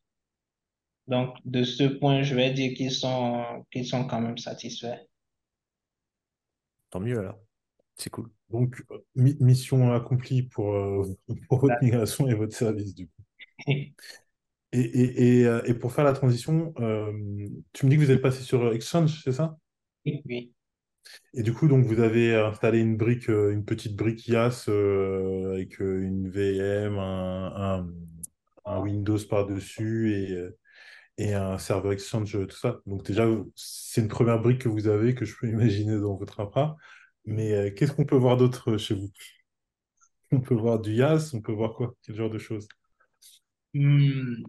Donc, 1.08 1.36
de 1.46 1.64
ce 1.64 1.84
point, 1.84 2.22
je 2.22 2.36
vais 2.36 2.54
dire 2.54 2.76
qu'ils 2.76 2.92
sont, 2.92 3.66
qu'ils 3.72 3.88
sont 3.88 4.06
quand 4.06 4.22
même 4.22 4.38
satisfaits. 4.38 5.00
Tant 6.92 7.00
mieux 7.00 7.18
alors. 7.18 7.40
C'est 7.96 8.12
cool. 8.12 8.30
Donc, 8.50 8.82
mission 9.16 9.92
accomplie 9.92 10.44
pour, 10.44 10.74
euh, 10.74 11.18
pour 11.50 11.60
votre 11.60 11.82
migration 11.82 12.28
et 12.28 12.36
votre 12.36 12.56
service, 12.56 12.94
du 12.94 13.08
coup. 13.08 13.24
Et, 14.72 15.46
euh, 15.46 15.62
et, 15.66 15.74
pour 15.74 15.94
faire 15.94 16.06
la 16.06 16.14
transition, 16.14 16.74
euh, 16.80 17.12
tu 17.74 17.86
me 17.86 17.90
dis 17.90 17.98
que 17.98 18.04
vous 18.04 18.12
êtes 18.12 18.22
passé 18.22 18.44
sur 18.44 18.72
Exchange, 18.72 19.22
c'est 19.24 19.32
ça? 19.32 19.58
Oui. 20.06 20.54
Et 21.34 21.42
du 21.42 21.54
coup, 21.54 21.68
donc, 21.68 21.86
vous 21.86 22.00
avez 22.00 22.36
installé 22.36 22.80
une 22.80 22.96
brique, 22.96 23.30
euh, 23.30 23.52
une 23.52 23.66
petite 23.66 23.96
brique 23.96 24.28
IaaS 24.28 24.70
avec 24.70 25.80
une 25.80 26.30
VM, 26.30 27.00
un, 27.00 27.88
un, 28.66 28.80
Windows 28.82 29.18
par-dessus 29.28 30.14
et, 30.14 30.38
et 31.18 31.34
un 31.34 31.58
serveur 31.58 31.94
Exchange, 31.94 32.38
tout 32.48 32.56
ça. 32.56 32.80
Donc 32.86 33.04
déjà, 33.04 33.26
c'est 33.56 34.02
une 34.02 34.08
première 34.08 34.40
brique 34.40 34.62
que 34.62 34.70
vous 34.70 34.88
avez, 34.88 35.16
que 35.16 35.26
je 35.26 35.36
peux 35.36 35.48
imaginer 35.50 36.00
dans 36.00 36.16
votre 36.16 36.40
infra. 36.40 36.78
Mais 37.26 37.74
qu'est-ce 37.74 37.92
qu'on 37.92 38.06
peut 38.06 38.16
voir 38.16 38.38
d'autre 38.38 38.78
chez 38.78 38.94
vous? 38.94 39.10
On 40.32 40.42
peut 40.42 40.54
voir 40.54 40.80
du 40.80 40.94
IaaS, 40.94 41.32
on 41.34 41.42
peut 41.42 41.52
voir 41.52 41.74
quoi? 41.74 41.96
Quel 42.04 42.16
genre 42.16 42.30
de 42.30 42.38
choses? 42.38 42.68
Hmm, 43.74 44.44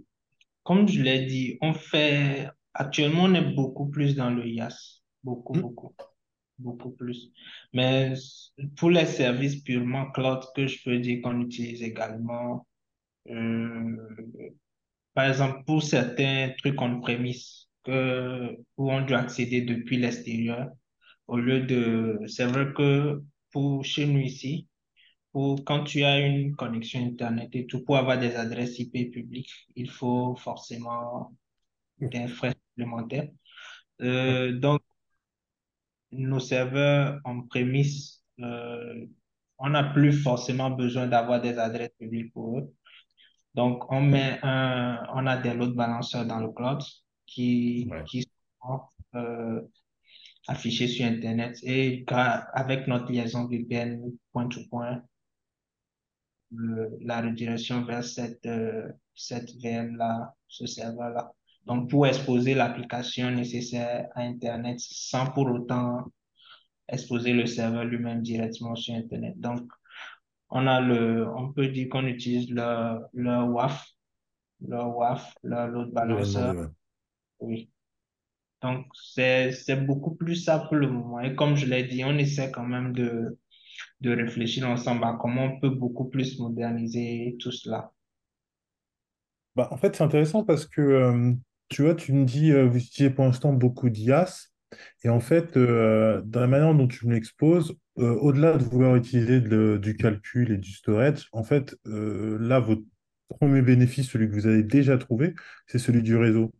comme 0.70 0.86
je 0.86 1.02
l'ai 1.02 1.26
dit, 1.26 1.58
on 1.62 1.74
fait 1.74 2.48
actuellement 2.74 3.24
on 3.24 3.34
est 3.34 3.54
beaucoup 3.56 3.88
plus 3.88 4.14
dans 4.14 4.30
le 4.30 4.46
IaaS, 4.46 5.02
beaucoup, 5.24 5.54
hmm. 5.54 5.62
beaucoup, 5.62 5.96
beaucoup 6.58 6.90
plus. 6.92 7.32
Mais 7.72 8.12
pour 8.76 8.90
les 8.90 9.06
services 9.06 9.64
purement 9.64 10.12
cloud 10.12 10.44
que 10.54 10.68
je 10.68 10.78
peux 10.84 11.00
dire 11.00 11.22
qu'on 11.22 11.40
utilise 11.40 11.82
également, 11.82 12.68
euh, 13.30 13.96
par 15.12 15.24
exemple 15.24 15.64
pour 15.66 15.82
certains 15.82 16.52
trucs 16.58 16.80
on-premise, 16.80 17.66
que, 17.82 18.56
où 18.76 18.92
on 18.92 19.04
doit 19.04 19.18
accéder 19.18 19.62
depuis 19.62 19.96
l'extérieur. 19.96 20.68
Au 21.26 21.38
lieu 21.38 21.62
de, 21.62 22.20
c'est 22.28 22.46
vrai 22.46 22.72
que 22.76 23.20
pour 23.50 23.84
chez 23.84 24.06
nous 24.06 24.20
ici, 24.20 24.68
pour, 25.32 25.64
quand 25.64 25.84
tu 25.84 26.04
as 26.04 26.18
une 26.20 26.56
connexion 26.56 27.00
Internet 27.00 27.50
et 27.52 27.66
tout, 27.66 27.84
pour 27.84 27.96
avoir 27.96 28.18
des 28.18 28.34
adresses 28.36 28.78
IP 28.78 29.12
publiques, 29.12 29.50
il 29.76 29.90
faut 29.90 30.34
forcément 30.36 31.32
des 32.00 32.26
frais 32.28 32.54
supplémentaires. 32.70 33.28
Euh, 34.00 34.58
donc, 34.58 34.80
nos 36.12 36.40
serveurs 36.40 37.20
en 37.24 37.42
prémisse, 37.42 38.22
euh, 38.40 39.06
on 39.58 39.70
n'a 39.70 39.84
plus 39.84 40.12
forcément 40.12 40.70
besoin 40.70 41.06
d'avoir 41.06 41.40
des 41.40 41.58
adresses 41.58 41.94
publiques 41.98 42.32
pour 42.32 42.58
eux. 42.58 42.74
Donc, 43.54 43.90
on 43.92 44.00
met 44.00 44.38
un, 44.42 45.06
on 45.14 45.26
a 45.26 45.36
des 45.36 45.54
load 45.54 45.74
balanceurs 45.74 46.24
dans 46.26 46.40
le 46.40 46.50
cloud 46.52 46.80
qui, 47.26 47.90
qui 48.06 48.22
sont 48.62 48.80
euh, 49.14 49.60
affichés 50.48 50.88
sur 50.88 51.06
Internet 51.06 51.58
et 51.62 52.04
avec 52.08 52.86
notre 52.86 53.12
liaison 53.12 53.46
VPN 53.46 54.00
point-to-point, 54.32 55.02
la 56.52 57.20
redirection 57.20 57.84
vers 57.84 58.04
cette, 58.04 58.44
euh, 58.46 58.88
cette 59.14 59.50
VM-là, 59.62 60.34
ce 60.48 60.66
serveur-là. 60.66 61.32
Donc, 61.66 61.90
pour 61.90 62.06
exposer 62.06 62.54
l'application 62.54 63.30
nécessaire 63.30 64.08
à 64.14 64.22
Internet 64.22 64.80
sans 64.80 65.26
pour 65.30 65.46
autant 65.46 66.04
exposer 66.88 67.32
le 67.32 67.46
serveur 67.46 67.84
lui-même 67.84 68.22
directement 68.22 68.74
sur 68.74 68.94
Internet. 68.94 69.38
Donc, 69.38 69.70
on 70.48 70.66
a 70.66 70.80
le, 70.80 71.28
on 71.36 71.52
peut 71.52 71.68
dire 71.68 71.88
qu'on 71.88 72.06
utilise 72.06 72.50
le, 72.50 72.98
le 73.12 73.44
WAF, 73.44 73.86
le 74.66 74.76
WAF, 74.76 75.34
le 75.44 75.66
load 75.70 75.92
balancer. 75.92 76.52
Oui. 77.38 77.70
Donc, 78.62 78.86
c'est, 78.94 79.52
c'est 79.52 79.76
beaucoup 79.76 80.14
plus 80.14 80.36
simple 80.36 80.66
pour 80.66 80.76
le 80.76 80.88
moment. 80.88 81.20
Et 81.20 81.34
comme 81.34 81.56
je 81.56 81.66
l'ai 81.66 81.84
dit, 81.84 82.04
on 82.04 82.18
essaie 82.18 82.50
quand 82.50 82.66
même 82.66 82.92
de, 82.92 83.38
de 84.00 84.14
réfléchir 84.14 84.68
ensemble 84.68 85.04
à 85.04 85.16
comment 85.20 85.44
on 85.44 85.60
peut 85.60 85.70
beaucoup 85.70 86.08
plus 86.08 86.38
moderniser 86.38 87.36
tout 87.40 87.52
cela. 87.52 87.92
Bah, 89.56 89.68
en 89.70 89.76
fait, 89.76 89.96
c'est 89.96 90.04
intéressant 90.04 90.44
parce 90.44 90.66
que, 90.66 90.80
euh, 90.80 91.32
tu 91.68 91.82
vois, 91.82 91.94
tu 91.94 92.12
me 92.12 92.24
dis, 92.24 92.52
euh, 92.52 92.66
vous 92.66 92.78
utilisez 92.78 93.10
pour 93.10 93.24
l'instant 93.24 93.52
beaucoup 93.52 93.90
d'IAS. 93.90 94.48
Et 95.02 95.08
en 95.08 95.20
fait, 95.20 95.56
euh, 95.56 96.22
dans 96.24 96.40
la 96.40 96.46
manière 96.46 96.74
dont 96.74 96.86
tu 96.86 97.06
me 97.06 97.14
l'exposes, 97.14 97.76
au-delà 97.96 98.56
de 98.56 98.64
vouloir 98.64 98.96
utiliser 98.96 99.40
du 99.40 99.96
calcul 99.96 100.52
et 100.52 100.56
du 100.56 100.72
storage, 100.72 101.28
en 101.32 101.42
fait, 101.42 101.76
là, 101.84 102.58
votre 102.58 102.82
premier 103.28 103.60
bénéfice, 103.60 104.08
celui 104.08 104.28
que 104.28 104.34
vous 104.34 104.46
avez 104.46 104.62
déjà 104.62 104.96
trouvé, 104.96 105.34
c'est 105.66 105.78
celui 105.78 106.00
du 106.02 106.16
réseau. 106.16 106.54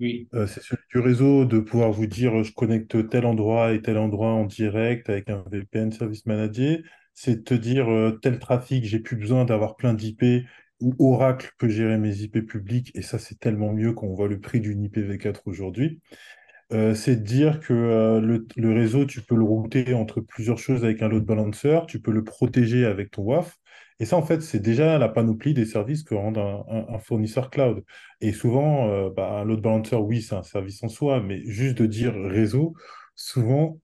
Oui. 0.00 0.28
c'est 0.32 0.62
celui 0.62 0.82
du 0.92 0.98
réseau 0.98 1.44
de 1.44 1.60
pouvoir 1.60 1.92
vous 1.92 2.06
dire 2.06 2.42
je 2.42 2.52
connecte 2.52 3.08
tel 3.08 3.24
endroit 3.24 3.72
et 3.72 3.82
tel 3.82 3.98
endroit 3.98 4.30
en 4.30 4.46
direct 4.46 5.08
avec 5.08 5.30
un 5.30 5.44
VPN 5.50 5.92
Service 5.92 6.26
Manager. 6.26 6.78
C'est 7.14 7.36
de 7.36 7.42
te 7.42 7.54
dire 7.54 7.86
tel 8.20 8.38
trafic, 8.38 8.84
j'ai 8.84 8.98
plus 8.98 9.16
besoin 9.16 9.44
d'avoir 9.44 9.76
plein 9.76 9.94
d'IP 9.94 10.44
ou 10.82 10.94
Oracle 10.98 11.50
peut 11.58 11.68
gérer 11.68 11.96
mes 11.96 12.22
IP 12.22 12.44
publics. 12.46 12.90
Et 12.94 13.02
ça, 13.02 13.18
c'est 13.18 13.38
tellement 13.38 13.72
mieux 13.72 13.92
qu'on 13.92 14.14
voit 14.14 14.28
le 14.28 14.40
prix 14.40 14.60
d'une 14.60 14.84
IPv4 14.86 15.42
aujourd'hui. 15.46 16.00
Euh, 16.72 16.94
c'est 16.94 17.16
de 17.16 17.22
dire 17.22 17.60
que 17.60 17.72
euh, 17.72 18.20
le, 18.20 18.72
réseau, 18.72 19.04
tu 19.04 19.20
peux 19.20 19.36
le 19.36 19.44
router 19.44 19.94
entre 19.94 20.20
plusieurs 20.20 20.58
choses 20.58 20.84
avec 20.84 21.02
un 21.02 21.08
load 21.08 21.24
balancer, 21.24 21.80
tu 21.86 22.00
peux 22.00 22.12
le 22.12 22.24
protéger 22.24 22.84
avec 22.86 23.10
ton 23.10 23.22
WAF. 23.22 23.58
Et 24.00 24.04
ça, 24.04 24.16
en 24.16 24.22
fait, 24.22 24.42
c'est 24.42 24.60
déjà 24.60 24.98
la 24.98 25.08
panoplie 25.08 25.54
des 25.54 25.66
services 25.66 26.02
que 26.02 26.14
rend 26.14 26.32
un, 26.36 26.98
fournisseur 26.98 27.50
cloud. 27.50 27.84
Et 28.20 28.32
souvent, 28.32 28.88
euh, 28.88 29.10
bah, 29.10 29.30
un 29.40 29.44
load 29.44 29.60
balancer, 29.60 29.96
oui, 29.96 30.22
c'est 30.22 30.34
un 30.34 30.42
service 30.42 30.82
en 30.82 30.88
soi, 30.88 31.20
mais 31.20 31.42
juste 31.44 31.78
de 31.78 31.86
dire 31.86 32.14
réseau, 32.14 32.74
souvent, 33.14 33.80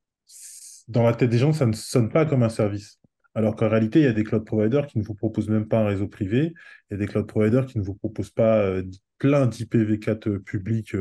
dans 0.88 1.02
la 1.02 1.14
tête 1.14 1.30
des 1.30 1.38
gens, 1.38 1.52
ça 1.52 1.66
ne 1.66 1.72
sonne 1.72 2.11
pas 2.11 2.24
comme 2.24 2.42
un 2.42 2.48
service. 2.48 3.00
Alors 3.34 3.54
qu'en 3.54 3.68
réalité, 3.68 4.00
il 4.00 4.04
y 4.04 4.09
a 4.09 4.12
des 4.12 4.24
cloud 4.24 4.44
providers 4.44 4.86
qui 4.86 4.98
ne 4.98 5.04
vous 5.04 5.14
proposent 5.14 5.48
même 5.48 5.68
pas 5.68 5.80
un 5.80 5.86
réseau 5.86 6.09
privé. 6.09 6.54
Il 6.90 6.92
y 6.92 6.94
a 6.94 6.96
des 6.98 7.06
cloud 7.06 7.26
providers 7.26 7.66
qui 7.66 7.78
ne 7.78 7.84
vous 7.84 7.94
proposent 7.94 8.30
pas 8.30 8.80
plein 9.18 9.46
d'IPv4 9.46 10.38
publics 10.38 10.94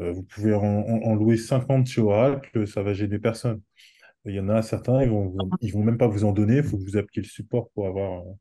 euh, 0.00 0.12
vous 0.12 0.22
pouvez 0.22 0.54
en, 0.54 1.14
louer 1.14 1.36
50 1.36 1.86
chez 1.86 2.00
Oracle, 2.00 2.66
ça 2.66 2.82
va 2.82 2.92
gêner 2.92 3.18
personne. 3.18 3.62
Il 4.26 4.34
y 4.34 4.40
en 4.40 4.48
a 4.48 4.62
certains, 4.62 5.02
ils 5.02 5.08
vont, 5.08 5.34
ils 5.60 5.72
vont 5.72 5.82
même 5.82 5.98
pas 5.98 6.08
vous 6.08 6.24
en 6.24 6.32
donner, 6.32 6.58
il 6.58 6.62
faut 6.62 6.76
que 6.76 6.82
vous 6.82 6.96
appliquiez 6.96 7.22
le 7.22 7.28
support 7.28 7.70
pour 7.70 7.86
avoir 7.86 8.20
euh, 8.20 8.32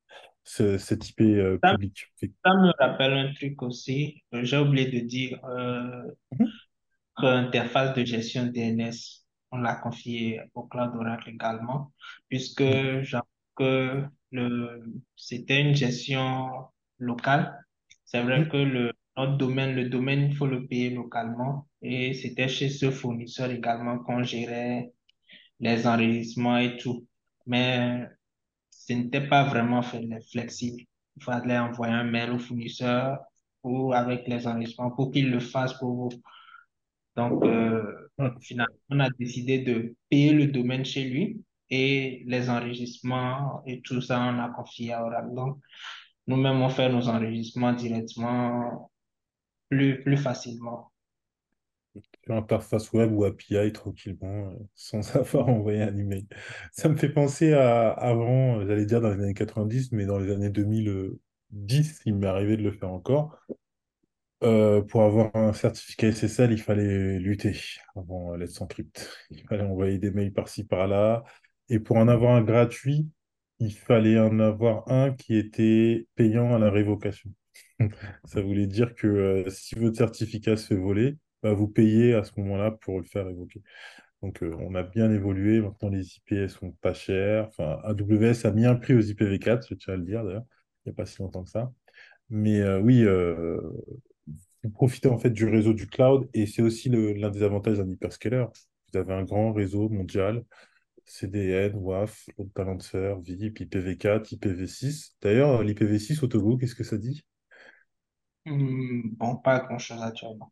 ce, 0.43 0.77
cet 0.77 1.09
IP 1.09 1.21
euh, 1.21 1.57
public. 1.57 2.07
Ça 2.17 2.53
me 2.53 2.71
rappelle 2.79 3.13
un 3.13 3.33
truc 3.33 3.61
aussi, 3.61 4.23
j'ai 4.31 4.57
oublié 4.57 4.89
de 4.89 5.05
dire, 5.05 5.39
mhm. 5.45 6.47
l'interface 7.21 7.95
de 7.95 8.03
gestion 8.03 8.47
DNS, 8.47 8.93
on 9.51 9.57
l'a 9.57 9.75
confié 9.75 10.41
au 10.53 10.63
Cloud 10.63 10.91
Oracle 10.95 11.29
également, 11.29 11.93
puisque 12.29 12.61
mhm. 12.61 13.21
que 13.55 14.03
c'était 15.15 15.61
une 15.61 15.75
gestion 15.75 16.49
locale. 16.99 17.57
C'est 18.05 18.21
vrai 18.21 18.41
mhm. 18.41 18.49
que 18.49 18.57
le 18.57 18.91
notre 19.17 19.37
domaine, 19.37 19.75
le 19.75 19.89
domaine, 19.89 20.29
il 20.29 20.35
faut 20.35 20.47
le 20.47 20.67
payer 20.67 20.89
localement. 20.89 21.67
Et 21.81 22.13
c'était 22.13 22.47
chez 22.47 22.69
ce 22.69 22.91
fournisseur 22.91 23.49
également 23.49 23.99
qu'on 23.99 24.23
gérait 24.23 24.91
les 25.65 25.87
enregistrements 25.87 26.57
et 26.57 26.77
tout. 26.77 27.07
Mais 27.45 28.07
ce 28.71 28.93
n'était 28.93 29.27
pas 29.27 29.43
vraiment 29.43 29.81
flexible. 29.81 30.83
Il 31.17 31.23
fallait 31.23 31.57
envoyer 31.57 31.93
un 31.93 32.03
mail 32.03 32.31
au 32.31 32.39
fournisseur 32.39 33.19
ou 33.63 33.93
avec 33.93 34.27
les 34.27 34.47
enregistrements 34.47 34.91
pour 34.91 35.11
qu'il 35.11 35.31
le 35.31 35.39
fasse 35.39 35.73
pour 35.79 35.93
vous. 35.95 36.09
Donc, 37.15 37.43
euh, 37.45 38.09
finalement, 38.41 38.75
on 38.89 38.99
a 38.99 39.09
décidé 39.09 39.59
de 39.59 39.95
payer 40.09 40.33
le 40.33 40.47
domaine 40.47 40.85
chez 40.85 41.05
lui 41.05 41.41
et 41.69 42.23
les 42.27 42.49
enregistrements 42.49 43.63
et 43.65 43.81
tout 43.81 44.01
ça, 44.01 44.19
on 44.21 44.39
a 44.39 44.49
confié 44.49 44.93
à 44.93 45.03
Oracle. 45.03 45.33
Donc, 45.33 45.59
nous-mêmes, 46.27 46.61
on 46.61 46.69
fait 46.69 46.89
nos 46.89 47.07
enregistrements 47.07 47.73
directement 47.73 48.91
plus, 49.69 50.03
plus 50.03 50.17
facilement. 50.17 50.91
Sur 52.23 52.35
interface 52.35 52.91
web 52.93 53.11
ou 53.11 53.23
API 53.23 53.71
tranquillement, 53.71 54.49
euh, 54.51 54.55
sans 54.75 55.15
avoir 55.15 55.49
envoyé 55.49 55.81
un 55.81 55.97
email. 55.97 56.27
Ça 56.71 56.89
me 56.89 56.95
fait 56.95 57.09
penser 57.09 57.53
à 57.53 57.89
avant, 57.89 58.65
j'allais 58.65 58.85
dire 58.85 59.01
dans 59.01 59.09
les 59.09 59.23
années 59.23 59.33
90, 59.33 59.91
mais 59.91 60.05
dans 60.05 60.19
les 60.19 60.31
années 60.31 60.49
2010, 60.49 62.01
il 62.05 62.15
m'est 62.15 62.27
arrivé 62.27 62.57
de 62.57 62.63
le 62.63 62.71
faire 62.71 62.91
encore. 62.91 63.39
Euh, 64.43 64.81
pour 64.81 65.03
avoir 65.03 65.35
un 65.35 65.53
certificat 65.53 66.11
SSL, 66.11 66.51
il 66.51 66.61
fallait 66.61 67.17
lutter 67.19 67.57
avant 67.95 68.35
Let's 68.35 68.61
Encrypt. 68.61 69.09
Il 69.31 69.43
fallait 69.47 69.63
envoyer 69.63 69.97
des 69.97 70.11
mails 70.11 70.33
par-ci, 70.33 70.65
par-là. 70.65 71.23
Et 71.69 71.79
pour 71.79 71.97
en 71.97 72.07
avoir 72.07 72.35
un 72.35 72.43
gratuit, 72.43 73.07
il 73.59 73.73
fallait 73.73 74.19
en 74.19 74.39
avoir 74.39 74.89
un 74.91 75.13
qui 75.13 75.35
était 75.35 76.07
payant 76.15 76.53
à 76.53 76.59
la 76.59 76.69
révocation. 76.69 77.31
Ça 78.25 78.41
voulait 78.41 78.67
dire 78.67 78.93
que 78.95 79.07
euh, 79.07 79.49
si 79.49 79.75
votre 79.75 79.97
certificat 79.97 80.57
se 80.57 80.67
fait 80.67 80.75
voler, 80.75 81.17
vous 81.53 81.67
payez 81.67 82.13
à 82.13 82.23
ce 82.23 82.31
moment-là 82.39 82.71
pour 82.71 82.99
le 82.99 83.05
faire 83.05 83.27
évoquer. 83.27 83.61
Donc, 84.21 84.43
euh, 84.43 84.55
on 84.59 84.75
a 84.75 84.83
bien 84.83 85.11
évolué. 85.11 85.61
Maintenant, 85.61 85.89
les 85.89 86.17
IP 86.17 86.49
sont 86.49 86.71
pas 86.81 86.93
chers. 86.93 87.47
Enfin, 87.47 87.79
AWS 87.83 88.45
a 88.45 88.51
mis 88.51 88.65
un 88.65 88.75
prix 88.75 88.95
aux 88.95 89.01
IPv4, 89.01 89.67
je 89.69 89.75
tiens 89.75 89.93
à 89.95 89.97
le 89.97 90.03
dire 90.03 90.23
d'ailleurs. 90.23 90.45
Il 90.85 90.89
n'y 90.89 90.93
a 90.93 90.95
pas 90.95 91.05
si 91.05 91.21
longtemps 91.21 91.43
que 91.43 91.49
ça. 91.49 91.71
Mais 92.29 92.59
euh, 92.61 92.79
oui, 92.79 93.05
vous 94.65 94.71
profitez 94.71 95.09
en 95.09 95.17
fait 95.19 95.29
du 95.29 95.45
réseau 95.45 95.73
du 95.73 95.87
cloud 95.87 96.27
et 96.33 96.47
c'est 96.47 96.63
aussi 96.63 96.89
l'un 96.89 97.29
des 97.29 97.43
avantages 97.43 97.77
d'un 97.77 97.89
hyperscaler. 97.89 98.45
Vous 98.91 98.99
avez 98.99 99.13
un 99.13 99.23
grand 99.23 99.53
réseau 99.53 99.89
mondial, 99.89 100.43
CDN, 101.05 101.75
WAF, 101.75 102.25
load 102.37 102.49
balancer, 102.55 103.15
VIP, 103.21 103.59
IPv4, 103.59 104.33
IPv6. 104.33 105.15
D'ailleurs, 105.21 105.63
l'IPv6 105.63 106.23
au 106.23 106.27
Togo, 106.27 106.57
qu'est-ce 106.57 106.75
que 106.75 106.83
ça 106.83 106.97
dit? 106.97 107.23
Hmm, 108.45 109.09
bon, 109.17 109.35
pas 109.37 109.59
grand-chose 109.59 110.01
actuellement. 110.01 110.51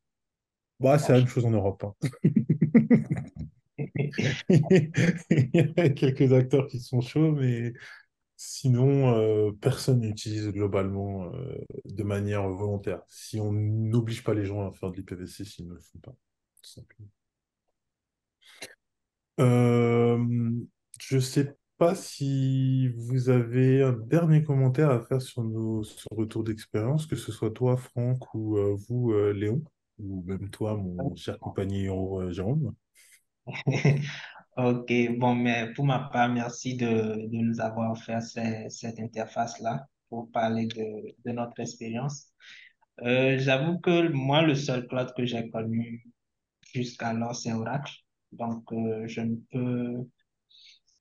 Bah, 0.79 0.99
c'est 0.99 1.13
la 1.13 1.19
même 1.19 1.27
chose 1.27 1.45
en 1.45 1.51
Europe. 1.51 1.83
Hein. 1.83 2.09
Il 4.49 5.51
y 5.53 5.79
a 5.79 5.89
quelques 5.89 6.33
acteurs 6.33 6.67
qui 6.67 6.79
sont 6.79 7.01
chauds, 7.01 7.31
mais 7.31 7.73
sinon, 8.37 9.15
euh, 9.15 9.51
personne 9.51 9.99
n'utilise 9.99 10.49
globalement 10.49 11.33
euh, 11.33 11.57
de 11.85 12.03
manière 12.03 12.47
volontaire. 12.49 13.01
Si 13.07 13.39
on 13.39 13.51
n'oblige 13.51 14.23
pas 14.23 14.33
les 14.33 14.45
gens 14.45 14.67
à 14.67 14.71
faire 14.71 14.91
de 14.91 14.97
l'IPv6, 14.97 15.55
ils 15.59 15.67
ne 15.67 15.73
le 15.73 15.79
font 15.79 15.99
pas, 15.99 16.11
tout 16.61 16.69
simplement. 16.69 17.09
Euh, 19.39 20.23
je 20.99 21.17
sais 21.19 21.55
pas 21.77 21.95
si 21.95 22.89
vous 22.89 23.29
avez 23.29 23.81
un 23.81 23.93
dernier 23.93 24.43
commentaire 24.43 24.91
à 24.91 24.99
faire 25.01 25.21
sur 25.21 25.43
nos 25.43 25.83
retours 26.11 26.43
d'expérience, 26.43 27.07
que 27.07 27.15
ce 27.15 27.31
soit 27.31 27.51
toi, 27.51 27.77
Franck, 27.77 28.33
ou 28.35 28.57
vous, 28.87 29.11
Léon, 29.33 29.63
ou 29.99 30.23
même 30.23 30.49
toi, 30.49 30.75
mon 30.77 31.15
cher 31.15 31.39
compagnon 31.39 32.21
euh, 32.21 32.31
Jérôme. 32.31 32.75
Ok, 34.57 34.91
bon, 35.17 35.35
mais 35.35 35.73
pour 35.73 35.85
ma 35.85 35.99
part, 36.13 36.29
merci 36.29 36.75
de, 36.77 36.85
de 37.27 37.37
nous 37.37 37.59
avoir 37.59 37.91
offert 37.91 38.21
cette 38.21 38.99
interface-là 38.99 39.87
pour 40.09 40.31
parler 40.31 40.67
de, 40.67 41.15
de 41.25 41.31
notre 41.31 41.59
expérience. 41.59 42.27
Euh, 43.03 43.37
j'avoue 43.39 43.79
que 43.79 44.09
moi, 44.09 44.43
le 44.43 44.55
seul 44.55 44.87
cloud 44.87 45.11
que 45.17 45.25
j'ai 45.25 45.49
connu 45.49 46.05
jusqu'alors, 46.73 47.35
c'est 47.35 47.53
Oracle. 47.53 47.93
Donc, 48.33 48.71
euh, 48.73 49.07
je 49.07 49.21
ne 49.21 49.35
peux... 49.51 50.07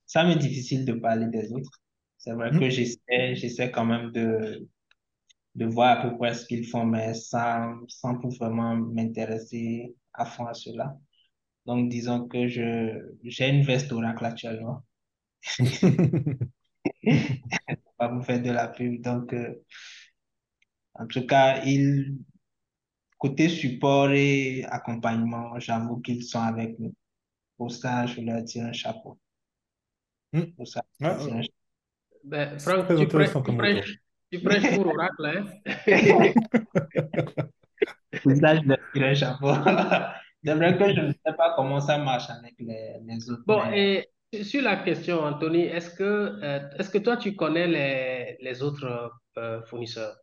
Ça 0.07 0.25
m'est 0.25 0.37
difficile 0.37 0.85
de 0.85 0.93
parler 0.95 1.27
des 1.29 1.53
autres. 1.53 1.71
C'est 2.19 2.33
vrai 2.33 2.55
que 2.57 2.69
Hmm. 2.69 2.71
j'essaie, 2.71 3.35
j'essaie 3.35 3.71
quand 3.71 3.85
même 3.85 4.13
de, 4.13 4.69
de 5.55 5.67
voir 5.67 5.99
à 5.99 6.03
peu 6.03 6.17
près 6.17 6.35
ce 6.35 6.47
qu'ils 6.47 6.67
font, 6.67 6.85
mais 6.85 7.15
sans, 7.15 7.79
sans 7.89 8.19
pour 8.19 8.31
vraiment 8.33 8.75
m'intéresser 8.77 9.95
à 10.15 10.25
fond 10.25 10.47
à 10.47 10.55
cela. 10.55 10.97
Donc, 11.67 11.89
disons 11.89 12.27
que 12.27 12.49
je, 12.49 12.99
j'ai 13.23 13.49
une 13.49 13.63
veste 13.63 13.93
Oracle 13.93 14.25
actuellement. 14.25 14.83
Pas 17.97 18.09
vous 18.09 18.23
faire 18.23 18.43
de 18.43 18.51
la 18.51 18.69
pub. 18.69 19.01
Donc, 19.01 19.33
euh, 19.33 19.55
en 20.95 21.07
tout 21.07 21.27
cas, 21.27 21.63
il, 21.65 22.19
côté 23.19 23.49
support 23.49 24.11
et 24.11 24.65
accompagnement, 24.65 25.59
j'avoue 25.61 26.01
qu'ils 26.01 26.25
sont 26.25 26.41
avec 26.41 26.79
nous. 26.79 26.95
Pour 27.57 27.71
ça, 27.71 28.07
je 28.07 28.21
leur 28.21 28.45
tire 28.45 28.65
un 28.65 28.73
chapeau. 28.73 29.19
Hmm. 30.33 30.47
Pour 30.57 30.67
ça, 30.67 30.85
je 30.99 31.07
Ah, 31.07 31.09
leur 31.11 31.19
tire 31.19 31.35
un 31.35 31.43
chapeau. 31.43 31.55
Ben, 32.25 32.59
Franck, 32.59 32.89
tu 32.97 33.07
prêches, 33.07 34.02
tu 34.33 34.41
prêches 34.41 34.75
pour 34.75 34.87
Oracle, 34.87 35.27
hein? 35.27 35.45
Ça, 38.25 38.57
je 38.57 39.03
un 39.03 39.15
chapeau. 39.15 39.53
C'est 40.45 40.55
vrai 40.55 40.77
que 40.77 40.93
je 40.93 41.01
ne 41.01 41.13
sais 41.13 41.33
pas 41.37 41.55
comment 41.55 41.81
ça 41.81 41.99
marche 41.99 42.29
avec 42.31 42.55
les, 42.59 42.99
les 43.07 43.31
autres, 43.31 43.45
Bon, 43.47 43.63
mais 43.71 44.09
et 44.33 44.45
sur 44.45 44.63
la 44.63 44.77
question, 44.77 45.21
Anthony, 45.21 45.63
est-ce 45.65 45.91
que, 45.91 46.03
euh, 46.03 46.61
est-ce 46.79 46.91
que 46.91 46.99
toi, 46.99 47.17
tu 47.17 47.37
connais 47.37 47.69
les, 47.69 48.39
les 48.41 48.63
autres 48.63 49.13
euh, 49.39 49.63
fournisseurs? 49.67 50.17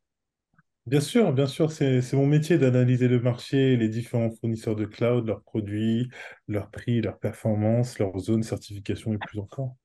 Bien 0.87 0.99
sûr, 0.99 1.31
bien 1.31 1.45
sûr, 1.45 1.71
c'est, 1.71 2.01
c'est 2.01 2.17
mon 2.17 2.25
métier 2.25 2.57
d'analyser 2.57 3.07
le 3.07 3.21
marché, 3.21 3.77
les 3.77 3.87
différents 3.89 4.31
fournisseurs 4.31 4.75
de 4.75 4.85
cloud, 4.85 5.27
leurs 5.27 5.43
produits, 5.43 6.09
leurs 6.47 6.71
prix, 6.71 7.01
leurs 7.01 7.19
performances, 7.19 7.99
leurs 7.99 8.17
zones, 8.17 8.43
certification 8.43 9.13
et 9.13 9.19
plus 9.19 9.39
encore. 9.39 9.75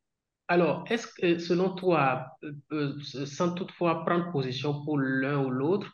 Alors, 0.49 0.84
est-ce 0.90 1.07
que 1.07 1.38
selon 1.38 1.74
toi, 1.74 2.26
euh, 2.45 2.53
euh, 2.72 3.26
sans 3.26 3.55
toutefois 3.55 4.05
prendre 4.05 4.30
position 4.32 4.84
pour 4.84 4.99
l'un 4.99 5.42
ou 5.45 5.51
l'autre, 5.51 5.92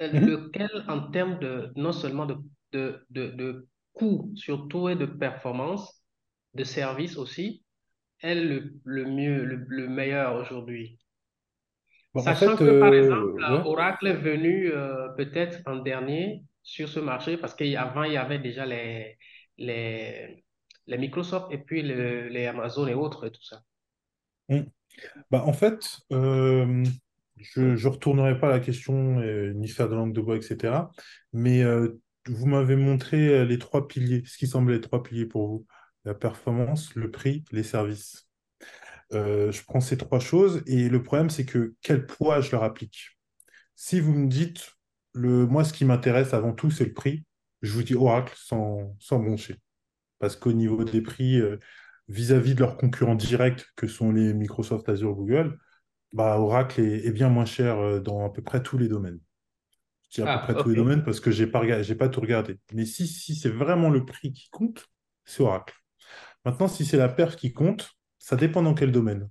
euh, 0.00 0.08
Mhm. 0.12 0.22
lequel 0.22 0.70
en 0.88 1.10
termes 1.10 1.38
de 1.40 1.72
non 1.76 1.92
seulement 1.92 2.26
de, 2.26 2.36
de, 2.72 3.06
de, 3.10 3.28
de 3.28 3.68
coût 3.94 4.32
surtout 4.36 4.88
et 4.88 4.96
de 4.96 5.06
performance, 5.06 6.02
de 6.54 6.64
service 6.64 7.16
aussi, 7.18 7.64
est 8.22 8.34
le, 8.36 8.74
le 8.84 9.04
mieux, 9.06 9.44
le, 9.44 9.64
le 9.68 9.88
meilleur 9.88 10.36
aujourd'hui? 10.36 10.98
Bon, 12.14 12.28
en 12.28 12.34
Sachant 12.34 12.34
fait, 12.34 12.58
que, 12.58 12.72
par 12.72 12.92
euh, 12.94 12.94
exemple, 12.94 13.44
ouais. 13.48 13.64
Oracle 13.64 14.06
est 14.06 14.14
venu 14.14 14.70
peut-être 15.16 15.60
en 15.66 15.76
dernier 15.76 16.42
sur 16.62 16.88
ce 16.88 17.00
marché 17.00 17.36
parce 17.36 17.54
qu'avant, 17.54 18.04
il 18.04 18.12
y 18.12 18.16
avait 18.16 18.38
déjà 18.38 18.66
les, 18.66 19.18
les, 19.58 20.44
les 20.86 20.98
Microsoft 20.98 21.52
et 21.52 21.58
puis 21.58 21.82
le- 21.82 22.28
les 22.28 22.46
Amazon 22.46 22.86
et 22.86 22.94
autres 22.94 23.26
et 23.26 23.32
tout 23.32 23.42
ça. 23.42 23.62
Hmm. 24.52 24.64
Bah, 25.30 25.42
en 25.46 25.52
fait, 25.52 26.00
euh, 26.12 26.84
je 27.36 27.60
ne 27.60 27.88
retournerai 27.88 28.38
pas 28.38 28.48
à 28.48 28.50
la 28.50 28.60
question, 28.60 29.20
ni 29.54 29.68
faire 29.68 29.88
de 29.88 29.94
langue 29.94 30.12
de 30.12 30.20
bois, 30.20 30.36
etc. 30.36 30.90
Mais 31.32 31.62
euh, 31.62 32.00
vous 32.26 32.46
m'avez 32.46 32.76
montré 32.76 33.28
euh, 33.28 33.44
les 33.44 33.58
trois 33.58 33.88
piliers, 33.88 34.22
ce 34.26 34.36
qui 34.36 34.46
semblait 34.46 34.74
les 34.74 34.80
trois 34.80 35.02
piliers 35.02 35.26
pour 35.26 35.48
vous. 35.48 35.66
La 36.04 36.14
performance, 36.14 36.94
le 36.94 37.10
prix, 37.10 37.44
les 37.52 37.62
services. 37.62 38.28
Je 39.12 39.62
prends 39.64 39.80
ces 39.80 39.98
trois 39.98 40.20
choses 40.20 40.62
et 40.66 40.88
le 40.88 41.02
problème, 41.02 41.28
c'est 41.28 41.44
que 41.44 41.74
quel 41.82 42.06
poids 42.06 42.40
je 42.40 42.50
leur 42.50 42.62
applique. 42.62 43.10
Si 43.76 44.00
vous 44.00 44.14
me 44.14 44.26
dites, 44.26 44.72
le, 45.12 45.46
moi, 45.46 45.64
ce 45.64 45.74
qui 45.74 45.84
m'intéresse 45.84 46.32
avant 46.32 46.54
tout, 46.54 46.70
c'est 46.70 46.86
le 46.86 46.94
prix, 46.94 47.24
je 47.60 47.72
vous 47.72 47.82
dis 47.82 47.94
Oracle 47.94 48.32
sans, 48.36 48.96
sans 48.98 49.18
broncher. 49.18 49.56
Parce 50.18 50.34
qu'au 50.34 50.52
niveau 50.52 50.82
des 50.84 51.02
prix, 51.02 51.40
vis-à-vis 52.08 52.54
de 52.54 52.60
leurs 52.60 52.76
concurrents 52.76 53.14
directs, 53.14 53.66
que 53.76 53.86
sont 53.86 54.12
les 54.12 54.34
Microsoft, 54.34 54.88
Azure, 54.88 55.14
Google, 55.14 55.58
bah, 56.12 56.38
Oracle 56.38 56.80
est, 56.82 57.06
est 57.06 57.12
bien 57.12 57.28
moins 57.30 57.46
cher 57.46 57.78
euh, 57.80 58.00
dans 58.00 58.26
à 58.26 58.30
peu 58.30 58.42
près 58.42 58.62
tous 58.62 58.78
les 58.78 58.88
domaines. 58.88 59.20
Je 60.10 60.16
dis 60.16 60.22
à 60.22 60.26
peu 60.28 60.38
Ah, 60.38 60.40
près 60.40 60.56
tous 60.56 60.68
les 60.68 60.76
domaines 60.76 61.04
parce 61.04 61.20
que 61.20 61.30
j'ai 61.30 61.46
pas, 61.46 61.60
regardé- 61.60 61.84
j'ai 61.84 61.94
pas 61.94 62.08
tout 62.08 62.20
regardé. 62.20 62.58
Mais 62.72 62.84
si, 62.86 63.06
si 63.06 63.34
c'est 63.34 63.48
vraiment 63.50 63.90
le 63.90 64.04
prix 64.04 64.32
qui 64.32 64.48
compte, 64.50 64.88
c'est 65.24 65.42
Oracle. 65.42 65.74
Maintenant, 66.44 66.68
si 66.68 66.84
c'est 66.86 66.96
la 66.98 67.08
perf 67.08 67.36
qui 67.36 67.52
compte, 67.52 67.92
ça 68.18 68.36
dépend 68.36 68.62
dans 68.62 68.74
quel 68.74 68.92
domaine. 68.92 69.30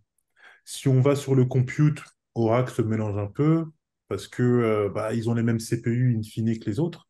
Si 0.66 0.88
on 0.90 1.02
va 1.02 1.16
sur 1.16 1.36
le 1.36 1.46
compute, 1.46 2.02
Oracle 2.36 2.74
se 2.74 2.82
mélange 2.84 3.18
un 3.18 3.28
peu 3.28 3.66
parce 4.10 4.28
que 4.28 4.44
euh, 4.44 4.90
bah, 4.90 5.14
ils 5.14 5.30
ont 5.30 5.34
les 5.36 5.44
mêmes 5.44 5.60
CPU 5.60 6.16
in 6.18 6.24
fine 6.24 6.60
que 6.60 6.66
les 6.70 6.80
autres. 6.80 7.10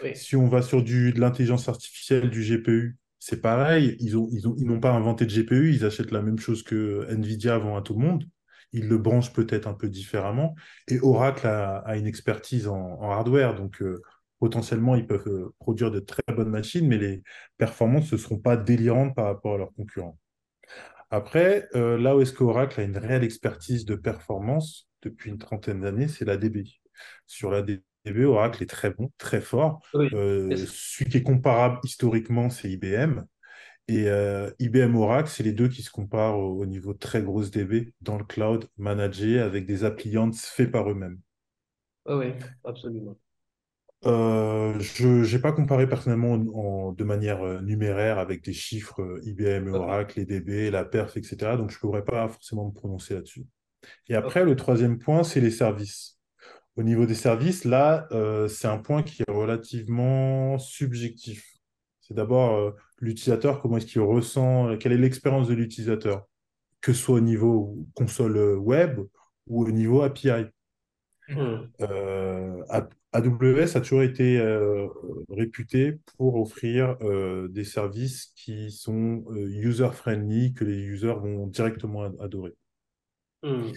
Oui. 0.00 0.14
Si 0.14 0.36
on 0.36 0.48
va 0.48 0.62
sur 0.62 0.82
du, 0.82 1.12
de 1.12 1.20
l'intelligence 1.20 1.68
artificielle, 1.68 2.30
du 2.30 2.42
GPU, 2.42 2.98
c'est 3.18 3.40
pareil. 3.40 3.96
Ils 4.00 4.16
ont, 4.16 4.28
ils 4.32 4.48
ont, 4.48 4.54
ils 4.58 4.66
n'ont 4.66 4.80
pas 4.80 4.92
inventé 4.92 5.26
de 5.26 5.30
GPU, 5.30 5.72
ils 5.74 5.84
achètent 5.84 6.12
la 6.12 6.22
même 6.22 6.38
chose 6.38 6.62
que 6.62 7.06
Nvidia 7.10 7.58
vend 7.58 7.76
à 7.76 7.82
tout 7.82 7.94
le 7.94 8.00
monde. 8.00 8.24
Ils 8.72 8.88
le 8.88 8.98
branchent 8.98 9.32
peut-être 9.32 9.66
un 9.66 9.74
peu 9.74 9.88
différemment. 9.88 10.54
Et 10.88 11.00
Oracle 11.00 11.46
a, 11.46 11.96
une 11.96 12.06
expertise 12.06 12.68
en, 12.68 13.10
hardware, 13.10 13.54
donc 13.54 13.82
euh, 13.82 14.02
potentiellement 14.38 14.94
ils 14.94 15.06
peuvent 15.06 15.26
euh, 15.28 15.54
produire 15.58 15.90
de 15.90 16.00
très 16.00 16.22
bonnes 16.34 16.50
machines, 16.50 16.86
mais 16.86 16.98
les 16.98 17.22
performances 17.56 18.12
ne 18.12 18.18
seront 18.18 18.38
pas 18.38 18.56
délirantes 18.56 19.14
par 19.14 19.26
rapport 19.26 19.54
à 19.54 19.58
leurs 19.58 19.72
concurrents. 19.72 20.18
Après, 21.10 21.66
euh, 21.74 21.96
là 21.98 22.16
où 22.16 22.20
est-ce 22.20 22.34
qu'Oracle 22.34 22.80
a 22.80 22.84
une 22.84 22.98
réelle 22.98 23.24
expertise 23.24 23.84
de 23.86 23.94
performance 23.94 24.88
depuis 25.02 25.30
une 25.30 25.38
trentaine 25.38 25.80
d'années, 25.80 26.08
c'est 26.08 26.24
la 26.24 26.36
DB. 26.36 26.64
Sur 27.26 27.50
la 27.50 27.62
Oracle 28.24 28.62
est 28.62 28.66
très 28.66 28.90
bon, 28.90 29.10
très 29.18 29.40
fort. 29.40 29.80
Oui. 29.94 30.08
Euh, 30.12 30.54
celui 30.66 31.10
qui 31.10 31.16
est 31.18 31.22
comparable 31.22 31.78
historiquement, 31.84 32.50
c'est 32.50 32.70
IBM. 32.70 33.24
Et 33.88 34.08
euh, 34.08 34.50
IBM 34.58 34.96
Oracle, 34.96 35.30
c'est 35.30 35.42
les 35.42 35.52
deux 35.52 35.68
qui 35.68 35.82
se 35.82 35.90
comparent 35.90 36.38
au, 36.38 36.60
au 36.60 36.66
niveau 36.66 36.92
de 36.92 36.98
très 36.98 37.22
grosse 37.22 37.50
DB 37.50 37.94
dans 38.02 38.18
le 38.18 38.24
cloud 38.24 38.66
managé 38.76 39.38
avec 39.40 39.66
des 39.66 39.84
appliances 39.84 40.46
faits 40.46 40.70
par 40.70 40.90
eux-mêmes. 40.90 41.18
Oui, 42.06 42.14
oui, 42.16 42.34
absolument. 42.64 43.16
Euh, 44.06 44.78
je 44.78 45.34
n'ai 45.34 45.40
pas 45.40 45.52
comparé 45.52 45.88
personnellement 45.88 46.34
en- 46.54 46.92
de 46.92 47.04
manière 47.04 47.62
numéraire 47.62 48.18
avec 48.18 48.44
des 48.44 48.52
chiffres 48.52 49.18
IBM 49.24 49.68
et 49.68 49.70
Ok, 49.70 49.76
Oracle, 49.82 50.20
les 50.20 50.24
DB, 50.26 50.70
la 50.70 50.84
perf, 50.84 51.16
etc. 51.16 51.56
Donc 51.56 51.70
je 51.70 51.76
ne 51.76 51.80
pourrais 51.80 52.04
pas 52.04 52.28
forcément 52.28 52.66
me 52.66 52.72
prononcer 52.72 53.14
là-dessus. 53.14 53.46
Et 54.08 54.16
ok. 54.16 54.16
après, 54.16 54.44
le 54.44 54.56
troisième 54.56 54.98
point, 54.98 55.24
c'est 55.24 55.40
les 55.40 55.52
services. 55.52 56.17
Au 56.78 56.84
niveau 56.84 57.06
des 57.06 57.16
services, 57.16 57.64
là, 57.64 58.06
euh, 58.12 58.46
c'est 58.46 58.68
un 58.68 58.78
point 58.78 59.02
qui 59.02 59.22
est 59.22 59.32
relativement 59.32 60.58
subjectif. 60.60 61.44
C'est 62.00 62.14
d'abord 62.14 62.54
euh, 62.54 62.70
l'utilisateur, 63.00 63.60
comment 63.60 63.78
est-ce 63.78 63.86
qu'il 63.86 64.00
ressent, 64.00 64.76
quelle 64.78 64.92
est 64.92 64.96
l'expérience 64.96 65.48
de 65.48 65.54
l'utilisateur, 65.54 66.28
que 66.80 66.92
ce 66.92 67.02
soit 67.02 67.16
au 67.16 67.20
niveau 67.20 67.84
console 67.94 68.36
euh, 68.36 68.54
web 68.54 69.00
ou 69.48 69.64
au 69.64 69.70
niveau 69.72 70.02
API. 70.02 70.44
Hmm. 71.28 71.66
Euh, 71.80 72.62
AWS 73.12 73.76
a 73.76 73.80
toujours 73.80 74.02
été 74.02 74.40
réputé 75.30 75.98
pour 76.16 76.36
offrir 76.36 76.96
des 77.50 77.64
services 77.64 78.32
qui 78.36 78.70
sont 78.70 79.24
user-friendly, 79.34 80.54
que 80.54 80.64
les 80.64 80.78
users 80.80 81.14
vont 81.14 81.48
directement 81.48 82.04
ad- 82.04 82.16
adorer. 82.20 82.54
Hmm. 83.42 83.72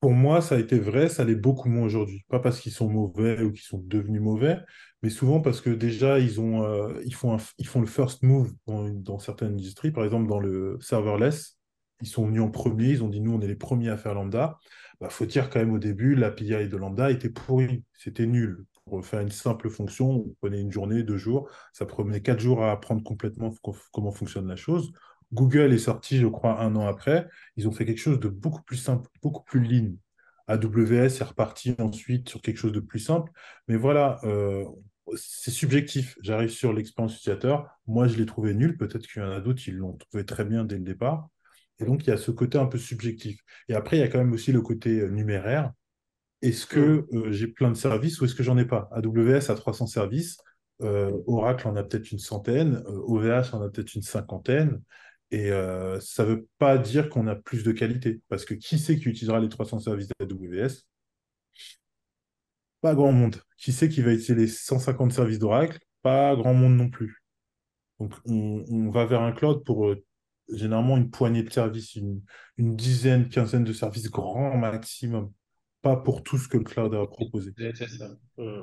Pour 0.00 0.12
moi, 0.12 0.40
ça 0.42 0.56
a 0.56 0.58
été 0.58 0.78
vrai, 0.78 1.08
ça 1.08 1.24
l'est 1.24 1.34
beaucoup 1.34 1.68
moins 1.68 1.84
aujourd'hui. 1.84 2.24
Pas 2.28 2.38
parce 2.38 2.60
qu'ils 2.60 2.72
sont 2.72 2.88
mauvais 2.88 3.42
ou 3.42 3.52
qu'ils 3.52 3.64
sont 3.64 3.82
devenus 3.84 4.20
mauvais, 4.20 4.58
mais 5.02 5.10
souvent 5.10 5.40
parce 5.40 5.60
que 5.60 5.70
déjà, 5.70 6.18
ils 6.18 6.38
euh, 6.38 7.00
font 7.12 7.80
le 7.80 7.86
first 7.86 8.22
move 8.22 8.52
dans, 8.66 9.18
certaines 9.18 9.54
industries. 9.54 9.92
Par 9.92 10.04
exemple, 10.04 10.28
dans 10.28 10.38
le 10.38 10.78
serverless, 10.80 11.58
ils 12.02 12.08
sont 12.08 12.26
venus 12.26 12.42
en 12.42 12.50
premier, 12.50 12.90
ils 12.90 13.02
ont 13.02 13.08
dit, 13.08 13.20
nous, 13.20 13.32
on 13.32 13.40
est 13.40 13.46
les 13.46 13.56
premiers 13.56 13.88
à 13.88 13.96
faire 13.96 14.14
Lambda. 14.14 14.58
Il 15.00 15.08
faut 15.08 15.26
dire 15.26 15.50
quand 15.50 15.60
même 15.60 15.72
au 15.72 15.78
début, 15.78 16.14
l'API 16.14 16.68
de 16.68 16.76
Lambda 16.76 17.10
était 17.10 17.30
pourri, 17.30 17.82
c'était 17.94 18.26
nul. 18.26 18.64
Pour 18.84 19.04
faire 19.04 19.20
une 19.20 19.30
simple 19.30 19.68
fonction, 19.68 20.10
on 20.10 20.34
prenait 20.40 20.60
une 20.60 20.70
journée, 20.70 21.02
deux 21.02 21.16
jours, 21.16 21.50
ça 21.72 21.86
prenait 21.86 22.20
quatre 22.20 22.40
jours 22.40 22.62
à 22.62 22.70
apprendre 22.70 23.02
complètement 23.02 23.52
comment 23.92 24.12
fonctionne 24.12 24.46
la 24.46 24.56
chose. 24.56 24.92
Google 25.32 25.72
est 25.72 25.78
sorti, 25.78 26.18
je 26.18 26.26
crois, 26.26 26.60
un 26.60 26.76
an 26.76 26.86
après. 26.86 27.28
Ils 27.56 27.68
ont 27.68 27.72
fait 27.72 27.84
quelque 27.84 27.98
chose 27.98 28.20
de 28.20 28.28
beaucoup 28.28 28.62
plus 28.62 28.76
simple, 28.76 29.08
beaucoup 29.22 29.42
plus 29.44 29.60
lean. 29.60 29.94
AWS 30.48 31.20
est 31.20 31.24
reparti 31.24 31.74
ensuite 31.78 32.28
sur 32.28 32.40
quelque 32.40 32.58
chose 32.58 32.72
de 32.72 32.80
plus 32.80 33.00
simple. 33.00 33.32
Mais 33.68 33.76
voilà, 33.76 34.20
euh, 34.24 34.64
c'est 35.16 35.50
subjectif. 35.50 36.16
J'arrive 36.22 36.50
sur 36.50 36.72
l'expérience 36.72 37.16
utilisateur. 37.16 37.68
Moi, 37.86 38.06
je 38.08 38.16
l'ai 38.16 38.26
trouvé 38.26 38.54
nul. 38.54 38.76
Peut-être 38.76 39.06
qu'il 39.06 39.22
y 39.22 39.24
en 39.24 39.30
a 39.30 39.40
d'autres, 39.40 39.62
ils 39.66 39.74
l'ont 39.76 39.94
trouvé 39.96 40.24
très 40.24 40.44
bien 40.44 40.64
dès 40.64 40.76
le 40.76 40.84
départ. 40.84 41.28
Et 41.78 41.84
donc, 41.84 42.04
il 42.06 42.10
y 42.10 42.12
a 42.12 42.16
ce 42.16 42.30
côté 42.30 42.58
un 42.58 42.66
peu 42.66 42.78
subjectif. 42.78 43.40
Et 43.68 43.74
après, 43.74 43.96
il 43.96 44.00
y 44.00 44.02
a 44.02 44.08
quand 44.08 44.18
même 44.18 44.32
aussi 44.32 44.52
le 44.52 44.62
côté 44.62 45.00
euh, 45.00 45.08
numéraire. 45.10 45.72
Est-ce 46.42 46.66
que 46.66 47.06
euh, 47.12 47.32
j'ai 47.32 47.46
plein 47.48 47.70
de 47.70 47.76
services 47.76 48.20
ou 48.20 48.24
est-ce 48.24 48.34
que 48.34 48.42
j'en 48.42 48.58
ai 48.58 48.66
pas? 48.66 48.88
AWS 48.92 49.50
a 49.50 49.54
300 49.54 49.86
services. 49.86 50.38
euh, 50.82 51.10
Oracle 51.26 51.66
en 51.68 51.76
a 51.76 51.82
peut-être 51.82 52.12
une 52.12 52.18
centaine. 52.18 52.82
euh, 52.86 53.00
OVH 53.06 53.54
en 53.54 53.62
a 53.62 53.68
peut-être 53.70 53.94
une 53.94 54.02
cinquantaine. 54.02 54.82
Et 55.30 55.50
euh, 55.50 55.98
ça 56.00 56.24
ne 56.24 56.30
veut 56.30 56.48
pas 56.58 56.78
dire 56.78 57.08
qu'on 57.08 57.26
a 57.26 57.34
plus 57.34 57.64
de 57.64 57.72
qualité. 57.72 58.20
Parce 58.28 58.44
que 58.44 58.54
qui 58.54 58.78
c'est 58.78 58.96
qui 58.96 59.08
utilisera 59.08 59.40
les 59.40 59.48
300 59.48 59.80
services 59.80 60.08
d'AWS 60.20 60.84
Pas 62.80 62.94
grand 62.94 63.12
monde. 63.12 63.36
Qui 63.56 63.72
sait 63.72 63.88
qui 63.88 64.02
va 64.02 64.12
utiliser 64.12 64.34
les 64.34 64.48
150 64.48 65.12
services 65.12 65.38
d'Oracle? 65.38 65.78
Pas 66.02 66.36
grand 66.36 66.54
monde 66.54 66.76
non 66.76 66.88
plus. 66.88 67.22
Donc, 67.98 68.12
on, 68.26 68.90
va 68.90 69.06
vers 69.06 69.22
un 69.22 69.32
cloud 69.32 69.64
pour 69.64 69.88
euh, 69.88 70.04
généralement 70.52 70.96
une 70.96 71.10
poignée 71.10 71.42
de 71.42 71.50
services, 71.50 71.94
une, 71.94 72.22
une 72.58 72.76
dizaine, 72.76 73.28
quinzaine 73.28 73.64
de 73.64 73.72
services 73.72 74.10
grand 74.10 74.56
maximum. 74.56 75.32
Pas 75.82 75.96
pour 75.96 76.22
tout 76.22 76.36
ce 76.36 76.46
que 76.46 76.58
le 76.58 76.64
cloud 76.64 76.94
a 76.94 77.06
proposé. 77.06 77.52
C'est 77.56 77.88
ça. 77.88 78.10
Hmm. 78.36 78.60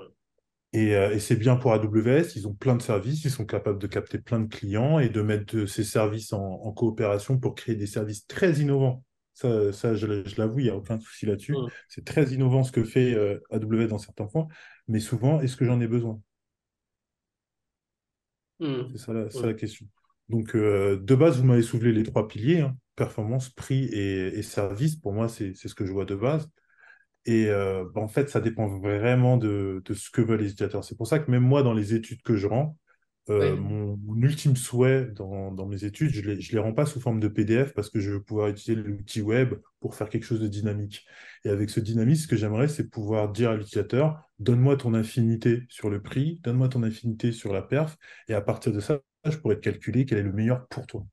Et, 0.74 0.96
euh, 0.96 1.12
et 1.14 1.20
c'est 1.20 1.36
bien 1.36 1.56
pour 1.56 1.72
AWS, 1.72 2.36
ils 2.36 2.48
ont 2.48 2.54
plein 2.56 2.76
de 2.76 2.82
services, 2.82 3.24
ils 3.26 3.32
sont 3.32 3.46
capables 3.46 3.78
de 3.78 3.86
capter 3.86 4.18
plein 4.18 4.40
de 4.40 4.48
clients 4.48 4.98
et 4.98 5.10
de 5.10 5.22
mettre 5.22 5.56
de 5.56 5.68
ces 5.68 5.84
services 5.84 6.34
en, 6.34 6.42
en 6.42 6.72
coopération 6.72 7.38
pour 7.40 7.54
créer 7.54 7.76
des 7.76 7.86
services 7.86 8.26
très 8.26 8.54
innovants. 8.60 9.04
Ça, 9.34 9.72
ça 9.72 9.96
je, 9.96 10.08
l'avoue, 10.38 10.60
il 10.60 10.64
n'y 10.64 10.70
a 10.70 10.76
aucun 10.76 11.00
souci 11.00 11.28
là-dessus. 11.28 11.54
Hmm. 11.54 11.68
C'est 11.90 12.06
très 12.06 12.26
innovant 12.34 12.64
ce 12.64 12.72
que 12.72 12.84
fait 12.84 13.14
euh, 13.14 13.40
AWS 13.52 13.88
dans 13.88 14.00
certains 14.00 14.26
points, 14.26 14.48
mais 14.88 15.00
souvent, 15.00 15.42
est-ce 15.42 15.56
que 15.56 15.66
j'en 15.66 15.80
ai 15.80 15.88
besoin? 15.88 16.20
Hmm. 18.60 18.84
C'est 18.92 18.98
ça 18.98 19.14
la, 19.14 19.30
ça 19.30 19.46
la 19.46 19.54
question. 19.54 19.86
Donc, 20.30 20.56
euh, 20.56 21.00
de 21.00 21.16
base, 21.16 21.38
vous 21.38 21.46
m'avez 21.46 21.62
soulevé 21.62 21.92
les 21.92 22.04
trois 22.04 22.28
piliers, 22.28 22.62
hein, 22.62 22.76
performance, 22.96 23.50
prix 23.50 23.86
et, 23.86 24.40
et 24.40 24.42
service. 24.42 24.96
Pour 24.96 25.14
moi, 25.14 25.30
c'est 25.30 25.54
ce 25.54 25.76
que 25.76 25.86
je 25.86 25.92
vois 25.92 26.06
de 26.06 26.16
base. 26.16 26.50
Et 27.26 27.48
euh, 27.50 27.86
bah, 27.94 28.02
en 28.02 28.08
fait, 28.08 28.30
ça 28.30 28.42
dépend 28.42 28.68
vraiment 28.68 29.38
de, 29.38 29.82
de 29.86 29.94
ce 29.94 30.10
que 30.10 30.22
veulent 30.22 30.40
les 30.42 30.48
utilisateurs. 30.52 30.84
C'est 30.84 30.98
pour 30.98 31.08
ça 31.08 31.20
que 31.20 31.32
même 31.32 31.44
moi, 31.44 31.64
dans 31.64 31.74
les 31.74 31.94
études 31.94 32.22
que 32.22 32.36
je 32.36 32.48
rends, 32.48 32.78
euh, 33.30 33.56
Oui. 33.56 33.58
mon, 33.58 33.96
mon 33.98 34.16
ultime 34.22 34.56
souhait 34.58 35.06
dans, 35.06 35.52
dans 35.54 35.66
mes 35.66 35.86
études, 35.86 36.10
je 36.12 36.22
les, 36.22 36.42
je 36.42 36.52
les 36.52 36.60
rends 36.60 36.74
pas 36.74 36.86
sous 36.86 37.00
forme 37.00 37.20
de 37.22 37.30
PDF 37.30 37.74
parce 37.74 37.90
que 37.90 38.00
je 38.02 38.12
veux 38.12 38.22
pouvoir 38.24 38.50
utiliser 38.50 38.82
l'outil 38.84 39.22
web 39.22 39.54
pour 39.80 39.96
faire 39.96 40.10
quelque 40.10 40.26
chose 40.26 40.42
de 40.42 40.48
dynamique. 40.48 41.06
Et 41.46 41.50
avec 41.50 41.70
ce 41.70 41.80
dynamisme, 41.80 42.24
ce 42.24 42.28
que 42.28 42.36
j'aimerais, 42.36 42.68
c'est 42.68 42.90
pouvoir 42.90 43.32
dire 43.32 43.52
à 43.52 43.56
l'utilisateur, 43.56 44.30
donne-moi 44.40 44.76
ton 44.78 44.94
affinité 44.94 45.64
sur 45.70 45.90
le 45.90 46.02
prix, 46.02 46.40
donne-moi 46.44 46.68
ton 46.70 46.84
affinité 46.84 47.32
sur 47.32 47.54
la 47.54 47.62
perf, 47.62 47.98
et 48.28 48.34
à 48.34 48.42
partir 48.42 48.74
de 48.74 48.80
ça, 48.82 49.00
je 49.26 49.38
pourrais 49.38 49.56
te 49.56 49.62
calculer 49.62 50.06
quel 50.06 50.18
est 50.20 50.24
le 50.24 50.34
meilleur 50.34 50.68
pour 50.68 50.86
toi. 50.88 51.06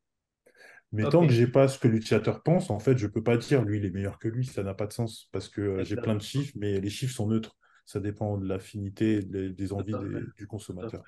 Mais 0.92 1.04
tant 1.04 1.26
que 1.26 1.32
j'ai 1.32 1.46
pas 1.46 1.68
ce 1.68 1.78
que 1.78 1.86
l'utilisateur 1.88 2.42
pense, 2.42 2.70
en 2.70 2.80
fait, 2.80 2.98
je 2.98 3.06
peux 3.06 3.22
pas 3.22 3.36
dire 3.36 3.62
lui 3.62 3.78
il 3.78 3.84
est 3.84 3.90
meilleur 3.90 4.18
que 4.18 4.28
lui, 4.28 4.44
ça 4.44 4.62
n'a 4.62 4.74
pas 4.74 4.86
de 4.86 4.92
sens 4.92 5.28
parce 5.32 5.48
que 5.48 5.60
euh, 5.60 5.84
j'ai 5.84 5.96
plein 5.96 6.16
de 6.16 6.22
chiffres, 6.22 6.52
mais 6.56 6.80
les 6.80 6.90
chiffres 6.90 7.14
sont 7.14 7.28
neutres. 7.28 7.56
Ça 7.86 8.00
dépend 8.00 8.38
de 8.38 8.46
l'affinité, 8.46 9.20
des, 9.20 9.50
des 9.50 9.72
envies 9.72 9.92
des- 9.92 10.22
du 10.36 10.46
consommateur. 10.46 11.02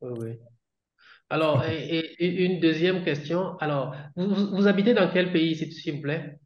Oui, 0.00 0.10
oui. 0.18 0.38
Alors, 1.30 1.62
et, 1.68 2.44
une 2.44 2.60
deuxième 2.60 3.04
question. 3.04 3.56
Alors, 3.58 3.94
vous, 4.16 4.56
vous 4.56 4.66
habitez 4.66 4.94
dans 4.94 5.10
quel 5.10 5.32
pays, 5.32 5.56
s'il 5.56 5.96
vous 5.96 6.02
plaît? 6.02 6.38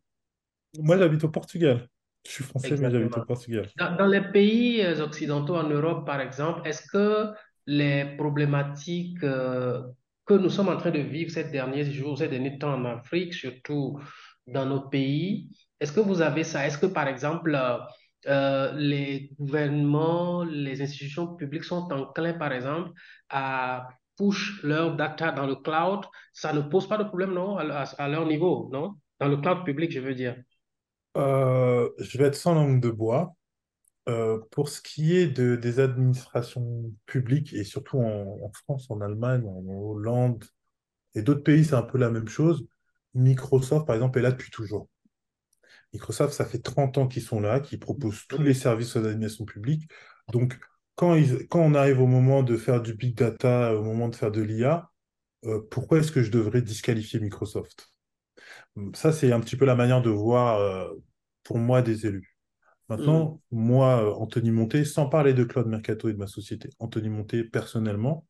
Moi, 0.78 0.98
j'habite 0.98 1.24
au 1.24 1.28
Portugal. 1.28 1.88
Je 2.24 2.30
suis 2.32 2.44
français, 2.44 2.76
mais 2.76 2.90
j'habite 2.90 3.16
au. 3.16 3.24
Portugal. 3.24 3.68
Dans, 3.78 3.96
dans 3.96 4.06
les 4.06 4.20
pays 4.20 4.82
euh, 4.82 5.02
occidentaux, 5.04 5.56
en 5.56 5.68
Europe 5.68 6.04
par 6.06 6.20
exemple, 6.20 6.66
est-ce 6.66 6.82
que 6.90 7.32
les 7.66 8.16
problématiques 8.16 9.22
euh, 9.22 9.82
que 10.26 10.34
nous 10.34 10.50
sommes 10.50 10.68
en 10.68 10.76
train 10.76 10.90
de 10.90 10.98
vivre 10.98 11.30
ces 11.30 11.44
derniers 11.44 11.90
jours, 11.90 12.18
ces 12.18 12.28
derniers 12.28 12.58
temps 12.58 12.74
en 12.74 12.84
Afrique, 12.84 13.32
surtout 13.32 13.98
dans 14.46 14.66
nos 14.66 14.88
pays, 14.88 15.48
est-ce 15.80 15.92
que 15.92 16.00
vous 16.00 16.20
avez 16.20 16.44
ça? 16.44 16.66
Est-ce 16.66 16.78
que 16.78 16.86
par 16.86 17.06
exemple, 17.06 17.54
euh, 17.54 17.78
euh, 18.26 18.72
les 18.74 19.30
gouvernements, 19.38 20.42
les 20.42 20.82
institutions 20.82 21.36
publiques 21.36 21.64
sont 21.64 21.88
enclins 21.92 22.34
par 22.34 22.52
exemple 22.52 22.90
à 23.28 23.88
push 24.16 24.62
leur 24.62 24.96
data 24.96 25.32
dans 25.32 25.46
le 25.46 25.56
cloud? 25.56 26.04
Ça 26.32 26.52
ne 26.52 26.62
pose 26.62 26.88
pas 26.88 26.98
de 26.98 27.04
problème, 27.04 27.32
non, 27.32 27.56
à, 27.58 28.08
leur 28.08 28.26
niveau, 28.26 28.68
non? 28.72 28.94
Dans 29.20 29.28
le 29.28 29.36
cloud 29.36 29.64
public, 29.64 29.92
je 29.92 30.00
veux 30.00 30.14
dire. 30.14 30.36
Euh, 31.16 31.88
je 31.98 32.18
vais 32.18 32.24
être 32.24 32.34
sans 32.34 32.54
langue 32.54 32.80
de 32.80 32.90
bois. 32.90 33.35
Euh, 34.08 34.38
pour 34.52 34.68
ce 34.68 34.80
qui 34.80 35.16
est 35.16 35.26
de, 35.26 35.56
des 35.56 35.80
administrations 35.80 36.92
publiques, 37.06 37.52
et 37.54 37.64
surtout 37.64 37.98
en, 37.98 38.52
France, 38.52 38.88
en 38.88 39.00
Allemagne, 39.00 39.44
en 39.44 39.64
Hollande 39.66 40.44
et 41.14 41.22
d'autres 41.22 41.42
pays, 41.42 41.64
c'est 41.64 41.74
un 41.74 41.82
peu 41.82 41.98
la 41.98 42.10
même 42.10 42.28
chose. 42.28 42.68
Microsoft, 43.14 43.86
par 43.86 43.96
exemple, 43.96 44.18
est 44.18 44.22
là 44.22 44.30
depuis 44.30 44.50
toujours. 44.50 44.88
Microsoft, 45.92 46.34
ça 46.34 46.44
fait 46.44 46.58
30 46.60 46.98
ans 46.98 47.08
qu'ils 47.08 47.22
sont 47.22 47.40
là, 47.40 47.60
qu'ils 47.60 47.80
proposent 47.80 48.26
tous 48.28 48.42
les 48.42 48.54
services 48.54 48.94
aux 48.96 49.04
administrations 49.04 49.44
publiques. 49.44 49.90
Donc, 50.32 50.58
quand 50.94 51.16
on 51.54 51.74
arrive 51.74 52.00
au 52.00 52.06
moment 52.06 52.42
de 52.42 52.56
faire 52.56 52.82
du 52.82 52.94
big 52.94 53.16
data, 53.16 53.74
au 53.74 53.82
moment 53.82 54.08
de 54.08 54.16
faire 54.16 54.30
de 54.30 54.42
l'IA, 54.42 54.90
euh, 55.44 55.60
pourquoi 55.70 55.98
est-ce 55.98 56.12
que 56.12 56.22
je 56.22 56.30
devrais 56.30 56.62
disqualifier 56.62 57.20
Microsoft? 57.20 57.92
Ça, 58.94 59.12
c'est 59.12 59.32
un 59.32 59.40
petit 59.40 59.56
peu 59.56 59.64
la 59.64 59.74
manière 59.74 60.02
de 60.02 60.10
voir, 60.10 60.58
euh, 60.60 60.88
pour 61.42 61.58
moi, 61.58 61.82
des 61.82 62.06
élus. 62.06 62.35
Maintenant, 62.88 63.40
moi, 63.50 64.04
euh, 64.04 64.12
Anthony 64.14 64.50
Monté, 64.50 64.84
sans 64.84 65.08
parler 65.08 65.34
de 65.34 65.44
Claude 65.44 65.66
Mercato 65.66 66.08
et 66.08 66.12
de 66.12 66.18
ma 66.18 66.26
société, 66.28 66.70
Anthony 66.78 67.08
Monté, 67.08 67.42
personnellement, 67.44 68.26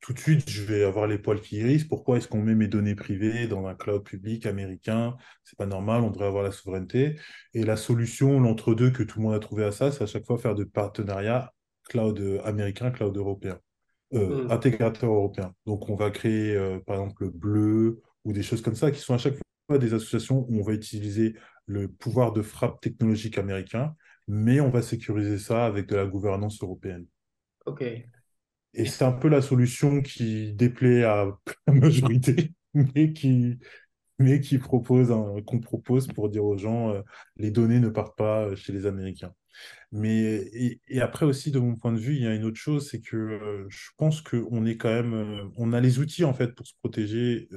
tout 0.00 0.12
de 0.12 0.18
suite, 0.18 0.50
je 0.50 0.62
vais 0.64 0.84
avoir 0.84 1.06
les 1.06 1.18
poils 1.18 1.40
qui 1.40 1.60
hérissent. 1.60 1.84
Pourquoi 1.84 2.18
est-ce 2.18 2.28
qu'on 2.28 2.42
met 2.42 2.54
mes 2.54 2.68
données 2.68 2.94
privées 2.94 3.46
dans 3.46 3.66
un 3.66 3.74
cloud 3.74 4.02
public 4.02 4.44
américain? 4.44 5.16
C'est 5.44 5.56
pas 5.56 5.64
normal, 5.66 6.02
on 6.02 6.10
devrait 6.10 6.26
avoir 6.26 6.42
la 6.42 6.50
souveraineté. 6.50 7.18
Et 7.54 7.62
la 7.64 7.76
solution, 7.76 8.38
l'entre-deux 8.38 8.90
que 8.90 9.02
tout 9.02 9.18
le 9.18 9.24
monde 9.24 9.34
a 9.34 9.38
trouvé 9.38 9.64
à 9.64 9.72
ça, 9.72 9.92
c'est 9.92 10.02
à 10.02 10.06
chaque 10.06 10.26
fois 10.26 10.36
faire 10.36 10.54
de 10.54 10.64
partenariats 10.64 11.52
cloud 11.84 12.20
euh, 12.20 12.40
américain, 12.44 12.90
cloud 12.90 13.16
européen, 13.16 13.58
euh, 14.12 14.44
Hmm. 14.46 14.50
intégrateur 14.50 15.10
européen. 15.10 15.54
Donc, 15.66 15.88
on 15.88 15.94
va 15.94 16.10
créer, 16.10 16.54
euh, 16.54 16.78
par 16.80 16.96
exemple, 16.96 17.24
le 17.24 17.30
Bleu 17.30 18.02
ou 18.24 18.32
des 18.32 18.42
choses 18.42 18.62
comme 18.62 18.76
ça 18.76 18.90
qui 18.90 19.00
sont 19.00 19.14
à 19.14 19.18
chaque 19.18 19.34
fois 19.34 19.42
des 19.70 19.94
associations 19.94 20.46
où 20.48 20.60
on 20.60 20.62
va 20.62 20.72
utiliser 20.72 21.34
le 21.66 21.88
pouvoir 21.88 22.32
de 22.32 22.42
frappe 22.42 22.80
technologique 22.80 23.38
américain, 23.38 23.94
mais 24.28 24.60
on 24.60 24.70
va 24.70 24.82
sécuriser 24.82 25.38
ça 25.38 25.66
avec 25.66 25.86
de 25.86 25.96
la 25.96 26.06
gouvernance 26.06 26.62
européenne. 26.62 27.06
OK. 27.66 27.82
Et 28.74 28.86
c'est 28.86 29.04
un 29.04 29.12
peu 29.12 29.28
la 29.28 29.40
solution 29.40 30.02
qui 30.02 30.52
déplaît 30.52 31.04
à 31.04 31.26
la 31.66 31.72
majorité, 31.72 32.52
mais 32.74 33.12
qui, 33.12 33.58
mais 34.18 34.40
qui 34.40 34.58
propose 34.58 35.14
qu'on 35.46 35.60
propose 35.60 36.08
pour 36.08 36.28
dire 36.28 36.44
aux 36.44 36.58
gens, 36.58 36.90
euh, 36.90 37.02
les 37.36 37.50
données 37.50 37.80
ne 37.80 37.88
partent 37.88 38.16
pas 38.16 38.54
chez 38.56 38.72
les 38.72 38.86
Américains. 38.86 39.32
Mais 39.92 40.22
et, 40.52 40.80
et 40.88 41.00
après 41.00 41.24
aussi, 41.24 41.52
de 41.52 41.60
mon 41.60 41.76
point 41.76 41.92
de 41.92 41.98
vue, 41.98 42.16
il 42.16 42.22
y 42.22 42.26
a 42.26 42.34
une 42.34 42.44
autre 42.44 42.58
chose, 42.58 42.90
c'est 42.90 43.00
que 43.00 43.16
euh, 43.16 43.66
je 43.68 43.90
pense 43.96 44.20
qu'on 44.20 44.66
est 44.66 44.76
quand 44.76 44.92
même, 44.92 45.14
euh, 45.14 45.44
on 45.56 45.72
a 45.72 45.80
les 45.80 46.00
outils 46.00 46.24
en 46.24 46.34
fait 46.34 46.48
pour 46.48 46.66
se 46.66 46.74
protéger. 46.80 47.48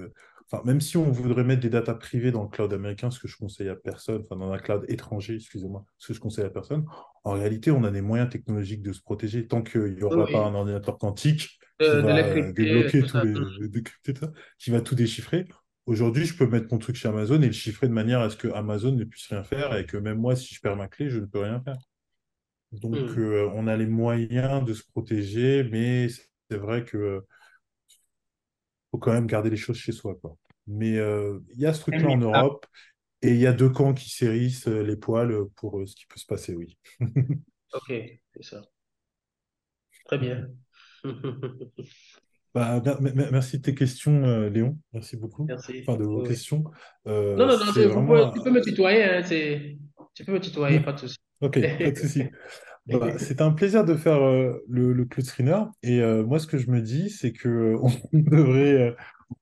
Enfin, 0.52 0.64
même 0.66 0.80
si 0.80 0.96
on 0.98 1.12
voudrait 1.12 1.44
mettre 1.44 1.62
des 1.62 1.70
datas 1.70 1.96
privées 1.96 2.32
dans 2.32 2.44
le 2.44 2.50
cloud 2.50 2.72
américain, 2.74 3.12
ce 3.12 3.20
que 3.20 3.28
je 3.28 3.36
conseille 3.38 3.68
à 3.70 3.76
personne, 3.76 4.22
enfin 4.24 4.38
dans 4.38 4.52
un 4.52 4.58
cloud 4.58 4.86
étranger, 4.88 5.36
excusez-moi, 5.36 5.86
ce 5.98 6.08
que 6.08 6.14
je 6.14 6.20
conseille 6.22 6.46
à 6.46 6.50
personne, 6.50 6.86
en 7.26 7.32
réalité, 7.34 7.70
on 7.72 7.84
a 7.84 7.92
des 7.92 8.02
moyens 8.02 8.30
technologiques 8.30 8.82
de 8.82 8.94
se 8.94 9.02
protéger 9.02 9.48
tant 9.48 9.62
qu'il 9.62 9.96
n'y 9.96 10.04
Oui, 10.10 10.18
aura 10.18 10.30
pas 10.32 10.46
un 10.46 10.54
ordinateur 10.56 10.98
quantique 10.98 11.60
qui 11.82 11.98
va 12.00 12.14
les 12.14 12.24
crypter, 12.26 12.54
débloquer 12.54 13.06
tout 13.06 13.20
les, 13.20 13.36
décrypter 13.68 14.14
qui 14.58 14.72
va 14.72 14.82
tout 14.82 14.96
déchiffrer. 14.96 15.46
Aujourd'hui, 15.86 16.26
je 16.26 16.36
peux 16.38 16.48
mettre 16.48 16.68
mon 16.72 16.80
truc 16.80 16.96
chez 16.96 17.08
Amazon 17.10 17.42
et 17.42 17.48
le 17.48 17.52
chiffrer 17.52 17.88
de 17.88 17.94
manière 17.94 18.22
à 18.22 18.30
ce 18.30 18.36
que 18.38 18.48
Amazon 18.50 18.92
ne 18.94 19.04
puisse 19.06 19.28
rien 19.28 19.44
faire 19.44 19.76
et 19.78 19.86
que 19.86 19.98
même 19.98 20.18
moi, 20.18 20.36
si 20.36 20.54
je 20.56 20.62
perds 20.62 20.76
ma 20.78 20.88
clé, 20.88 21.10
je 21.10 21.20
ne 21.20 21.26
peux 21.26 21.40
rien 21.42 21.62
faire. 21.62 21.78
Donc, 22.72 23.02
Hmm. 23.02 23.18
euh, 23.18 23.50
on 23.56 23.68
a 23.68 23.78
les 23.78 23.88
moyens 23.88 24.66
de 24.66 24.74
se 24.74 24.84
protéger, 24.92 25.64
mais 25.72 26.08
c'est 26.10 26.58
vrai 26.58 26.84
que 26.86 27.24
faut 28.98 29.00
quand 29.00 29.14
même 29.14 29.28
garder 29.28 29.50
les 29.50 29.58
choses 29.58 29.78
chez 29.78 29.92
soi, 29.92 30.16
quoi. 30.22 30.36
Mais 30.66 30.98
euh, 30.98 31.40
il 31.54 31.60
y 31.62 31.66
a 31.66 31.74
ce 31.74 31.82
truc-là 31.82 32.10
en. 32.10 32.18
Europe 32.18 32.66
et 33.22 33.30
il 33.30 33.38
y 33.38 33.48
a 33.48 33.54
deux 33.54 33.70
camps 33.70 33.94
qui 33.94 34.10
s'hérissent 34.10 34.68
euh, 34.68 34.82
les 34.84 34.96
poils 34.96 35.34
pour 35.56 35.80
euh, 35.80 35.86
ce 35.86 35.96
qui 35.96 36.06
peut 36.08 36.20
se 36.20 36.26
passer, 36.26 36.56
oui. 36.56 36.78
OK, 37.74 37.88
c'est 37.90 38.44
ça. 38.44 38.62
Très 40.06 40.18
bien. 40.18 40.50
Bah, 42.54 42.82
mer- 42.84 43.02
mer- 43.02 43.32
merci 43.32 43.58
de 43.58 43.62
tes 43.62 43.76
questions, 43.76 44.24
euh, 44.24 44.50
Léon. 44.50 44.80
Merci 44.94 45.16
beaucoup. 45.18 45.46
Merci. 45.46 45.82
Enfin, 45.82 45.98
de 45.98 46.06
vos 46.06 46.22
Oui, 46.22 46.28
questions. 46.28 46.64
Non, 46.64 46.72
Euh, 47.08 47.36
non, 47.36 47.56
vraiment... 47.56 48.32
tu 48.32 48.42
peux 48.42 48.52
me 48.52 48.62
tutoyer, 48.62 49.04
hein, 49.04 49.22
tu 49.22 50.26
peux 50.26 50.32
me 50.32 50.40
tutoyer, 50.40 50.80
pas 50.80 50.94
de 50.94 51.00
souci. 51.00 51.18
Ok, 51.42 51.60
pas 51.60 51.92
de 51.92 51.96
souci. 52.00 52.24
Bah, 52.88 53.18
c'était 53.18 53.42
un 53.42 53.52
plaisir 53.52 53.84
de 53.84 53.96
faire 53.96 54.22
euh, 54.22 54.64
le, 54.68 54.94
le 54.94 55.06
Cloud 55.06 55.26
Screener. 55.26 55.62
Et 55.84 56.02
euh, 56.02 56.24
moi, 56.24 56.40
ce 56.40 56.48
que 56.48 56.58
je 56.58 56.70
me 56.70 56.82
dis, 56.82 57.10
c'est 57.10 57.34
que 57.34 57.50
euh, 57.50 57.78
on 58.14 58.20
devrait, 58.20 58.74
euh, 58.74 58.92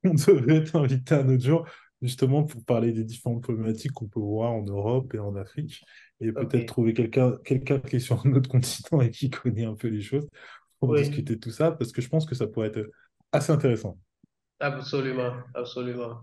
on 0.03 0.13
devrait 0.13 0.63
t'inviter 0.63 1.15
un 1.15 1.29
autre 1.29 1.43
jour, 1.43 1.67
justement, 2.01 2.43
pour 2.43 2.63
parler 2.65 2.91
des 2.91 3.03
différentes 3.03 3.43
problématiques 3.43 3.91
qu'on 3.91 4.07
peut 4.07 4.19
voir 4.19 4.51
en 4.51 4.63
Europe 4.63 5.13
et 5.13 5.19
en 5.19 5.35
Afrique. 5.35 5.83
Et 6.21 6.31
peut-être 6.31 6.65
trouver 6.65 6.93
quelqu'un 6.93 7.33
quelqu'un 7.43 7.79
qui 7.79 7.97
est 7.97 7.99
sur 7.99 8.25
un 8.25 8.33
autre 8.33 8.49
continent 8.49 9.01
et 9.01 9.11
qui 9.11 9.29
connaît 9.29 9.65
un 9.65 9.75
peu 9.75 9.89
les 9.89 10.01
choses 10.01 10.27
pour 10.79 10.89
oui, 10.89 11.01
discuter 11.01 11.35
de 11.35 11.39
tout 11.39 11.51
ça, 11.51 11.71
parce 11.71 11.91
que 11.91 12.01
je 12.01 12.09
pense 12.09 12.25
que 12.25 12.35
ça 12.35 12.47
pourrait 12.47 12.67
être 12.67 12.89
assez 13.31 13.51
intéressant. 13.51 13.97
absolument, 14.59 15.33
absolument. 15.53 16.21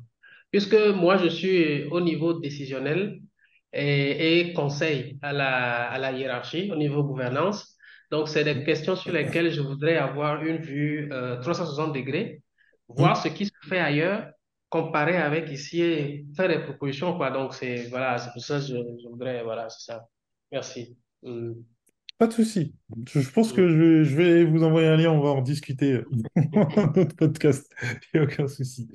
Puisque 0.50 0.74
moi, 0.74 1.16
je 1.18 1.28
suis 1.28 1.84
au 1.84 2.00
niveau 2.00 2.38
décisionnel 2.38 3.20
et, 3.72 4.40
et 4.50 4.52
conseil 4.52 5.18
à 5.22 5.32
la, 5.32 5.90
à 5.90 5.98
la 5.98 6.12
hiérarchie, 6.12 6.70
au 6.72 6.76
niveau 6.76 7.04
gouvernance. 7.04 7.76
Donc, 8.10 8.28
c'est 8.28 8.44
des 8.44 8.64
questions 8.64 8.96
sur 8.96 9.12
lesquelles 9.12 9.50
je 9.50 9.60
voudrais 9.62 9.96
avoir 9.96 10.42
une 10.42 10.58
vue 10.58 11.10
euh, 11.12 11.40
360 11.40 11.94
degrés, 11.94 12.42
voir 12.88 13.16
Hmm. 13.16 13.22
ce 13.22 13.28
qui 13.28 13.46
se 13.46 13.52
fait 13.68 13.78
ailleurs, 13.78 14.30
comparer 14.68 15.16
avec 15.16 15.50
ici 15.50 15.82
et 15.82 16.26
faire 16.36 16.48
des 16.48 16.60
propositions, 16.60 17.16
quoi. 17.16 17.30
Donc, 17.30 17.54
c'est, 17.54 17.88
voilà, 17.88 18.16
pour 18.32 18.42
ça 18.44 18.56
que 18.58 18.66
je, 18.66 18.76
je 19.02 19.08
voudrais, 19.08 19.42
voilà, 19.42 19.68
c'est 19.70 19.92
ça. 19.92 20.06
Merci. 20.50 20.96
Hmm. 21.22 21.52
Pas 22.18 22.28
de 22.28 22.32
souci. 22.32 22.74
Je 23.12 23.28
pense 23.30 23.52
que 23.52 23.68
je 23.68 23.74
vais, 23.76 24.04
je 24.04 24.16
vais 24.16 24.44
vous 24.44 24.62
envoyer 24.62 24.86
un 24.88 24.96
lien, 24.96 25.10
on 25.10 25.20
va 25.20 25.30
en 25.30 25.42
discuter 25.42 26.02
dans 26.36 26.92
notre 26.94 27.16
podcast. 27.16 27.68
Il 28.14 28.20
n'y 28.20 28.20
a 28.20 28.24
aucun 28.24 28.46
souci. 28.46 28.88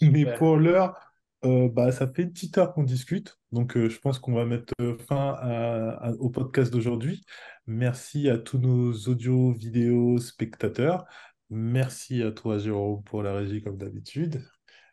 Mais 0.00 0.24
pour 0.24 0.56
l'heure, 0.56 1.09
euh, 1.44 1.68
bah, 1.68 1.90
ça 1.92 2.06
fait 2.06 2.22
une 2.22 2.32
petite 2.32 2.56
heure 2.58 2.72
qu'on 2.72 2.82
discute. 2.84 3.38
Donc, 3.52 3.76
euh, 3.76 3.88
je 3.88 3.98
pense 3.98 4.18
qu'on 4.18 4.34
va 4.34 4.44
mettre 4.44 4.72
euh, 4.80 4.96
fin 5.08 5.34
à- 5.40 6.08
à- 6.08 6.12
au 6.12 6.28
podcast 6.30 6.72
d'aujourd'hui. 6.72 7.22
Merci 7.66 8.28
à 8.28 8.38
tous 8.38 8.58
nos 8.58 8.92
audio, 9.08 9.52
vidéo, 9.52 10.18
spectateurs. 10.18 11.04
Merci 11.50 12.22
à 12.22 12.30
toi, 12.30 12.58
Jérôme, 12.58 13.02
pour 13.04 13.22
la 13.22 13.34
régie, 13.34 13.62
comme 13.62 13.76
d'habitude. 13.76 14.42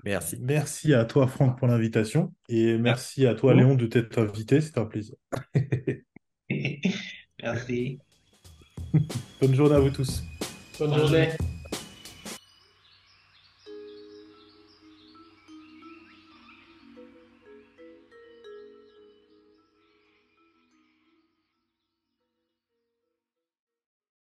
Merci. 0.04 0.38
Merci 0.40 0.94
à 0.94 1.06
toi, 1.06 1.28
Franck, 1.28 1.58
pour 1.60 1.68
l'invitation. 1.68 2.34
Et 2.50 2.78
merci 2.78 3.26
à 3.26 3.34
toi, 3.36 3.54
Léon, 3.54 3.76
de 3.76 3.86
t'être 3.88 4.18
invité. 4.20 4.62
C'était 4.62 4.80
un 4.80 4.86
plaisir. 4.86 5.16
Merci. 7.42 8.00
Bonne 9.42 9.54
journée 9.56 9.76
à 9.76 9.80
vous 9.80 9.90
tous. 9.90 10.24
Bonne 10.80 10.96
journée. 10.98 11.30